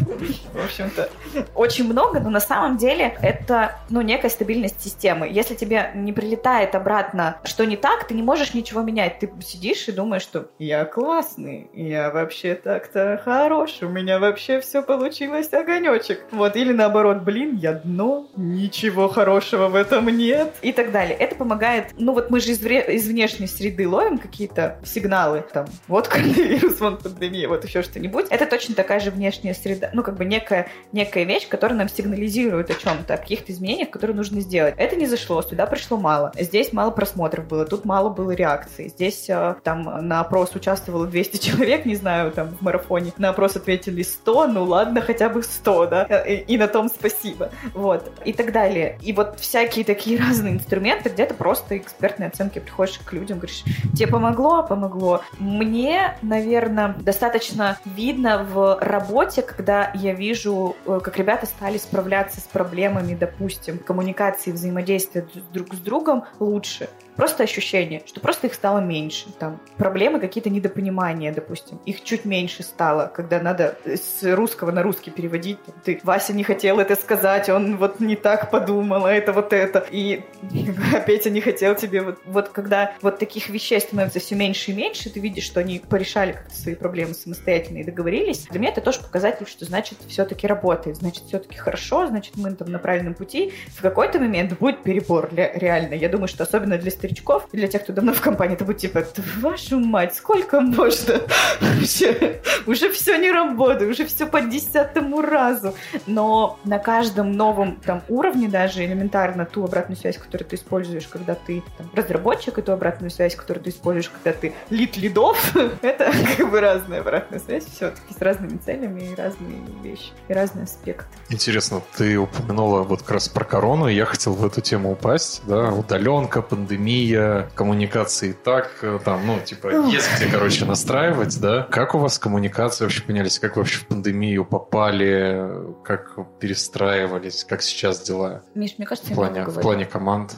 В 0.52 0.64
общем-то, 0.64 1.08
очень 1.54 1.84
много, 1.84 2.18
но 2.20 2.30
на 2.30 2.40
самом 2.40 2.76
деле 2.78 3.16
это, 3.22 3.76
ну, 3.90 4.00
некая 4.00 4.30
стабильность 4.30 4.82
системы. 4.82 5.28
Если 5.30 5.54
тебе 5.54 5.90
не 5.94 6.12
прилетает 6.12 6.74
обратно, 6.74 7.38
что 7.44 7.64
не 7.64 7.76
так, 7.76 8.06
ты 8.06 8.14
не 8.14 8.22
можешь 8.22 8.54
ничего 8.54 8.80
менять. 8.80 9.18
Ты 9.18 9.30
сидишь 9.44 9.86
и 9.88 9.92
думаешь, 9.92 10.22
что 10.22 10.48
я 10.58 10.84
классный, 10.84 11.70
я 11.74 12.10
вообще 12.10 12.54
так-то 12.54 13.20
хорош, 13.22 13.78
у 13.82 13.88
меня 13.88 14.18
вообще 14.18 14.60
все 14.60 14.82
получилось 14.82 15.52
огонечек. 15.52 16.24
Вот, 16.32 16.56
или 16.56 16.72
наоборот, 16.72 17.18
блин, 17.18 17.56
я 17.56 17.72
дно, 17.74 18.28
ничего 18.36 19.08
хорошего 19.08 19.68
в 19.68 19.74
этом 19.74 20.08
нет. 20.08 20.54
И 20.62 20.72
так 20.72 20.90
далее. 20.90 21.16
Это 21.16 21.34
помогает, 21.34 21.90
ну 21.98 22.14
вот 22.14 22.30
мы 22.30 22.40
же 22.40 22.52
из, 22.52 22.60
вре- 22.60 22.94
из 22.94 23.06
внешней 23.06 23.46
среды 23.46 23.86
ловим 23.88 24.18
какие-то 24.18 24.78
сигналы, 24.84 25.44
там, 25.52 25.66
вот 25.86 26.08
коронавирус, 26.08 26.80
вон 26.80 26.96
пандемия, 26.96 27.48
вот 27.48 27.64
еще 27.66 27.82
что-нибудь. 27.82 28.26
Это 28.30 28.46
точно 28.46 28.74
такая 28.74 29.00
же 29.00 29.10
внешняя 29.10 29.54
среда, 29.54 29.90
ну 29.92 30.02
как 30.02 30.16
бы 30.16 30.24
некая, 30.24 30.68
некая 30.92 31.24
вещь, 31.24 31.48
которая 31.48 31.78
нам 31.78 31.88
сигнализирует 31.88 32.70
о 32.70 32.74
чем-то, 32.74 33.14
о 33.14 33.16
каких-то 33.16 33.52
изменениях, 33.52 33.90
которые 33.90 34.16
нужно 34.16 34.40
сделать. 34.40 34.74
Это 34.76 34.96
не 34.96 35.06
зашло, 35.06 35.42
сюда 35.42 35.66
пришло 35.66 35.96
мало. 35.96 36.32
Здесь 36.38 36.72
мало 36.72 36.90
просмотров 36.90 37.46
было, 37.46 37.64
тут 37.64 37.84
мало 37.84 38.10
было 38.10 38.30
реакций. 38.32 38.88
Здесь 38.88 39.28
э, 39.28 39.56
там 39.62 40.06
на 40.06 40.20
опрос 40.20 40.54
участвовало 40.54 41.06
200 41.06 41.36
человек, 41.46 41.84
не 41.84 41.96
знаю, 41.96 42.32
там 42.32 42.48
в 42.48 42.62
марафоне. 42.62 43.12
На 43.18 43.30
опрос 43.30 43.56
ответили 43.56 44.02
100, 44.02 44.46
ну 44.48 44.64
ладно, 44.64 45.00
хотя 45.00 45.28
бы 45.28 45.42
100, 45.42 45.86
да, 45.86 46.04
и, 46.04 46.36
и 46.36 46.58
на 46.58 46.68
том 46.68 46.88
спасибо. 46.88 47.50
Вот, 47.74 48.12
и 48.24 48.32
так 48.32 48.52
далее. 48.52 48.98
И 49.02 49.12
вот 49.12 49.38
всякие 49.40 49.84
такие 49.84 50.18
разные 50.20 50.54
инструменты, 50.54 51.08
где-то 51.08 51.34
просто 51.34 51.78
экспертные 51.78 52.28
оценки 52.28 52.58
приходишь 52.58 52.98
к 52.98 53.12
людям, 53.12 53.38
говоришь, 53.38 53.64
тебе 53.94 54.08
помогло, 54.08 54.62
помогло. 54.62 55.22
Мне, 55.38 56.16
наверное, 56.22 56.94
достаточно 56.98 57.55
видно 57.84 58.44
в 58.44 58.78
работе, 58.80 59.42
когда 59.42 59.90
я 59.94 60.12
вижу, 60.12 60.76
э, 60.86 61.00
как 61.02 61.16
ребята 61.18 61.46
стали 61.46 61.78
справляться 61.78 62.40
с 62.40 62.44
проблемами, 62.44 63.14
допустим, 63.14 63.78
коммуникации, 63.78 64.52
взаимодействия 64.52 65.26
друг 65.52 65.74
с 65.74 65.78
другом 65.78 66.24
лучше. 66.38 66.88
Просто 67.16 67.44
ощущение, 67.44 68.02
что 68.04 68.20
просто 68.20 68.46
их 68.46 68.54
стало 68.54 68.80
меньше. 68.80 69.26
Там 69.38 69.58
проблемы, 69.78 70.20
какие-то 70.20 70.50
недопонимания, 70.50 71.32
допустим. 71.32 71.80
Их 71.86 72.04
чуть 72.04 72.26
меньше 72.26 72.62
стало, 72.62 73.10
когда 73.14 73.40
надо 73.40 73.78
с 73.86 74.22
русского 74.22 74.70
на 74.70 74.82
русский 74.82 75.10
переводить. 75.10 75.58
Ты, 75.82 75.98
Вася 76.02 76.34
не 76.34 76.44
хотел 76.44 76.78
это 76.78 76.94
сказать, 76.94 77.48
он 77.48 77.78
вот 77.78 78.00
не 78.00 78.16
так 78.16 78.50
подумал, 78.50 79.06
а 79.06 79.12
это 79.12 79.32
вот 79.32 79.54
это. 79.54 79.86
И 79.90 80.24
Петя 81.06 81.30
не 81.30 81.40
хотел 81.40 81.74
тебе. 81.74 82.02
Вот, 82.02 82.18
вот 82.26 82.48
когда 82.50 82.92
вот 83.00 83.18
таких 83.18 83.48
вещей 83.48 83.80
становится 83.80 84.20
все 84.20 84.34
меньше 84.34 84.72
и 84.72 84.74
меньше, 84.74 85.08
ты 85.08 85.18
видишь, 85.18 85.44
что 85.44 85.60
они 85.60 85.78
порешали 85.78 86.32
как-то 86.32 86.54
свои 86.54 86.74
проблемы 86.74 87.14
самостоятельно 87.14 87.45
и 87.46 87.84
договорились. 87.84 88.46
Для 88.50 88.60
меня 88.60 88.70
это 88.70 88.80
тоже 88.80 89.00
показатель, 89.00 89.46
что 89.46 89.64
значит 89.64 89.98
все-таки 90.08 90.46
работает, 90.46 90.96
значит 90.96 91.24
все-таки 91.26 91.56
хорошо, 91.56 92.06
значит 92.06 92.36
мы 92.36 92.52
там 92.52 92.70
на 92.70 92.78
правильном 92.78 93.14
пути. 93.14 93.52
В 93.76 93.82
какой-то 93.82 94.18
момент 94.18 94.58
будет 94.58 94.82
перебор 94.82 95.30
реально. 95.32 95.94
Я 95.94 96.08
думаю, 96.08 96.28
что 96.28 96.42
особенно 96.42 96.78
для 96.78 96.90
старичков 96.90 97.48
и 97.52 97.56
для 97.56 97.68
тех, 97.68 97.82
кто 97.82 97.92
давно 97.92 98.12
в 98.12 98.20
компании, 98.20 98.54
это 98.54 98.64
будет 98.64 98.78
типа, 98.78 99.04
вашу 99.40 99.78
мать, 99.78 100.14
сколько 100.14 100.60
можно? 100.60 101.20
Вообще, 101.60 102.40
уже 102.66 102.90
все 102.90 103.16
не 103.16 103.30
работает, 103.30 103.90
уже 103.90 104.06
все 104.06 104.26
по 104.26 104.40
десятому 104.40 105.22
разу. 105.22 105.74
Но 106.06 106.58
на 106.64 106.78
каждом 106.78 107.32
новом 107.32 107.76
там 107.76 108.02
уровне 108.08 108.48
даже 108.48 108.84
элементарно 108.84 109.46
ту 109.46 109.64
обратную 109.64 109.96
связь, 109.96 110.18
которую 110.18 110.48
ты 110.48 110.56
используешь, 110.56 111.06
когда 111.06 111.34
ты 111.34 111.62
там, 111.78 111.90
разработчик, 111.94 112.58
и 112.58 112.62
ту 112.62 112.72
обратную 112.72 113.10
связь, 113.10 113.34
которую 113.36 113.64
ты 113.64 113.70
используешь, 113.70 114.10
когда 114.10 114.32
ты 114.36 114.52
лид 114.70 114.96
лидов, 114.96 115.54
это 115.82 116.12
как 116.36 116.50
бы 116.50 116.60
разная 116.60 117.00
обратная 117.00 117.25
связь 117.38 117.64
все-таки 117.64 118.14
с 118.14 118.20
разными 118.20 118.56
целями 118.58 119.12
и 119.12 119.14
разные 119.14 119.60
вещи, 119.82 120.10
и 120.28 120.32
разные 120.32 120.64
аспекты. 120.64 121.06
Интересно, 121.28 121.82
ты 121.96 122.18
упомянула 122.18 122.82
вот 122.82 123.02
как 123.02 123.12
раз 123.12 123.28
про 123.28 123.44
корону, 123.44 123.88
я 123.88 124.04
хотел 124.04 124.34
в 124.34 124.44
эту 124.44 124.60
тему 124.60 124.92
упасть, 124.92 125.42
да, 125.46 125.70
удаленка, 125.70 126.42
пандемия, 126.42 127.50
коммуникации 127.54 128.32
так, 128.32 128.70
э, 128.82 128.98
там, 129.04 129.26
ну, 129.26 129.40
типа, 129.40 129.86
есть 129.88 130.08
где, 130.16 130.30
короче, 130.30 130.64
настраивать, 130.64 131.40
да. 131.40 131.62
Как 131.70 131.94
у 131.94 131.98
вас 131.98 132.18
коммуникации 132.18 132.84
вообще 132.84 133.02
поменялись? 133.02 133.38
Как 133.38 133.56
вы 133.56 133.62
вообще 133.62 133.78
в 133.78 133.86
пандемию 133.86 134.44
попали? 134.44 135.50
Как 135.84 136.16
перестраивались? 136.38 137.44
Как 137.44 137.62
сейчас 137.62 138.02
дела? 138.02 138.42
Миш, 138.54 138.74
мне 138.78 138.86
кажется, 138.86 139.12
в 139.12 139.14
плане, 139.14 139.44
в 139.44 139.60
плане 139.60 139.84
команд? 139.84 140.36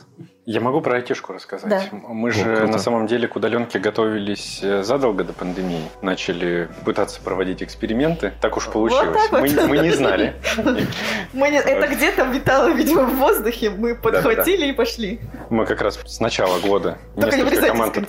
Я 0.50 0.62
могу 0.62 0.80
про 0.80 0.96
айтишку 0.96 1.34
рассказать. 1.34 1.68
Да. 1.68 1.82
Мы 2.08 2.30
же 2.30 2.40
О, 2.40 2.56
круто. 2.56 2.72
на 2.72 2.78
самом 2.78 3.06
деле 3.06 3.28
к 3.28 3.36
удаленке 3.36 3.78
готовились 3.78 4.60
э, 4.62 4.82
задолго 4.82 5.22
до 5.22 5.34
пандемии. 5.34 5.82
Начали 6.00 6.70
пытаться 6.86 7.20
проводить 7.20 7.62
эксперименты. 7.62 8.32
Так 8.40 8.56
уж 8.56 8.64
получилось. 8.68 9.14
так 9.14 9.30
вот. 9.30 9.42
мы, 9.42 9.66
мы 9.66 9.78
не 9.78 9.90
знали. 9.90 10.36
Мы 11.34 11.50
не- 11.50 11.58
это 11.58 11.86
где-то 11.94 12.24
витало, 12.24 12.70
видимо, 12.70 13.02
в 13.02 13.16
воздухе, 13.16 13.68
мы 13.68 13.94
подхватили 13.94 14.68
и 14.68 14.72
пошли. 14.72 15.20
Мы 15.50 15.66
как 15.66 15.82
раз 15.82 15.98
с 16.06 16.18
начала 16.18 16.58
года 16.60 16.96
Только 17.14 17.36
не 17.36 17.42
несколько 17.42 17.66
из 17.66 17.70
команд. 17.70 17.94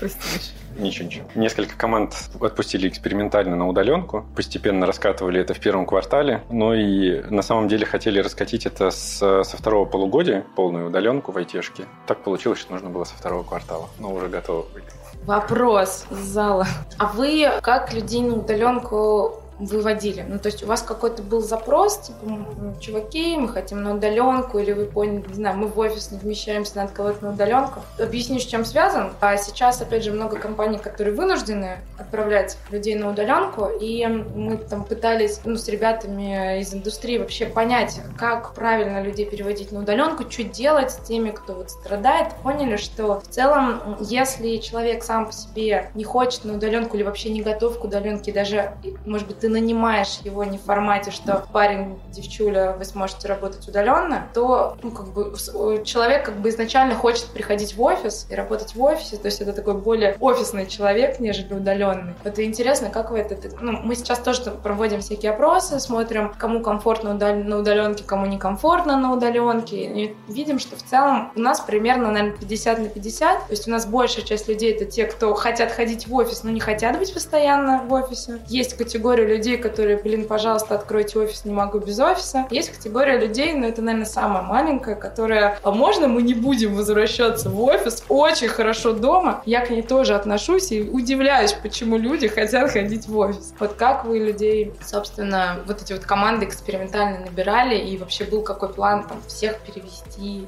Прости. 0.00 0.51
Ничего, 0.78 1.06
ничего. 1.06 1.26
Несколько 1.34 1.76
команд 1.76 2.14
отпустили 2.40 2.88
экспериментально 2.88 3.56
на 3.56 3.68
удаленку. 3.68 4.26
Постепенно 4.36 4.86
раскатывали 4.86 5.40
это 5.40 5.54
в 5.54 5.60
первом 5.60 5.86
квартале. 5.86 6.42
Ну 6.50 6.74
и 6.74 7.22
на 7.30 7.42
самом 7.42 7.68
деле 7.68 7.86
хотели 7.86 8.18
раскатить 8.20 8.66
это 8.66 8.90
с, 8.90 9.18
со 9.18 9.56
второго 9.56 9.84
полугодия, 9.84 10.44
полную 10.56 10.88
удаленку 10.88 11.32
в 11.32 11.36
айтишке. 11.36 11.84
Так 12.06 12.22
получилось, 12.22 12.58
что 12.58 12.72
нужно 12.72 12.90
было 12.90 13.04
со 13.04 13.14
второго 13.14 13.42
квартала. 13.42 13.88
Но 13.98 14.12
уже 14.12 14.28
готовы 14.28 14.64
были. 14.72 14.84
Вопрос 15.24 16.06
из 16.10 16.18
зала. 16.18 16.66
А 16.98 17.06
вы 17.06 17.48
как 17.60 17.92
людей 17.92 18.22
на 18.22 18.36
удаленку 18.36 19.41
выводили? 19.66 20.24
Ну, 20.26 20.38
то 20.38 20.46
есть 20.46 20.62
у 20.62 20.66
вас 20.66 20.82
какой-то 20.82 21.22
был 21.22 21.40
запрос, 21.40 21.98
типа, 21.98 22.24
«М, 22.24 22.76
чуваки, 22.80 23.36
мы 23.36 23.48
хотим 23.48 23.82
на 23.82 23.94
удаленку, 23.94 24.58
или 24.58 24.72
вы 24.72 24.86
поняли, 24.86 25.24
не 25.28 25.34
знаю, 25.34 25.56
мы 25.56 25.66
в 25.68 25.78
офис 25.78 26.10
не 26.10 26.18
вмещаемся, 26.18 26.76
надо 26.76 26.92
кого-то 26.92 27.24
на 27.24 27.30
удаленку. 27.32 27.80
Объясню, 27.98 28.38
с 28.38 28.44
чем 28.44 28.64
связан. 28.64 29.12
А 29.20 29.36
сейчас, 29.36 29.80
опять 29.80 30.04
же, 30.04 30.12
много 30.12 30.38
компаний, 30.38 30.78
которые 30.78 31.14
вынуждены 31.14 31.78
отправлять 31.98 32.56
людей 32.70 32.94
на 32.94 33.10
удаленку, 33.10 33.68
и 33.80 34.06
мы 34.06 34.56
там 34.56 34.84
пытались 34.84 35.40
ну, 35.44 35.56
с 35.56 35.68
ребятами 35.68 36.60
из 36.60 36.74
индустрии 36.74 37.18
вообще 37.18 37.46
понять, 37.46 38.00
как 38.18 38.54
правильно 38.54 39.02
людей 39.02 39.26
переводить 39.26 39.72
на 39.72 39.80
удаленку, 39.80 40.30
что 40.30 40.44
делать 40.44 40.90
с 40.90 40.96
теми, 40.96 41.30
кто 41.30 41.54
вот 41.54 41.70
страдает. 41.70 42.34
Поняли, 42.42 42.76
что 42.76 43.20
в 43.20 43.28
целом, 43.28 43.96
если 44.00 44.56
человек 44.56 45.04
сам 45.04 45.26
по 45.26 45.32
себе 45.32 45.90
не 45.94 46.04
хочет 46.04 46.44
на 46.44 46.54
удаленку 46.54 46.96
или 46.96 47.02
вообще 47.02 47.30
не 47.30 47.42
готов 47.42 47.78
к 47.78 47.84
удаленке, 47.84 48.32
даже, 48.32 48.72
может 49.04 49.26
быть, 49.26 49.38
ты 49.40 49.48
нанимаешь 49.52 50.18
его 50.24 50.44
не 50.44 50.58
в 50.58 50.62
формате, 50.62 51.10
что 51.10 51.46
парень, 51.52 51.98
девчуля, 52.10 52.72
вы 52.78 52.84
сможете 52.84 53.28
работать 53.28 53.66
удаленно, 53.68 54.28
то 54.34 54.76
ну, 54.82 54.90
как 54.90 55.08
бы, 55.08 55.34
э, 55.34 55.84
человек 55.84 56.24
как 56.24 56.36
бы 56.36 56.48
изначально 56.48 56.94
хочет 56.94 57.26
приходить 57.26 57.76
в 57.76 57.82
офис 57.82 58.26
и 58.30 58.34
работать 58.34 58.74
в 58.74 58.82
офисе, 58.82 59.16
то 59.16 59.26
есть 59.26 59.40
это 59.40 59.52
такой 59.52 59.74
более 59.74 60.16
офисный 60.20 60.66
человек, 60.66 61.20
нежели 61.20 61.54
удаленный. 61.54 62.14
И 62.24 62.42
интересно, 62.42 62.90
как 62.90 63.10
вы 63.10 63.18
это... 63.18 63.36
Ну, 63.60 63.72
мы 63.82 63.94
сейчас 63.94 64.18
тоже 64.18 64.50
проводим 64.50 65.00
всякие 65.00 65.32
опросы, 65.32 65.78
смотрим, 65.80 66.32
кому 66.38 66.60
комфортно 66.60 67.14
на 67.14 67.58
удаленке, 67.58 68.04
кому 68.04 68.26
некомфортно 68.26 68.96
на 68.98 69.12
удаленке, 69.12 69.76
и 69.76 70.16
видим, 70.28 70.58
что 70.58 70.76
в 70.76 70.82
целом 70.82 71.32
у 71.36 71.40
нас 71.40 71.60
примерно, 71.60 72.10
наверное, 72.10 72.36
50 72.38 72.78
на 72.78 72.88
50, 72.88 73.46
то 73.46 73.50
есть 73.50 73.68
у 73.68 73.70
нас 73.70 73.86
большая 73.86 74.24
часть 74.24 74.48
людей 74.48 74.72
это 74.72 74.84
те, 74.84 75.04
кто 75.04 75.34
хотят 75.34 75.72
ходить 75.72 76.06
в 76.06 76.14
офис, 76.14 76.42
но 76.42 76.50
не 76.50 76.60
хотят 76.60 76.98
быть 76.98 77.12
постоянно 77.12 77.82
в 77.82 77.92
офисе. 77.92 78.40
Есть 78.48 78.76
категория 78.76 79.24
людей, 79.32 79.56
которые, 79.56 79.96
блин, 79.96 80.26
пожалуйста, 80.26 80.74
откройте 80.74 81.18
офис, 81.18 81.44
не 81.44 81.52
могу 81.52 81.78
без 81.78 81.98
офиса. 81.98 82.46
Есть 82.50 82.70
категория 82.70 83.18
людей, 83.18 83.52
но 83.54 83.66
это, 83.66 83.82
наверное, 83.82 84.06
самая 84.06 84.42
маленькая, 84.42 84.94
которая, 84.94 85.58
а 85.62 85.70
можно 85.70 86.08
мы 86.08 86.22
не 86.22 86.34
будем 86.34 86.74
возвращаться 86.74 87.48
в 87.50 87.60
офис, 87.62 88.04
очень 88.08 88.48
хорошо 88.48 88.92
дома. 88.92 89.42
Я 89.46 89.64
к 89.64 89.70
ней 89.70 89.82
тоже 89.82 90.14
отношусь 90.14 90.72
и 90.72 90.82
удивляюсь, 90.82 91.52
почему 91.52 91.96
люди 91.96 92.28
хотят 92.28 92.70
ходить 92.70 93.06
в 93.08 93.16
офис. 93.18 93.54
Вот 93.58 93.74
как 93.74 94.04
вы 94.04 94.18
людей, 94.18 94.72
собственно, 94.84 95.58
вот 95.66 95.82
эти 95.82 95.92
вот 95.92 96.02
команды 96.02 96.46
экспериментально 96.46 97.20
набирали, 97.20 97.76
и 97.76 97.96
вообще 97.98 98.24
был 98.24 98.42
какой 98.42 98.68
план 98.68 99.06
там 99.08 99.18
всех 99.26 99.58
перевести? 99.60 100.46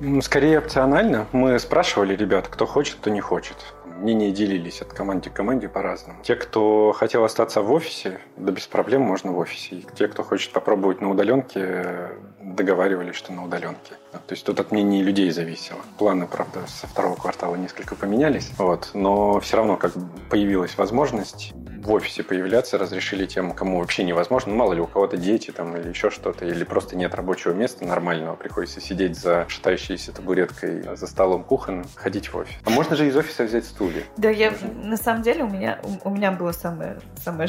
М, 0.00 0.22
Скорее 0.22 0.58
опционально. 0.58 1.26
Мы 1.32 1.58
спрашивали 1.58 2.16
ребят, 2.16 2.48
кто 2.48 2.66
хочет, 2.66 2.96
кто 3.00 3.10
не 3.10 3.20
хочет. 3.20 3.56
Мнения 4.04 4.32
делились 4.32 4.82
от 4.82 4.92
команды 4.92 5.30
к 5.30 5.32
команде 5.32 5.66
по-разному. 5.66 6.22
Те, 6.22 6.36
кто 6.36 6.92
хотел 6.92 7.24
остаться 7.24 7.62
в 7.62 7.72
офисе, 7.72 8.20
да 8.36 8.52
без 8.52 8.66
проблем 8.66 9.00
можно 9.00 9.32
в 9.32 9.38
офисе. 9.38 9.76
И 9.76 9.86
те, 9.96 10.08
кто 10.08 10.22
хочет 10.22 10.52
попробовать 10.52 11.00
на 11.00 11.10
удаленке, 11.10 12.10
договаривались, 12.44 13.14
что 13.16 13.32
на 13.32 13.44
удаленке. 13.44 13.94
То 14.12 14.32
есть 14.32 14.44
тут 14.44 14.60
от 14.60 14.70
мнений 14.70 15.02
людей 15.02 15.30
зависело. 15.30 15.80
Планы, 15.98 16.26
правда, 16.26 16.60
со 16.66 16.86
второго 16.86 17.16
квартала 17.16 17.56
несколько 17.56 17.94
поменялись. 17.94 18.50
Вот. 18.58 18.90
Но 18.94 19.40
все 19.40 19.56
равно 19.56 19.76
как 19.76 19.92
появилась 20.30 20.76
возможность 20.76 21.52
в 21.84 21.92
офисе 21.92 22.22
появляться, 22.22 22.78
разрешили 22.78 23.26
тем, 23.26 23.52
кому 23.52 23.78
вообще 23.78 24.04
невозможно. 24.04 24.52
Ну, 24.52 24.58
мало 24.58 24.72
ли, 24.72 24.80
у 24.80 24.86
кого-то 24.86 25.16
дети 25.16 25.50
там 25.50 25.76
или 25.76 25.88
еще 25.88 26.10
что-то, 26.10 26.46
или 26.46 26.64
просто 26.64 26.96
нет 26.96 27.14
рабочего 27.14 27.52
места 27.52 27.84
нормального, 27.84 28.36
приходится 28.36 28.80
сидеть 28.80 29.18
за 29.18 29.44
шатающейся 29.48 30.12
табуреткой 30.12 30.96
за 30.96 31.06
столом 31.06 31.44
кухонным, 31.44 31.86
ходить 31.94 32.32
в 32.32 32.36
офис. 32.36 32.54
А 32.64 32.70
можно 32.70 32.96
же 32.96 33.06
из 33.06 33.16
офиса 33.16 33.44
взять 33.44 33.66
стулья. 33.66 34.02
Да, 34.16 34.30
я 34.30 34.54
на 34.82 34.96
самом 34.96 35.22
деле 35.22 35.44
у 35.44 35.48
меня 35.48 35.78
у, 35.82 36.08
у 36.08 36.12
меня 36.12 36.32
было 36.32 36.52
самое 36.52 37.00
самое 37.22 37.48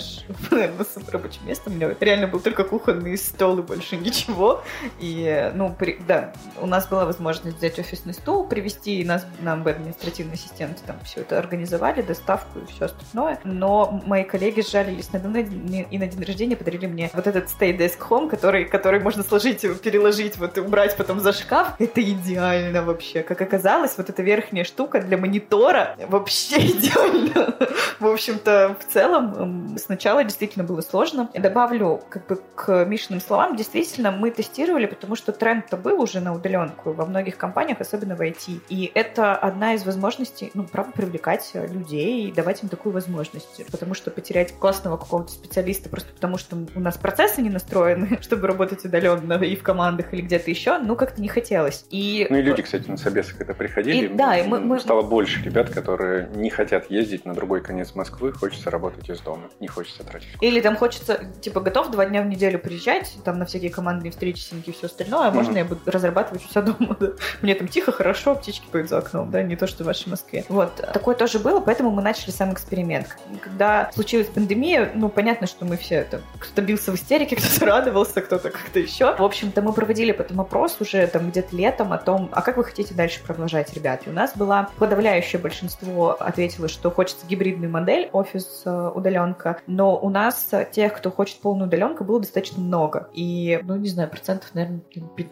рабочее 1.11 1.43
место. 1.45 1.69
У 1.69 1.73
меня 1.73 1.95
реально 1.99 2.27
был 2.27 2.39
только 2.39 2.65
кухонный 2.65 3.17
стол 3.17 3.59
и 3.59 3.61
больше 3.61 3.95
ничего. 3.95 4.63
И 4.99 5.51
ну 5.53 5.73
при, 5.73 5.99
да, 6.07 6.33
у 6.59 6.65
нас 6.65 6.87
была 6.87 7.05
возможность 7.05 7.57
взять 7.57 7.79
офисный 7.79 8.13
стул, 8.13 8.47
привести 8.47 9.03
нас 9.03 9.25
нам 9.41 9.63
бы 9.63 9.71
административный 9.71 10.33
ассистент 10.33 10.81
там 10.85 10.97
все 11.03 11.21
это 11.21 11.37
организовали, 11.37 12.01
доставку 12.01 12.59
и 12.59 12.65
все 12.71 12.85
остальное. 12.85 13.39
Но 13.43 14.01
мои 14.05 14.23
коллеги 14.23 14.61
сжалились 14.61 15.11
надо 15.13 15.29
мной 15.29 15.43
и 15.89 15.97
на 15.97 16.07
день 16.07 16.23
рождения 16.23 16.55
подарили 16.55 16.87
мне 16.87 17.09
вот 17.13 17.27
этот 17.27 17.45
Stay 17.45 17.75
Desk 17.77 17.99
Home, 18.09 18.29
который, 18.29 18.65
который 18.65 18.99
можно 18.99 19.23
сложить, 19.23 19.61
переложить, 19.81 20.37
вот 20.37 20.57
убрать 20.57 20.95
потом 20.97 21.19
за 21.19 21.33
шкаф. 21.33 21.75
Это 21.79 22.01
идеально 22.01 22.83
вообще. 22.83 23.23
Как 23.23 23.41
оказалось, 23.41 23.97
вот 23.97 24.09
эта 24.09 24.21
верхняя 24.21 24.63
штука 24.63 24.99
для 25.01 25.17
монитора 25.17 25.95
вообще 26.07 26.57
идеально. 26.57 27.55
В 27.99 28.07
общем-то, 28.07 28.75
в 28.79 28.91
целом, 28.91 29.77
сначала 29.77 30.23
действительно 30.23 30.63
было 30.63 30.81
сложно. 30.81 31.29
Добавлю 31.33 32.01
как 32.09 32.27
бы 32.27 32.41
к 32.55 32.85
Мишиным 32.85 33.21
словам, 33.21 33.55
действительно, 33.55 34.11
мы 34.11 34.31
тестировали, 34.75 34.85
потому 34.85 35.15
что 35.15 35.31
тренд-то 35.31 35.77
был 35.77 36.01
уже 36.01 36.19
на 36.19 36.33
удаленку 36.33 36.91
во 36.91 37.05
многих 37.05 37.37
компаниях, 37.37 37.81
особенно 37.81 38.15
в 38.15 38.21
IT. 38.21 38.61
И 38.69 38.91
это 38.93 39.35
одна 39.35 39.73
из 39.73 39.85
возможностей, 39.85 40.51
ну, 40.53 40.63
правда, 40.63 40.91
привлекать 40.93 41.51
людей 41.53 42.27
и 42.27 42.31
давать 42.31 42.63
им 42.63 42.69
такую 42.69 42.93
возможность. 42.93 43.65
Потому 43.71 43.93
что 43.93 44.11
потерять 44.11 44.53
классного 44.57 44.97
какого-то 44.97 45.31
специалиста 45.31 45.89
просто 45.89 46.13
потому, 46.13 46.37
что 46.37 46.57
у 46.75 46.79
нас 46.79 46.97
процессы 46.97 47.41
не 47.41 47.49
настроены, 47.49 48.19
чтобы 48.21 48.47
работать 48.47 48.83
удаленно 48.85 49.33
и 49.43 49.55
в 49.55 49.63
командах 49.63 50.13
или 50.13 50.21
где-то 50.21 50.49
еще, 50.49 50.77
ну, 50.79 50.95
как-то 50.95 51.21
не 51.21 51.27
хотелось. 51.27 51.85
И... 51.89 52.27
Ну 52.29 52.37
и 52.37 52.41
люди, 52.41 52.61
кстати, 52.61 52.89
на 52.89 52.97
собесы, 52.97 53.35
когда 53.37 53.53
приходили, 53.53 54.05
и, 54.05 54.07
да, 54.09 54.37
и 54.37 54.47
мы, 54.47 54.59
мы... 54.59 54.79
стало 54.79 55.01
больше 55.01 55.41
ребят, 55.43 55.69
которые 55.69 56.29
не 56.35 56.49
хотят 56.49 56.91
ездить 56.91 57.25
на 57.25 57.33
другой 57.33 57.61
конец 57.61 57.95
Москвы, 57.95 58.33
хочется 58.33 58.69
работать 58.69 59.09
из 59.09 59.19
дома, 59.21 59.43
не 59.59 59.67
хочется 59.67 60.03
тратить. 60.03 60.27
Или 60.41 60.59
там 60.61 60.75
хочется, 60.75 61.19
типа, 61.41 61.61
готов 61.61 61.91
два 61.91 62.05
дня 62.05 62.21
в 62.21 62.27
неделю 62.27 62.59
приезжать, 62.59 63.15
там 63.23 63.39
на 63.39 63.45
всякие 63.45 63.71
командные 63.71 64.11
встречи, 64.11 64.39
и 64.71 64.73
все 64.73 64.87
остальное, 64.87 65.27
а 65.27 65.31
можно 65.31 65.53
mm-hmm. 65.53 65.57
я 65.57 65.65
буду 65.65 65.81
разрабатывать 65.85 66.45
у 66.45 66.49
себя 66.49 66.61
дома, 66.61 66.95
да? 66.99 67.11
Мне 67.41 67.55
там 67.55 67.67
тихо, 67.67 67.91
хорошо, 67.91 68.35
птички 68.35 68.65
поют 68.71 68.89
за 68.89 68.99
окном, 68.99 69.31
да, 69.31 69.43
не 69.43 69.55
то, 69.55 69.67
что 69.67 69.83
в 69.83 69.87
вашей 69.87 70.09
Москве. 70.09 70.45
Вот, 70.49 70.75
такое 70.75 71.15
тоже 71.15 71.39
было, 71.39 71.59
поэтому 71.59 71.91
мы 71.91 72.01
начали 72.01 72.31
сам 72.31 72.53
эксперимент. 72.53 73.17
Когда 73.41 73.91
случилась 73.93 74.27
пандемия, 74.27 74.91
ну, 74.93 75.09
понятно, 75.09 75.47
что 75.47 75.65
мы 75.65 75.77
все 75.77 75.95
это, 75.95 76.21
кто-то 76.39 76.61
бился 76.61 76.91
в 76.91 76.95
истерике, 76.95 77.35
кто-то 77.35 77.65
радовался, 77.65 78.21
кто-то 78.21 78.49
как-то 78.49 78.79
еще. 78.79 79.15
В 79.15 79.23
общем-то, 79.23 79.61
мы 79.61 79.73
проводили 79.73 80.11
потом 80.11 80.41
опрос 80.41 80.77
уже 80.79 81.05
там 81.07 81.29
где-то 81.29 81.55
летом 81.55 81.93
о 81.93 81.97
том, 81.97 82.29
а 82.31 82.41
как 82.41 82.57
вы 82.57 82.63
хотите 82.63 82.93
дальше 82.93 83.21
продолжать, 83.23 83.73
ребят. 83.73 84.01
И 84.05 84.09
у 84.09 84.13
нас 84.13 84.35
была 84.35 84.69
подавляющее 84.77 85.41
большинство 85.41 86.17
ответило, 86.19 86.67
что 86.67 86.91
хочется 86.91 87.25
гибридную 87.27 87.71
модель, 87.71 88.09
офис, 88.11 88.63
э, 88.65 88.91
удаленка, 88.93 89.59
но 89.67 89.97
у 89.97 90.09
нас 90.09 90.51
тех, 90.71 90.93
кто 90.93 91.11
хочет 91.11 91.39
полную 91.39 91.67
удаленку, 91.67 92.03
было 92.03 92.19
достаточно 92.19 92.61
много. 92.61 93.09
И, 93.13 93.59
ну, 93.63 93.75
не 93.75 93.89
знаю, 93.89 94.09
процентов, 94.09 94.54
наверное, 94.55 94.81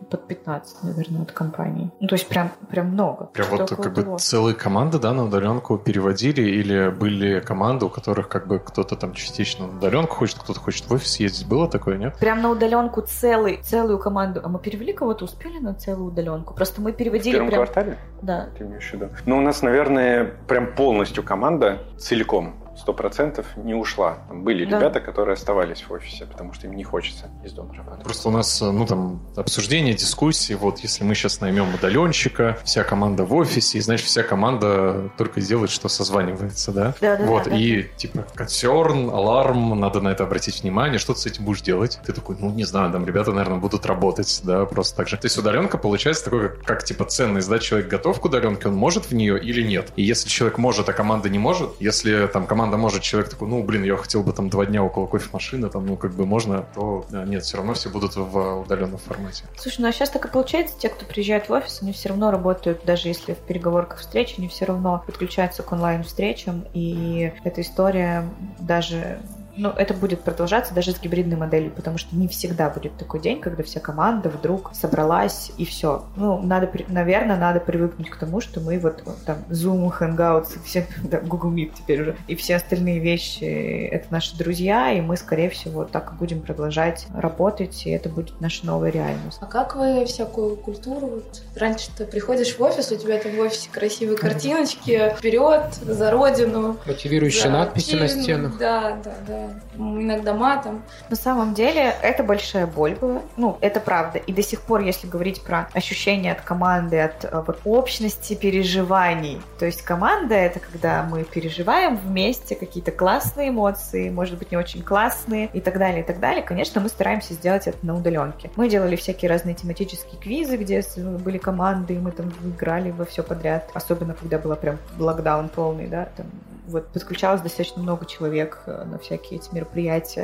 под 0.10 0.28
15, 0.28 0.84
наверное, 0.84 1.22
от 1.24 1.32
компании. 1.32 1.92
Ну, 2.00 2.08
то 2.08 2.16
есть 2.16 2.28
прям, 2.28 2.52
прям 2.70 2.88
много. 2.88 3.26
Прям 3.28 3.48
вот 3.50 3.70
как 3.70 3.94
бы 3.94 4.18
целые 4.20 4.56
команды, 4.56 5.00
да, 5.00 5.14
на 5.14 5.24
удаленку 5.24 5.78
переводили 5.78 6.42
или 6.42 6.90
были 6.90 7.40
команды, 7.40 7.86
у 7.86 7.90
которых 7.90 8.28
как 8.28 8.48
бы 8.48 8.60
кто-то 8.60 8.96
там 8.96 9.14
частично 9.14 9.68
на 9.68 9.78
удаленку 9.78 10.16
хочет, 10.16 10.40
кто-то 10.40 10.60
хочет 10.60 10.86
в 10.90 10.94
офис 10.94 11.20
ездить. 11.20 11.48
Было 11.48 11.70
такое, 11.70 11.98
нет? 11.98 12.18
Прям 12.20 12.42
на 12.42 12.50
удаленку 12.50 13.02
целый, 13.02 13.62
целую 13.64 13.98
команду. 13.98 14.42
А 14.44 14.50
мы 14.50 14.60
перевели 14.60 14.94
кого-то, 14.94 15.26
успели 15.26 15.60
на 15.60 15.74
целую 15.74 16.08
удаленку? 16.08 16.54
Просто 16.54 16.82
мы 16.82 16.92
переводили 16.92 17.32
в 17.32 17.34
первом 17.34 17.50
прям... 17.50 17.64
квартале? 17.64 17.98
Да. 18.22 18.50
Ты 18.58 18.66
имеешь 18.66 18.90
в 18.90 18.94
виду? 18.94 19.10
Ну, 19.26 19.38
у 19.38 19.42
нас, 19.42 19.62
наверное, 19.62 20.34
прям 20.48 20.76
полностью 20.76 21.24
команда 21.24 21.80
целиком 21.98 22.56
сто 22.78 22.94
процентов 22.94 23.46
не 23.56 23.74
ушла. 23.74 24.20
Там 24.28 24.44
были 24.44 24.66
да. 24.66 24.78
ребята, 24.78 25.00
которые 25.00 25.34
оставались 25.34 25.82
в 25.82 25.92
офисе, 25.92 26.26
потому 26.26 26.54
что 26.54 26.68
им 26.68 26.74
не 26.74 26.84
хочется 26.84 27.30
из 27.44 27.54
дома 27.54 27.74
работать. 27.76 28.04
Просто 28.04 28.30
у 28.30 28.32
нас, 28.32 28.62
ну, 28.62 28.86
там, 28.86 29.22
обсуждение, 29.36 29.94
дискуссии. 29.94 30.54
Вот, 30.54 30.80
если 30.80 31.04
мы 31.04 31.16
сейчас 31.16 31.42
наймем 31.42 31.74
удаленщика, 31.74 32.58
вся 32.64 32.84
команда 32.84 33.26
в 33.26 33.34
офисе, 33.34 33.78
и, 33.78 33.82
значит, 33.82 34.08
вся 34.08 34.24
команда 34.24 35.12
только 35.18 35.42
делает, 35.42 35.70
что 35.70 35.88
созванивается, 35.88 36.72
да? 36.72 36.96
Да, 37.00 37.18
да, 37.18 37.26
Вот, 37.26 37.46
да, 37.46 37.56
и, 37.56 37.84
да. 37.84 37.90
типа, 37.98 38.26
консерн, 38.34 39.10
аларм, 39.10 39.80
надо 39.80 40.02
на 40.02 40.10
это 40.10 40.24
обратить 40.24 40.64
внимание, 40.64 41.00
что 41.00 41.14
ты 41.14 41.20
с 41.20 41.26
этим 41.26 41.46
будешь 41.46 41.62
делать? 41.62 42.00
Ты 42.06 42.14
такой, 42.14 42.38
ну, 42.40 42.52
не 42.52 42.64
знаю, 42.64 42.92
там, 42.92 43.06
ребята, 43.06 43.32
наверное, 43.32 43.60
будут 43.60 43.86
работать, 43.86 44.42
да, 44.44 44.66
просто 44.66 44.98
так 44.98 45.08
же. 45.08 45.18
То 45.18 45.26
есть 45.26 45.38
удаленка 45.38 45.78
получается 45.78 46.26
такой, 46.26 46.50
как, 46.50 46.64
как 46.64 46.84
типа, 46.84 47.06
ценность, 47.06 47.50
да, 47.50 47.60
человек 47.60 47.88
готов 47.88 48.20
к 48.20 48.26
удаленке, 48.26 48.68
он 48.68 48.76
может 48.76 49.06
в 49.06 49.14
нее 49.14 49.40
или 49.40 49.62
нет? 49.62 49.92
И 49.96 50.04
если 50.04 50.28
человек 50.28 50.58
может, 50.58 50.90
а 50.90 50.94
команда 50.94 51.30
не 51.30 51.40
может, 51.40 51.70
если, 51.80 52.28
там, 52.28 52.48
команда 52.48 52.63
команда 52.64 52.78
может, 52.78 53.02
человек 53.02 53.30
такой, 53.30 53.50
ну, 53.50 53.62
блин, 53.62 53.84
я 53.84 53.98
хотел 53.98 54.24
бы 54.24 54.32
там 54.32 54.50
два 54.50 54.66
дня 54.66 54.82
около 54.82 55.06
кофемашины, 55.06 55.70
там, 55.70 55.86
ну, 55.86 55.98
как 55.98 56.14
бы 56.14 56.26
можно, 56.26 56.66
то 56.74 57.06
нет, 57.12 57.44
все 57.44 57.58
равно 57.58 57.74
все 57.74 57.90
будут 57.90 58.16
в 58.16 58.62
удаленном 58.62 59.00
формате. 59.00 59.44
Слушай, 59.58 59.82
ну 59.82 59.90
а 59.90 59.92
сейчас 59.92 60.10
так 60.10 60.26
и 60.26 60.30
получается, 60.30 60.76
те, 60.80 60.88
кто 60.88 61.06
приезжает 61.06 61.50
в 61.50 61.52
офис, 61.52 61.80
они 61.82 61.92
все 61.92 62.08
равно 62.10 62.32
работают, 62.32 62.86
даже 62.86 63.10
если 63.10 63.34
в 63.34 63.40
переговорках 63.40 64.00
встреч, 64.00 64.36
они 64.38 64.48
все 64.48 64.64
равно 64.64 65.04
подключаются 65.06 65.62
к 65.62 65.74
онлайн-встречам, 65.74 66.64
и 66.74 67.34
эта 67.44 67.60
история 67.62 68.24
даже 68.60 69.20
ну, 69.56 69.70
это 69.70 69.94
будет 69.94 70.22
продолжаться 70.22 70.74
даже 70.74 70.92
с 70.94 71.00
гибридной 71.00 71.38
моделью, 71.38 71.72
потому 71.72 71.98
что 71.98 72.16
не 72.16 72.28
всегда 72.28 72.70
будет 72.70 72.98
такой 72.98 73.20
день, 73.20 73.40
когда 73.40 73.64
вся 73.64 73.80
команда 73.80 74.30
вдруг 74.30 74.72
собралась 74.74 75.52
и 75.58 75.66
все. 75.66 76.06
Ну, 76.16 76.42
надо, 76.42 76.70
наверное, 76.88 77.38
надо 77.38 77.60
привыкнуть 77.60 78.10
к 78.10 78.18
тому, 78.18 78.42
что 78.42 78.60
мы 78.60 78.80
вот 78.80 79.04
там 79.26 79.38
Zoom, 79.50 79.92
Hangouts, 80.00 80.60
все, 80.66 80.88
да, 81.04 81.20
Google 81.20 81.52
Meet 81.52 81.74
теперь 81.78 82.02
уже, 82.02 82.18
и 82.28 82.36
все 82.36 82.56
остальные 82.56 83.00
вещи— 83.00 83.44
это 83.92 84.08
наши 84.12 84.36
друзья, 84.38 84.92
и 84.92 85.02
мы, 85.02 85.18
скорее 85.18 85.50
всего, 85.50 85.86
так 85.86 86.14
и 86.14 86.16
будем 86.16 86.42
продолжать 86.42 87.08
работать, 87.14 87.86
и 87.86 87.92
это 87.92 88.10
будет 88.10 88.42
наша 88.42 88.66
новая 88.66 88.90
реальность. 88.90 89.38
А 89.42 89.46
как 89.46 89.76
вы 89.76 90.06
всякую 90.06 90.56
культуру, 90.56 91.08
вот, 91.08 91.42
раньше 91.56 91.90
ты 91.96 92.06
приходишь 92.06 92.58
в 92.58 92.62
офис, 92.62 92.92
у 92.92 92.96
тебя 92.96 93.20
там 93.20 93.36
в 93.36 93.40
офисе 93.40 93.70
красивые 93.72 94.18
картиночки, 94.18 95.14
вперед, 95.18 95.74
за 95.82 96.12
родину. 96.12 96.78
Мотивирующие 96.86 97.52
надписи 97.52 97.92
фильм, 97.92 98.02
на 98.02 98.08
стенах. 98.08 98.58
Да, 98.58 98.98
да, 99.04 99.14
да 99.28 99.43
네. 99.48 99.73
Иногда 99.78 100.34
матом. 100.34 100.84
На 101.10 101.16
самом 101.16 101.54
деле 101.54 101.94
это 102.02 102.24
большая 102.24 102.68
боль 102.68 102.96
была. 102.96 103.22
Ну, 103.38 103.58
это 103.62 103.80
правда. 103.80 104.20
И 104.20 104.34
до 104.34 104.42
сих 104.42 104.62
пор, 104.62 104.82
если 104.82 105.08
говорить 105.08 105.44
про 105.44 105.68
ощущения 105.74 106.32
от 106.32 106.42
команды, 106.42 107.00
от 107.00 107.26
э, 107.26 107.44
вот, 107.46 107.60
общности 107.66 108.34
переживаний. 108.34 109.42
То 109.60 109.66
есть 109.66 109.82
команда— 109.82 110.36
это 110.36 110.60
когда 110.60 111.04
мы 111.04 111.24
переживаем 111.24 111.98
вместе 111.98 112.56
какие-то 112.56 112.92
классные 112.92 113.50
эмоции, 113.50 114.10
может 114.10 114.38
быть, 114.38 114.52
не 114.52 114.58
очень 114.58 114.82
классные 114.82 115.50
и 115.54 115.62
так 115.62 115.78
далее, 115.78 116.02
и 116.02 116.04
так 116.04 116.20
далее. 116.20 116.44
Конечно, 116.44 116.82
мы 116.82 116.90
стараемся 116.90 117.34
сделать 117.34 117.68
это 117.68 117.78
на 117.86 117.96
удаленке. 117.96 118.50
Мы 118.56 118.70
делали 118.70 118.96
всякие 118.96 119.30
разные 119.30 119.56
тематические 119.56 120.20
квизы, 120.20 120.58
где 120.58 120.84
были 120.98 121.38
команды, 121.38 121.96
и 121.96 122.00
мы 122.00 122.12
там 122.12 122.32
играли 122.44 122.92
во 122.92 123.06
все 123.06 123.24
подряд. 123.24 123.70
Особенно, 123.74 124.14
когда 124.14 124.38
был 124.38 124.56
прям 124.56 124.78
локдаун 124.98 125.50
полный, 125.50 125.88
да, 125.88 126.08
там 126.16 126.28
вот 126.68 126.88
подключалось 126.88 127.42
достаточно 127.42 127.82
много 127.82 128.06
человек 128.06 128.62
э, 128.66 128.86
на 128.86 128.98
всякие 128.98 129.40
эти 129.40 129.54
мероприятия. 129.54 129.63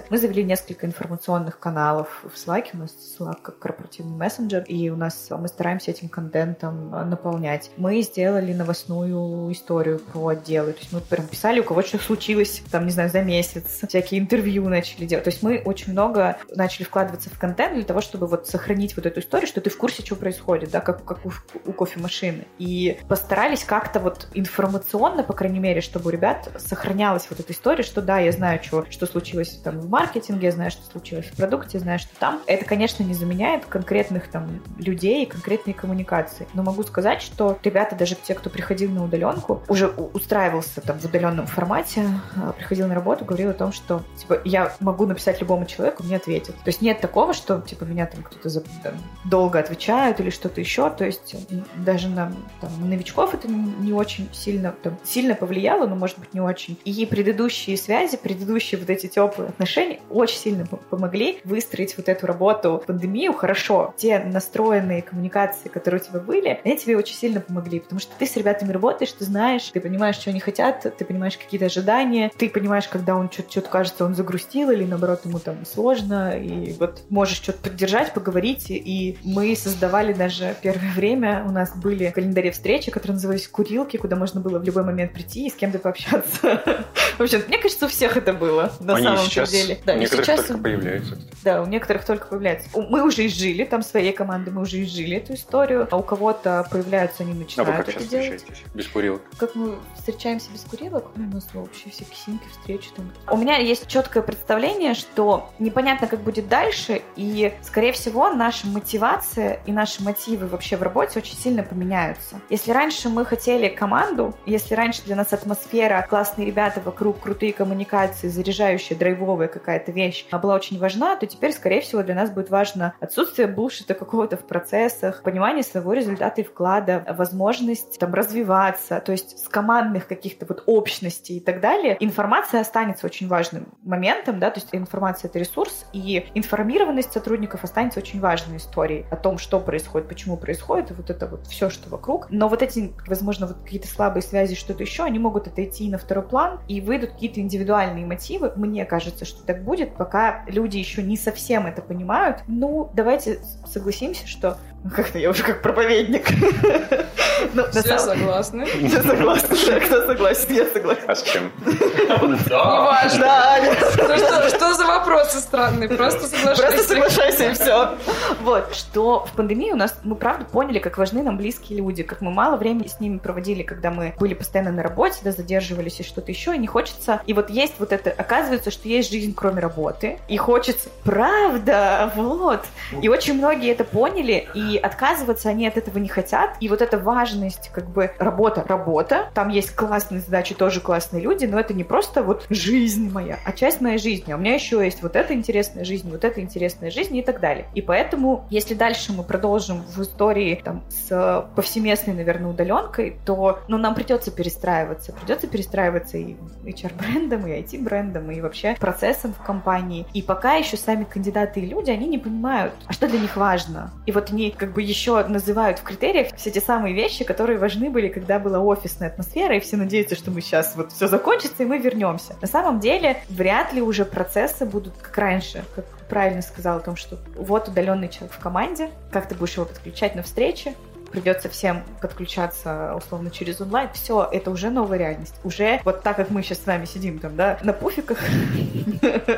Мы 0.10 0.18
завели 0.18 0.44
несколько 0.44 0.86
информационных 0.86 1.60
каналов 1.60 2.24
в 2.24 2.36
Slack. 2.36 2.68
У 2.74 2.78
нас 2.78 2.96
Slack 3.20 3.42
как 3.42 3.60
корпоративный 3.60 4.16
мессенджер, 4.16 4.64
и 4.64 4.90
у 4.90 4.96
нас 4.96 5.28
мы 5.30 5.48
стараемся 5.48 5.92
этим 5.92 6.10
контентом 6.10 6.94
э, 6.94 7.06
наполнять. 7.06 7.72
Мы 7.78 8.02
сделали 8.02 8.54
новостную 8.54 9.52
историю 9.52 10.00
про 10.00 10.28
отделы. 10.28 10.74
То 10.74 10.80
есть 10.80 10.94
мы 10.94 11.02
прям 11.02 11.28
писали, 11.28 11.60
у 11.60 11.64
кого 11.64 11.82
что 11.82 11.98
случилось, 11.98 12.62
там, 12.72 12.86
не 12.86 12.92
знаю, 12.92 13.10
за 13.10 13.22
месяц. 13.22 13.82
Всякие 13.88 14.20
интервью 14.20 14.68
начали 14.70 15.06
делать. 15.06 15.24
То 15.24 15.30
есть 15.30 15.44
мы 15.44 15.62
очень 15.64 15.94
много 15.94 16.38
начали 16.56 16.84
вкладываться 16.84 17.30
в 17.30 17.40
контент 17.40 17.76
для 17.76 17.84
того, 17.84 18.02
чтобы 18.02 18.28
вот 18.28 18.48
сохранить 18.48 18.96
вот 18.96 19.06
эту 19.06 19.20
историю, 19.20 19.48
что 19.48 19.62
ты 19.62 19.70
в 19.70 19.78
курсе, 19.78 20.04
что 20.04 20.16
происходит, 20.16 20.72
да, 20.72 20.82
как, 20.82 21.04
как 21.06 21.26
у, 21.26 21.32
у 21.66 21.74
кофемашины. 21.74 22.46
И 22.58 23.00
постарались 23.08 23.64
как-то 23.64 24.00
вот 24.00 24.28
информационно, 24.34 25.24
по 25.24 25.34
крайней 25.34 25.60
мере, 25.60 25.82
чтобы 25.82 26.08
у 26.08 26.10
ребят 26.10 26.50
сохранялась 26.58 27.28
вот 27.30 27.40
эта 27.40 27.54
история, 27.54 27.84
что 27.84 28.02
да, 28.02 28.20
я 28.20 28.32
знаю, 28.32 28.60
что, 28.64 28.86
что 28.90 29.06
случилось 29.06 29.29
там 29.64 29.80
в 29.80 29.90
маркетинге, 29.90 30.52
знаю, 30.52 30.72
что 30.72 30.84
случилось 30.90 31.26
в 31.26 31.36
продукте, 31.36 31.80
знаю, 31.80 32.00
что 32.00 32.10
там. 32.20 32.42
Это, 32.48 32.66
конечно, 32.66 33.04
не 33.04 33.14
заменяет 33.14 33.66
конкретных 33.66 34.28
там 34.30 34.62
людей, 34.78 35.26
конкретные 35.26 35.74
коммуникации. 35.74 36.48
Но 36.54 36.64
могу 36.64 36.84
сказать, 36.84 37.22
что 37.22 37.58
ребята, 37.64 37.96
даже 37.96 38.16
те, 38.16 38.34
кто 38.34 38.50
приходил 38.50 38.92
на 38.92 39.04
удаленку, 39.04 39.64
уже 39.68 39.88
устраивался 39.88 40.82
там 40.82 41.00
в 41.00 41.06
удаленном 41.06 41.48
формате, 41.48 42.06
а, 42.36 42.54
приходил 42.54 42.88
на 42.88 42.96
работу, 42.96 43.26
говорил 43.26 43.52
о 43.52 43.54
том, 43.54 43.72
что 43.72 44.04
типа 44.18 44.42
я 44.46 44.74
могу 44.80 45.06
написать 45.06 45.40
любому 45.42 45.66
человеку, 45.66 46.04
мне 46.04 46.18
ответят. 46.18 46.56
То 46.56 46.68
есть 46.68 46.82
нет 46.82 47.02
такого, 47.02 47.34
что 47.34 47.62
типа 47.62 47.84
меня 47.84 48.06
там 48.06 48.24
кто-то 48.24 48.50
за, 48.50 48.62
там, 48.62 48.94
долго 49.26 49.60
отвечают 49.60 50.20
или 50.20 50.30
что-то 50.30 50.60
еще. 50.60 50.90
То 50.90 51.06
есть 51.06 51.36
даже 51.76 52.08
на 52.10 52.32
там, 52.62 52.90
новичков 52.90 53.34
это 53.34 53.48
не 53.48 53.94
очень 53.94 54.30
сильно 54.34 54.74
там, 54.84 54.98
сильно 55.04 55.36
повлияло, 55.36 55.88
но 55.88 55.96
может 55.96 56.20
быть, 56.20 56.34
не 56.34 56.42
очень. 56.42 56.78
И 56.86 57.06
предыдущие 57.06 57.78
связи, 57.78 58.18
предыдущие 58.18 58.80
вот 58.80 58.90
эти 58.90 59.08
теплые 59.20 59.50
отношения 59.50 60.00
очень 60.10 60.38
сильно 60.38 60.66
помогли 60.66 61.40
выстроить 61.44 61.98
вот 61.98 62.08
эту 62.08 62.26
работу 62.26 62.82
пандемию 62.88 63.34
хорошо. 63.34 63.94
Те 63.98 64.20
настроенные 64.20 65.02
коммуникации, 65.02 65.68
которые 65.68 66.00
у 66.00 66.04
тебя 66.04 66.20
были, 66.22 66.62
они 66.64 66.78
тебе 66.78 66.96
очень 66.96 67.16
сильно 67.16 67.42
помогли, 67.42 67.82
потому 67.82 68.00
что 68.00 68.14
ты 68.18 68.26
с 68.26 68.38
ребятами 68.38 68.72
работаешь, 68.72 69.12
ты 69.12 69.26
знаешь, 69.26 69.64
ты 69.74 69.82
понимаешь, 69.82 70.16
что 70.16 70.30
они 70.30 70.40
хотят, 70.40 70.86
ты 70.98 71.04
понимаешь 71.04 71.38
какие-то 71.38 71.66
ожидания, 71.66 72.32
ты 72.38 72.50
понимаешь, 72.50 72.88
когда 72.88 73.16
он 73.16 73.30
что-то, 73.30 73.52
что 73.52 73.62
кажется, 73.62 74.06
он 74.06 74.16
загрустил, 74.16 74.72
или 74.72 74.86
наоборот, 74.86 75.26
ему 75.26 75.40
там 75.40 75.66
сложно, 75.66 76.38
и 76.38 76.72
вот 76.80 77.04
можешь 77.10 77.38
что-то 77.38 77.60
поддержать, 77.70 78.14
поговорить, 78.14 78.68
и 78.70 79.18
мы 79.26 79.54
создавали 79.58 80.14
даже 80.14 80.56
первое 80.62 80.94
время, 80.94 81.44
у 81.46 81.52
нас 81.52 81.76
были 81.76 82.10
в 82.10 82.14
календаре 82.14 82.52
встречи, 82.52 82.90
которые 82.90 83.16
назывались 83.16 83.50
«Курилки», 83.50 83.98
куда 83.98 84.16
можно 84.16 84.40
было 84.40 84.60
в 84.60 84.64
любой 84.64 84.86
момент 84.86 85.12
прийти 85.12 85.48
и 85.48 85.50
с 85.50 85.56
кем-то 85.56 85.80
пообщаться. 85.80 86.64
В 87.18 87.24
общем, 87.24 87.42
мне 87.50 87.58
кажется, 87.58 87.86
у 87.86 87.90
всех 87.90 88.16
это 88.16 88.32
было 88.32 88.72
на 88.80 88.96
Они 88.96 89.09
самом 89.18 89.30
сейчас, 89.30 89.52
деле. 89.52 89.80
Да, 89.86 89.94
у 89.94 89.98
некоторых 89.98 90.26
сейчас, 90.26 90.46
только 90.46 90.64
появляются. 90.64 91.18
Да, 91.44 91.62
у 91.62 91.66
некоторых 91.66 92.06
только 92.06 92.28
появляются. 92.28 92.70
Мы 92.74 93.04
уже 93.04 93.26
изжили, 93.28 93.64
там 93.64 93.82
своей 93.82 94.12
команды 94.12 94.52
мы 94.52 94.62
уже 94.62 94.82
изжили 94.84 95.18
эту 95.18 95.34
историю, 95.34 95.88
а 95.90 95.98
у 95.98 96.04
кого-то 96.04 96.68
появляются, 96.70 97.24
они 97.24 97.32
А 97.32 97.36
вы 97.36 97.40
начинают 97.40 97.86
как 97.86 97.96
это 97.96 98.04
делать. 98.04 98.46
Без 98.74 98.88
курилок? 98.88 99.22
Как 99.38 99.56
мы 99.56 99.76
встречаемся 99.98 100.50
без 100.52 100.62
курилок, 100.62 101.06
ну, 101.16 101.28
у 101.30 101.36
нас 101.36 101.48
вообще 101.54 101.90
все 101.90 102.04
кисинки, 102.04 102.44
встречи 102.52 102.90
там. 102.96 103.12
У 103.32 103.38
меня 103.38 103.58
есть 103.58 103.88
четкое 103.88 104.24
представление, 104.24 104.94
что 104.94 105.50
непонятно, 105.60 106.08
как 106.08 106.22
будет 106.22 106.48
дальше, 106.48 107.02
и, 107.16 107.54
скорее 107.62 107.94
всего, 107.94 108.30
наша 108.32 108.68
мотивация 108.68 109.60
и 109.66 109.72
наши 109.72 110.04
мотивы 110.04 110.48
вообще 110.48 110.78
в 110.78 110.84
работе 110.84 111.20
очень 111.20 111.38
сильно 111.38 111.64
поменяются. 111.64 112.42
Если 112.50 112.72
раньше 112.72 113.10
мы 113.10 113.26
хотели 113.26 113.70
команду, 113.70 114.36
если 114.46 114.76
раньше 114.76 115.02
для 115.04 115.16
нас 115.16 115.32
атмосфера, 115.34 116.06
классные 116.10 116.48
ребята 116.48 116.82
вокруг, 116.84 117.20
крутые 117.20 117.54
коммуникации, 117.54 118.28
заряжающая, 118.28 118.98
драйвовая 119.00 119.48
какая-то 119.48 119.92
вещь 119.92 120.28
была 120.32 120.56
очень 120.56 120.80
важна, 120.80 121.16
то 121.16 121.26
теперь, 121.26 121.52
скорее 121.52 121.82
всего, 121.82 122.04
для 122.04 122.16
нас 122.16 122.30
будет 122.30 122.50
важно 122.50 122.94
отсутствие 123.00 123.48
булшита 123.48 123.94
какого-то 123.94 124.38
в 124.38 124.46
процессах, 124.46 125.24
понимание 125.24 125.64
своего 125.64 125.94
результата 125.94 126.42
и 126.42 126.44
вклада, 126.44 127.04
возможность 127.18 128.00
там 128.00 128.14
развиваться, 128.14 129.02
то 129.02 129.12
есть 129.12 129.40
с 129.40 129.48
командных 129.50 130.08
каких-то 130.08 130.46
вот 130.46 130.64
общностей 130.66 131.38
и 131.38 131.40
так 131.40 131.60
далее. 131.62 131.98
Информация 132.00 132.62
останется 132.62 133.06
очень 133.06 133.28
важным 133.28 133.68
моментом, 133.84 134.40
да, 134.40 134.52
то 134.52 134.60
есть 134.60 134.70
информация— 134.72 135.30
это 135.30 135.40
ресурс, 135.40 135.86
и 135.94 136.30
информированность 136.34 137.14
сотрудников 137.14 137.64
останется 137.64 138.00
очень 138.00 138.20
важной 138.20 138.58
историей 138.58 139.06
о 139.12 139.16
том, 139.16 139.38
что 139.38 139.60
происходит, 139.60 140.08
почему 140.08 140.38
происходит, 140.38 140.92
и 140.92 140.94
вот 140.94 141.10
это 141.10 141.28
вот 141.28 141.48
все, 141.48 141.70
что 141.70 141.90
вокруг. 141.90 142.28
Но 142.30 142.48
вот 142.48 142.62
эти, 142.62 142.94
возможно, 143.08 143.48
вот 143.48 143.58
какие-то 143.64 143.88
слабые 143.88 144.24
связи, 144.24 144.56
что-то 144.56 144.84
еще, 144.84 145.04
они 145.04 145.20
могут 145.20 145.48
отойти 145.48 145.90
на 145.90 145.98
второй 145.98 146.24
план, 146.24 146.60
и 146.68 146.82
выйдут 146.82 147.12
какие-то 147.12 147.40
индивидуальные 147.40 148.06
мотивы. 148.06 148.52
Мне 148.56 148.86
кажется, 148.90 149.24
что 149.24 149.44
так 149.44 149.64
будет, 149.64 149.96
пока 149.96 150.44
люди 150.48 150.78
еще 150.78 151.02
не 151.02 151.16
совсем 151.16 151.66
это 151.68 151.82
понимают. 151.82 152.40
Ну, 152.48 152.90
давайте 152.94 153.40
согласимся, 153.66 154.28
что 154.28 154.58
как-то 154.96 155.20
я 155.20 155.30
уже 155.30 155.44
как 155.44 155.62
проповедник. 155.62 156.28
Ну, 157.54 157.64
Все 157.72 157.98
согласны. 157.98 158.66
Все 158.88 159.02
согласны, 159.02 159.56
да, 159.66 159.80
кто 159.80 160.06
согласен, 160.06 160.54
я 160.54 160.66
согласна. 160.66 161.04
А 161.08 161.16
с 161.16 161.24
чем? 161.24 161.52
Неважно. 161.66 163.20
Да. 163.20 163.58
Ну 163.98 164.50
что, 164.50 164.74
за 164.74 164.86
вопросы 164.86 165.40
странные? 165.40 165.88
Просто 165.88 166.20
Просто 166.20 166.38
соглашайся. 166.38 166.84
соглашайся 166.84 167.50
и 167.50 167.54
все. 167.54 167.98
Вот, 168.42 168.76
что 168.76 169.26
в 169.26 169.32
пандемии 169.34 169.72
у 169.72 169.78
нас, 169.78 169.96
мы 170.04 170.16
правда 170.16 170.46
поняли, 170.46 170.80
как 170.80 170.98
важны 170.98 171.24
нам 171.24 171.38
близкие 171.38 171.80
люди, 171.80 172.04
как 172.04 172.22
мы 172.22 172.32
мало 172.32 172.58
времени 172.58 172.88
с 172.88 173.00
ними 173.00 173.20
проводили, 173.20 173.64
когда 173.64 173.90
мы 173.90 174.14
были 174.20 174.34
постоянно 174.34 174.72
на 174.72 174.84
работе, 174.84 175.20
да, 175.24 175.32
задерживались 175.32 176.00
и 176.02 176.04
что-то 176.04 176.32
еще, 176.32 176.54
и 176.54 176.58
не 176.58 176.68
хочется. 176.68 177.22
И 177.26 177.34
вот 177.34 177.50
есть 177.50 177.76
вот 177.80 177.94
это, 177.94 178.10
оказывается, 178.12 178.70
что 178.70 178.88
есть 178.88 179.10
жизнь 179.12 179.34
кроме 179.36 179.62
работы, 179.62 180.20
и 180.28 180.38
хочется, 180.38 180.90
правда, 181.04 182.12
вот. 182.16 182.66
И 183.02 183.08
очень 183.08 183.36
многие 183.36 183.72
это 183.72 183.84
поняли, 183.86 184.48
и 184.54 184.69
отказываться 184.78 185.50
они 185.50 185.68
от 185.68 185.78
этого 185.78 185.98
не 185.98 186.08
хотят. 186.08 186.56
И 186.60 186.70
вот 186.70 186.82
эта 186.82 186.98
важность, 186.98 187.70
как 187.74 187.90
бы, 187.90 188.12
работа, 188.18 188.64
работа, 188.68 189.30
там 189.34 189.50
есть 189.50 189.76
классные 189.76 190.22
задачи, 190.22 190.56
тоже 190.56 190.82
классные 190.82 191.22
люди, 191.22 191.46
но 191.46 191.60
это 191.60 191.74
не 191.74 191.84
просто 191.84 192.24
вот 192.24 192.46
жизнь 192.50 193.12
моя, 193.12 193.40
а 193.46 193.52
часть 193.52 193.82
моей 193.82 193.98
жизни. 193.98 194.32
А 194.32 194.36
у 194.36 194.40
меня 194.40 194.54
еще 194.54 194.84
есть 194.84 195.02
вот 195.02 195.16
эта 195.16 195.34
интересная 195.34 195.84
жизнь, 195.84 196.10
вот 196.10 196.24
эта 196.24 196.42
интересная 196.42 196.92
жизнь 196.92 197.16
и 197.18 197.22
так 197.22 197.40
далее. 197.40 197.68
И 197.74 197.82
поэтому, 197.82 198.46
если 198.50 198.74
дальше 198.74 199.14
мы 199.14 199.24
продолжим 199.24 199.84
в 199.84 200.02
истории 200.02 200.62
там 200.64 200.84
с 200.90 201.50
повсеместной, 201.56 202.14
наверное, 202.14 202.52
удаленкой, 202.52 203.18
то, 203.26 203.60
ну, 203.68 203.78
нам 203.78 203.96
придется 203.96 204.32
перестраиваться. 204.32 205.14
Придется 205.14 205.48
перестраиваться 205.48 206.18
и 206.18 206.36
HR-брендом, 206.66 207.48
и 207.48 207.62
IT-брендом, 207.62 208.32
и 208.32 208.42
вообще 208.42 208.76
процессом 208.80 209.34
в 209.34 209.44
компании. 209.44 210.06
И 210.14 210.22
пока 210.22 210.56
еще 210.56 210.78
сами 210.78 211.04
кандидаты 211.04 211.62
и 211.62 211.66
люди, 211.66 211.92
они 211.92 212.08
не 212.08 212.18
понимают, 212.18 212.74
а 212.88 212.94
что 212.94 213.08
для 213.08 213.20
них 213.20 213.36
важно. 213.36 213.92
И 214.06 214.12
вот 214.12 214.32
они 214.32 214.52
как 214.60 214.74
бы 214.74 214.82
еще 214.82 215.24
называют 215.26 215.80
в 215.80 215.84
критериях 215.84 216.36
все 216.36 216.52
те 216.52 216.62
самые 216.62 216.94
вещи, 216.94 217.24
которые 217.24 217.58
важны 217.58 217.90
были, 217.90 218.10
когда 218.10 218.38
была 218.38 218.60
офисная 218.60 219.08
атмосфера, 219.08 219.56
и 219.56 219.60
все 219.60 219.78
надеются, 219.78 220.16
что 220.16 220.30
мы 220.32 220.42
сейчас 220.42 220.76
вот 220.76 220.92
все 220.92 221.08
закончится, 221.08 221.64
и 221.64 221.66
мы 221.66 221.80
вернемся. 221.80 222.36
На 222.42 222.48
самом 222.48 222.80
деле, 222.80 223.24
вряд 223.30 223.74
ли 223.74 223.82
уже 223.82 224.06
процессы 224.06 224.66
будут 224.66 224.94
как 225.02 225.18
раньше, 225.18 225.64
как 225.76 225.86
правильно 226.10 226.42
сказал 226.42 226.78
о 226.78 226.82
том, 226.82 226.96
что 226.96 227.18
вот 227.36 227.68
удаленный 227.70 228.10
человек 228.10 228.34
в 228.34 228.40
команде, 228.40 228.90
как 229.12 229.28
ты 229.28 229.36
будешь 229.36 229.56
его 229.56 229.66
подключать 229.66 230.16
на 230.16 230.24
встречи, 230.24 230.76
придется 231.12 231.50
всем 231.50 231.84
подключаться 232.02 232.94
условно 232.96 233.30
через 233.32 233.60
онлайн. 233.62 233.90
Все, 233.94 234.28
это 234.32 234.52
уже 234.52 234.70
новая 234.70 234.98
реальность. 234.98 235.36
Уже 235.44 235.82
вот 235.86 236.04
так, 236.04 236.16
как 236.18 236.30
мы 236.30 236.44
сейчас 236.44 236.60
с 236.64 236.66
вами 236.66 236.86
сидим 236.86 237.20
там, 237.20 237.36
да, 237.36 237.58
на 237.64 237.74
пуфиках. 237.74 238.20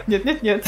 Нет, 0.08 0.26
нет, 0.26 0.42
нет. 0.42 0.66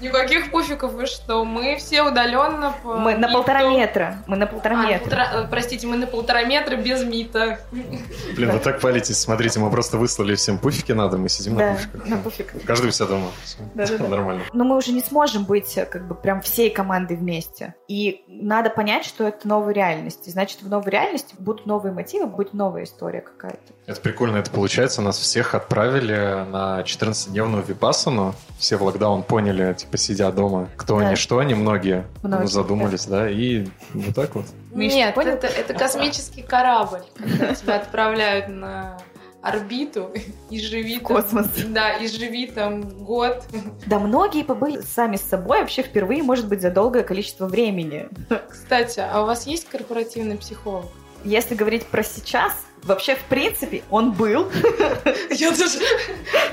Никаких 0.00 0.50
пуфиков, 0.50 0.92
вы 0.92 1.06
что? 1.06 1.44
Мы 1.44 1.76
все 1.76 2.02
удаленно. 2.02 2.74
по- 2.82 2.94
Мы 2.96 3.16
на 3.16 3.28
полтора 3.32 3.68
метра. 3.68 4.18
Мы 4.26 4.36
на 4.36 4.46
полтора 4.46 4.80
А, 4.80 4.86
метра. 4.86 5.28
э, 5.34 5.46
Простите, 5.48 5.86
мы 5.86 5.96
на 5.96 6.06
полтора 6.06 6.42
метра 6.44 6.76
без 6.76 7.04
мита. 7.04 7.60
Блин, 7.70 8.50
вы 8.50 8.58
так 8.58 8.80
палитесь. 8.80 9.18
Смотрите, 9.18 9.60
мы 9.60 9.70
просто 9.70 9.98
выслали 9.98 10.34
всем 10.34 10.58
пуфики 10.58 10.92
надо, 10.92 11.18
мы 11.18 11.28
сидим 11.28 11.54
на 11.56 11.74
пуфиках. 11.74 12.06
на 12.06 12.16
пуфиках. 12.18 12.62
Каждый 12.64 12.88
у 12.88 12.92
себя 12.92 13.06
дома. 13.06 13.28
Нормально. 14.08 14.42
Но 14.52 14.64
мы 14.64 14.76
уже 14.76 14.92
не 14.92 15.02
сможем 15.02 15.44
быть 15.44 15.76
э, 15.76 15.84
как 15.84 16.06
бы 16.06 16.14
прям 16.14 16.40
всей 16.40 16.70
командой 16.70 17.16
вместе. 17.16 17.74
И 17.88 18.24
надо 18.28 18.70
понять, 18.70 19.04
что 19.04 19.28
это 19.28 19.46
новая 19.46 19.74
реальность. 19.74 20.28
Значит, 20.32 20.62
в 20.62 20.68
новой 20.68 20.90
реальности 20.90 21.34
будут 21.38 21.66
новые 21.66 21.92
мотивы, 21.92 22.26
будет 22.26 22.54
новая 22.54 22.84
история 22.84 23.20
какая-то. 23.20 23.72
Это 23.86 24.00
прикольно, 24.00 24.38
это 24.38 24.50
получается, 24.50 25.02
нас 25.02 25.18
всех 25.18 25.54
отправили 25.54 26.44
на 26.50 26.80
14-дневную 26.80 27.64
випассану. 27.64 28.34
Все 28.58 28.76
в 28.76 28.82
локдаун 28.82 29.22
поняли, 29.22 29.74
типа, 29.74 29.96
сидя 29.98 30.30
дома, 30.32 30.68
кто 30.76 30.98
Да. 30.98 31.06
они, 31.06 31.16
что 31.16 31.38
они, 31.38 31.54
многие, 31.54 32.04
Многие, 32.22 32.42
ну, 32.42 32.46
задумались, 32.48 33.06
да, 33.06 33.28
и 33.28 33.66
вот 33.94 34.14
так 34.14 34.34
вот. 34.34 34.46
Миш, 34.72 34.94
Нет, 34.94 35.14
понял? 35.14 35.32
это, 35.32 35.46
это 35.46 35.74
космический 35.74 36.42
корабль. 36.42 37.02
когда 37.18 37.54
Тебя 37.54 37.76
отправляют 37.76 38.48
на 38.48 38.98
орбиту 39.42 40.10
и 40.50 40.60
живи 40.60 40.98
там, 40.98 41.04
Космос. 41.04 41.46
Да, 41.68 41.92
и 41.96 42.06
живи 42.06 42.46
там 42.46 42.82
год. 43.04 43.44
Да, 43.86 43.98
многие 43.98 44.44
побыли 44.44 44.80
сами 44.80 45.16
с 45.16 45.22
собой 45.22 45.60
вообще 45.60 45.82
впервые, 45.82 46.22
может 46.22 46.48
быть, 46.48 46.62
за 46.62 46.70
долгое 46.70 47.02
количество 47.02 47.46
времени. 47.46 48.08
Кстати, 48.48 49.00
а 49.00 49.22
у 49.22 49.26
вас 49.26 49.46
есть 49.46 49.68
корпоративный 49.68 50.38
психолог? 50.38 50.86
Если 51.24 51.54
говорить 51.54 51.86
про 51.86 52.02
сейчас, 52.02 52.52
вообще, 52.84 53.14
в 53.14 53.24
принципе, 53.24 53.82
он 53.90 54.12
был. 54.12 54.50
Я 55.30 55.50
даже 55.50 55.78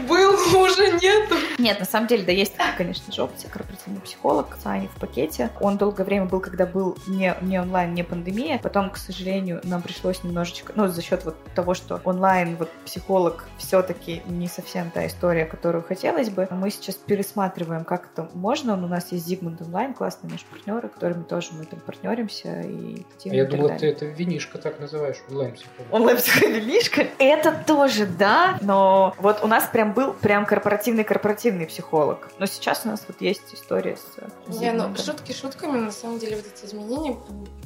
был, 0.08 0.38
но 0.52 0.62
уже 0.62 0.92
нету. 0.94 1.36
Нет, 1.58 1.80
на 1.80 1.86
самом 1.86 2.08
деле, 2.08 2.24
да, 2.24 2.32
есть, 2.32 2.54
конечно 2.78 3.12
же, 3.12 3.22
опция, 3.24 3.50
корпоративный 3.50 4.02
психолог, 4.02 4.58
Сани 4.62 4.88
в 4.88 5.00
пакете. 5.00 5.50
Он 5.60 5.78
долгое 5.78 6.04
время 6.04 6.26
был, 6.26 6.40
когда 6.40 6.66
был 6.66 6.98
не, 7.08 7.36
не 7.42 7.60
онлайн, 7.60 7.94
не 7.94 8.04
пандемия. 8.04 8.60
Потом, 8.60 8.90
к 8.90 8.98
сожалению, 8.98 9.62
нам 9.64 9.82
пришлось 9.82 10.24
немножечко, 10.24 10.74
ну, 10.76 10.88
за 10.88 11.02
счет 11.02 11.26
вот 11.26 11.36
того, 11.56 11.74
что 11.74 12.02
онлайн, 12.04 12.56
вот, 12.58 12.70
психолог 12.86 13.46
все-таки 13.58 14.22
не 14.26 14.48
совсем 14.48 14.92
та 14.92 15.08
история, 15.08 15.46
которую 15.46 15.84
хотелось 15.84 16.30
бы. 16.30 16.48
Мы 16.52 16.70
сейчас 16.72 16.96
пересматриваем, 16.96 17.84
как 17.84 18.10
это 18.14 18.30
можно. 18.34 18.74
У 18.74 18.88
нас 18.88 19.12
есть 19.12 19.26
Зигмунд 19.28 19.62
онлайн, 19.62 19.94
классные 19.94 20.32
наши 20.32 20.46
партнеры, 20.46 20.90
которыми 20.90 21.24
тоже 21.24 21.50
мы 21.54 21.66
там 21.66 21.80
партнеримся 21.80 22.62
и 22.62 23.06
А 23.26 23.30
я 23.30 23.44
и 23.44 23.46
так 23.46 23.50
думал, 23.52 23.78
ты 23.78 23.88
это 23.88 24.06
винишко 24.06 24.58
так 24.58 24.80
называешь, 24.80 25.18
онлайн-психолог. 25.30 25.88
Онлайн-психоаналитика? 26.20 27.08
Это 27.18 27.64
тоже 27.66 28.06
да, 28.06 28.58
но 28.62 29.16
вот 29.18 29.40
у 29.44 29.48
нас 29.48 29.70
прям 29.72 29.94
был 29.94 30.14
прям 30.14 30.46
корпоративный-корпоративный 30.46 31.66
психолог. 31.66 32.30
Но 32.40 32.46
сейчас 32.46 32.82
у 32.86 32.90
нас 32.90 33.04
вот 33.08 33.22
есть 33.22 33.54
история 33.54 33.98
с 33.98 34.60
Не, 34.60 34.72
ну 34.72 34.96
шутки 34.96 35.32
шутками, 35.32 35.78
на 35.78 35.92
самом 35.92 36.20
деле 36.20 36.38
вот 36.38 36.46
эти 36.46 36.66
изменения 36.66 37.18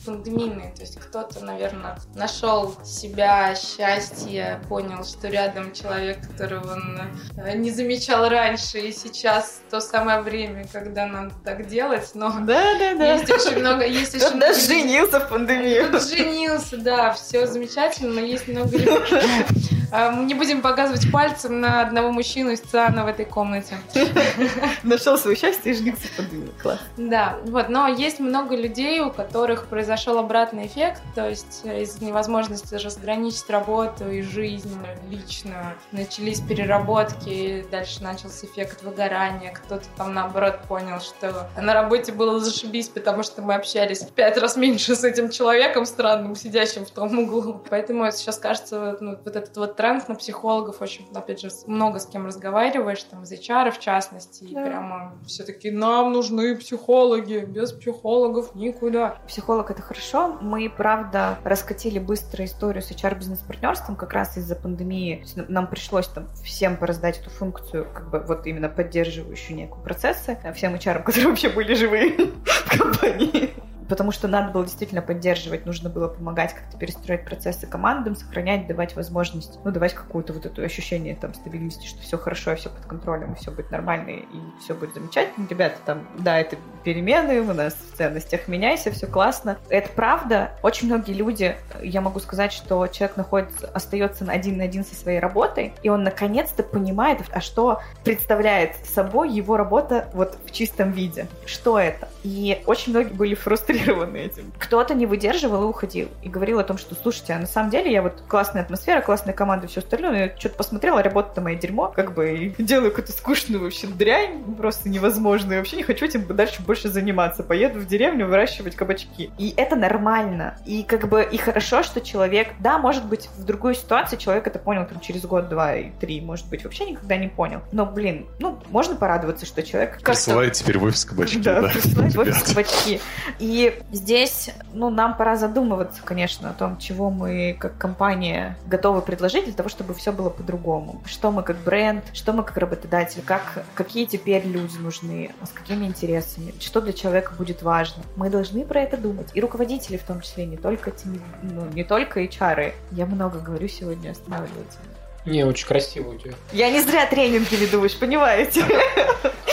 пандемийные, 0.05 0.73
то 0.73 0.81
есть 0.81 0.99
кто-то, 0.99 1.43
наверное, 1.43 1.97
нашел 2.15 2.75
себя, 2.83 3.55
счастье, 3.55 4.61
понял, 4.67 5.03
что 5.05 5.29
рядом 5.29 5.71
человек, 5.71 6.17
которого 6.27 6.73
он 6.73 7.01
э, 7.37 7.55
не 7.55 7.71
замечал 7.71 8.27
раньше, 8.27 8.79
и 8.79 8.91
сейчас 8.91 9.61
то 9.69 9.79
самое 9.79 10.21
время, 10.21 10.67
когда 10.71 11.05
надо 11.05 11.33
так 11.43 11.67
делать, 11.67 12.11
но 12.13 12.31
Да-да-да. 12.31 13.13
есть 13.13 13.31
очень 13.31 13.59
много, 13.59 13.85
есть 13.85 14.15
очень 14.15 14.35
много 14.35 14.43
даже 14.43 14.67
женился 14.67 15.19
в 15.19 15.29
пандемию. 15.29 15.99
Женился, 15.99 16.77
да, 16.77 17.13
все 17.13 17.47
замечательно, 17.47 18.13
но 18.13 18.19
есть 18.21 18.42
много 18.47 18.77
людей. 18.77 19.63
А, 19.95 20.09
Мы 20.09 20.23
не 20.25 20.33
будем 20.33 20.63
показывать 20.63 21.11
пальцем 21.11 21.61
на 21.61 21.81
одного 21.81 22.11
мужчину 22.11 22.49
из 22.49 22.61
ЦИАНа 22.61 23.03
в 23.03 23.07
этой 23.07 23.25
комнате. 23.25 23.77
Нашел 24.83 25.19
свое 25.19 25.37
счастье 25.37 25.71
и 25.71 25.75
женился 25.75 26.07
под 26.17 26.25
Класс. 26.63 26.79
Да, 26.97 27.37
вот, 27.45 27.69
но 27.69 27.87
есть 27.87 28.19
много 28.19 28.55
людей, 28.55 29.01
у 29.01 29.11
которых 29.11 29.67
произошел 29.67 30.17
обратный 30.17 30.65
эффект, 30.65 31.03
то 31.13 31.29
есть 31.29 31.61
из 31.63 32.01
невозможности 32.01 32.73
разграничить 32.73 33.47
работу 33.51 34.09
и 34.09 34.23
жизнь 34.23 34.75
лично 35.11 35.75
начались 35.91 36.39
переработки, 36.41 37.63
дальше 37.69 38.01
начался 38.01 38.47
эффект 38.47 38.81
выгорания, 38.81 39.51
кто-то 39.51 39.85
там 39.95 40.15
наоборот 40.15 40.61
понял, 40.67 41.01
что 41.01 41.47
на 41.55 41.73
работе 41.75 42.11
было 42.11 42.39
зашибись, 42.39 42.87
потому 42.87 43.21
что 43.21 43.43
мы 43.43 43.53
общались 43.53 43.99
в 43.99 44.11
пять 44.11 44.39
раз 44.39 44.57
меньше 44.57 44.95
с 44.95 45.03
этим 45.03 45.29
человеком 45.29 45.85
странным, 45.85 46.35
сидящим 46.35 46.83
в 46.83 46.89
том 46.89 47.19
углу. 47.19 47.61
Поэтому 47.69 48.11
сейчас 48.11 48.39
кажется, 48.39 48.97
ну, 48.99 49.19
вот 49.23 49.35
этот 49.35 49.55
вот 49.55 49.82
тренд 49.84 50.07
на 50.07 50.15
психологов 50.15 50.81
очень, 50.81 51.05
опять 51.13 51.41
же, 51.41 51.49
много 51.67 51.99
с 51.99 52.05
кем 52.05 52.25
разговариваешь, 52.25 53.03
там, 53.03 53.23
из 53.23 53.34
HR 53.34 53.69
в 53.71 53.79
частности, 53.81 54.45
и 54.45 54.53
Да. 54.53 54.63
прямо 54.65 55.13
все-таки 55.27 55.71
нам 55.71 56.13
нужны 56.13 56.55
психологи, 56.55 57.39
без 57.39 57.73
психологов 57.73 58.55
никуда. 58.55 59.17
Психолог 59.27 59.71
это 59.71 59.81
хорошо. 59.81 60.38
Мы, 60.39 60.69
правда, 60.69 61.38
раскатили 61.43 61.99
быстро 61.99 62.45
историю 62.45 62.81
с 62.81 62.91
HR-бизнес-партнерством 62.91 63.97
как 63.97 64.13
раз 64.13 64.38
из-за 64.38 64.55
пандемии. 64.55 65.25
Нам 65.49 65.67
пришлось 65.67 66.07
там 66.07 66.29
всем 66.45 66.77
пораздать 66.77 67.19
эту 67.19 67.29
функцию, 67.29 67.86
как 67.93 68.09
бы 68.09 68.19
вот 68.19 68.47
именно 68.47 68.69
поддерживающую 68.69 69.57
некую 69.57 69.84
процессы, 69.84 70.38
всем 70.55 70.75
HR, 70.75 71.03
которые 71.03 71.27
вообще 71.27 71.49
были 71.49 71.73
живые 71.73 72.15
в 72.45 72.77
компании. 72.79 73.53
Потому 73.88 74.11
что 74.11 74.27
надо 74.27 74.51
было 74.51 74.63
действительно 74.63 75.01
поддерживать, 75.01 75.65
нужно 75.65 75.89
было 75.89 76.07
помогать 76.07 76.53
как-то 76.53 76.77
перестроить 76.77 77.25
процессы 77.25 77.67
командам, 77.67 78.15
сохранять, 78.15 78.67
давать 78.67 78.95
возможность, 78.95 79.59
ну, 79.63 79.71
давать 79.71 79.93
какую-то 79.93 80.34
вот 80.34 80.45
это 80.45 80.61
ощущение 80.61 81.15
там 81.15 81.34
стабильности, 81.34 81.88
что 81.88 82.01
все 82.01 82.17
хорошо, 82.17 82.55
все 82.55 82.69
под 82.69 82.86
контролем, 82.86 83.34
и 83.34 83.36
все 83.36 83.51
будет 83.51 83.71
нормально, 83.71 84.09
и 84.09 84.23
все 84.61 84.73
будет 84.73 84.93
замечательно. 84.93 85.47
Ребята, 85.47 85.77
там, 85.86 86.07
да, 86.17 86.39
это 86.39 86.57
перемены, 86.84 87.41
у 87.41 87.53
нас 87.53 87.73
в 87.73 87.97
ценностях 87.97 88.47
меняйся, 88.47 88.91
все 88.91 89.07
классно. 89.07 89.57
Это 89.69 89.89
правда. 89.89 90.51
Очень 90.61 90.88
многие 90.88 91.13
люди, 91.13 91.55
я 91.81 92.01
могу 92.01 92.19
сказать, 92.19 92.51
что 92.51 92.88
человек 92.88 93.17
находится, 93.17 93.67
остается 93.67 94.25
один 94.25 94.57
на 94.57 94.63
один 94.63 94.86
со 94.86 94.95
своей 94.95 95.19
работой, 95.19 95.73
и 95.84 95.89
он 95.89 96.03
наконец-то 96.03 96.63
понимает, 96.63 97.19
а 97.31 97.41
что 97.41 97.81
представляет 98.03 98.75
собой 98.86 99.31
его 99.31 99.57
работа 99.57 100.09
вот 100.13 100.38
в 100.45 100.51
чистом 100.51 100.91
виде. 100.91 101.27
Что 101.45 101.79
это? 101.79 102.09
И 102.23 102.61
очень 102.65 102.91
многие 102.91 103.13
были 103.13 103.36
фрустрированы 103.74 104.17
этим. 104.17 104.51
Кто-то 104.57 104.93
не 104.93 105.05
выдерживал 105.05 105.63
и 105.63 105.65
уходил. 105.65 106.09
И 106.21 106.30
говорил 106.30 106.59
о 106.59 106.63
том, 106.63 106.78
что, 106.78 106.95
слушайте, 106.95 107.34
а 107.34 107.39
на 107.39 107.47
самом 107.47 107.69
деле 107.69 107.91
я 107.91 108.01
вот 108.01 108.24
классная 108.28 108.61
атмосфера, 108.61 109.01
классная 109.01 109.34
команда, 109.34 109.67
все 109.67 109.80
остальное, 109.80 110.11
но 110.11 110.17
я 110.17 110.38
что-то 110.38 110.55
посмотрела, 110.55 111.01
работа-то 111.01 111.41
моя 111.41 111.57
дерьмо, 111.57 111.89
как 111.89 112.13
бы, 112.13 112.32
и 112.32 112.49
делаю 112.63 112.91
какую-то 112.91 113.11
скучную 113.11 113.63
вообще 113.63 113.88
дрянь, 113.88 114.43
просто 114.55 114.89
невозможную. 114.89 115.59
Вообще 115.59 115.78
не 115.78 115.84
хочу 115.84 116.05
этим 116.05 116.26
дальше 116.28 116.61
больше 116.61 116.89
заниматься. 116.89 117.43
Поеду 117.43 117.80
в 117.80 117.88
деревню 117.88 118.28
выращивать 118.28 118.76
кабачки. 118.76 119.32
И 119.38 119.53
это 119.57 119.76
нормально. 119.76 120.57
И 120.65 120.84
как 120.84 121.07
бы, 121.07 121.24
и 121.24 121.38
хорошо, 121.38 121.84
что 121.84 122.01
человек, 122.01 122.49
да, 122.59 122.78
может 122.78 123.05
быть, 123.05 123.30
в 123.38 123.43
другой 123.43 123.76
ситуации 123.76 124.17
человек 124.17 124.47
это 124.47 124.59
понял 124.59 124.86
там 124.86 124.99
через 124.99 125.24
год, 125.26 125.49
два 125.49 125.76
и 125.76 125.91
три, 125.99 126.21
может 126.21 126.47
быть, 126.49 126.63
вообще 126.63 126.86
никогда 126.86 127.17
не 127.17 127.28
понял. 127.28 127.61
Но, 127.71 127.86
блин, 127.86 128.28
ну, 128.39 128.59
можно 128.69 128.95
порадоваться, 128.95 129.45
что 129.45 129.63
человек 129.63 129.93
как-то 129.93 130.11
Присылает 130.11 130.53
теперь 130.53 130.78
в 130.78 130.84
офис 130.84 131.05
кабачки, 131.05 131.39
да, 131.39 131.61
да. 131.61 131.69
присылать 131.69 132.15
в 132.15 132.19
офис 132.19 132.43
кабачки. 132.43 133.01
И 133.39 133.62
здесь, 133.91 134.51
ну, 134.74 134.89
нам 134.89 135.16
пора 135.16 135.36
задумываться, 135.36 136.01
конечно, 136.03 136.49
о 136.49 136.53
том, 136.53 136.78
чего 136.78 137.09
мы 137.09 137.55
как 137.59 137.78
компания 137.78 138.57
готовы 138.66 139.01
предложить 139.01 139.45
для 139.45 139.53
того, 139.53 139.70
чтобы 139.70 139.93
все 139.93 140.11
было 140.11 140.30
по-другому. 140.30 141.01
Что 141.05 141.32
мы 141.32 141.43
как 141.43 141.57
бренд, 141.57 142.03
что 142.14 142.34
мы 142.34 142.43
как 142.43 142.57
работодатель, 142.57 143.22
как, 143.26 143.66
какие 143.76 144.05
теперь 144.05 144.45
люди 144.45 144.78
нужны, 144.78 145.32
с 145.43 145.49
какими 145.49 145.86
интересами, 145.86 146.53
что 146.59 146.82
для 146.82 146.93
человека 146.93 147.34
будет 147.38 147.64
важно. 147.64 148.03
Мы 148.16 148.30
должны 148.30 148.66
про 148.66 148.82
это 148.82 148.97
думать. 148.97 149.28
И 149.34 149.41
руководители 149.41 149.97
в 149.97 150.03
том 150.03 150.22
числе, 150.22 150.45
не 150.45 150.57
только, 150.57 150.93
ну, 151.41 151.66
не 151.74 151.84
только 151.84 152.22
HR. 152.22 152.74
Я 152.91 153.05
много 153.05 153.39
говорю 153.39 153.68
сегодня, 153.68 154.11
останавливайте. 154.11 154.78
Не, 155.26 155.45
очень 155.45 155.65
красиво 155.67 156.09
у 156.09 156.17
тебя. 156.17 156.34
Я 156.51 156.69
не 156.69 156.82
зря 156.82 157.05
тренинги 157.05 157.55
веду, 157.55 157.80
вы 157.80 157.89
же 157.89 157.97
понимаете. 157.97 158.65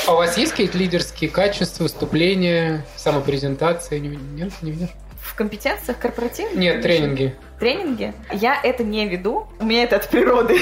А 0.07 0.13
у 0.15 0.17
вас 0.17 0.37
есть 0.37 0.53
какие-то 0.53 0.77
лидерские 0.79 1.31
качества, 1.31 1.85
выступления, 1.85 2.85
самопрезентация? 2.97 3.99
Не, 4.01 4.09
нет, 4.09 4.53
не 4.63 4.73
видишь? 4.73 4.89
В 5.21 5.35
компетенциях 5.35 5.99
корпоративных? 5.99 6.57
Нет, 6.57 6.83
тренинги. 6.83 7.37
тренинги. 7.61 8.15
Я 8.33 8.59
это 8.63 8.83
не 8.83 9.07
веду, 9.07 9.47
у 9.61 9.65
меня 9.65 9.85
это 9.85 9.97
от 9.97 10.09
природы. 10.09 10.59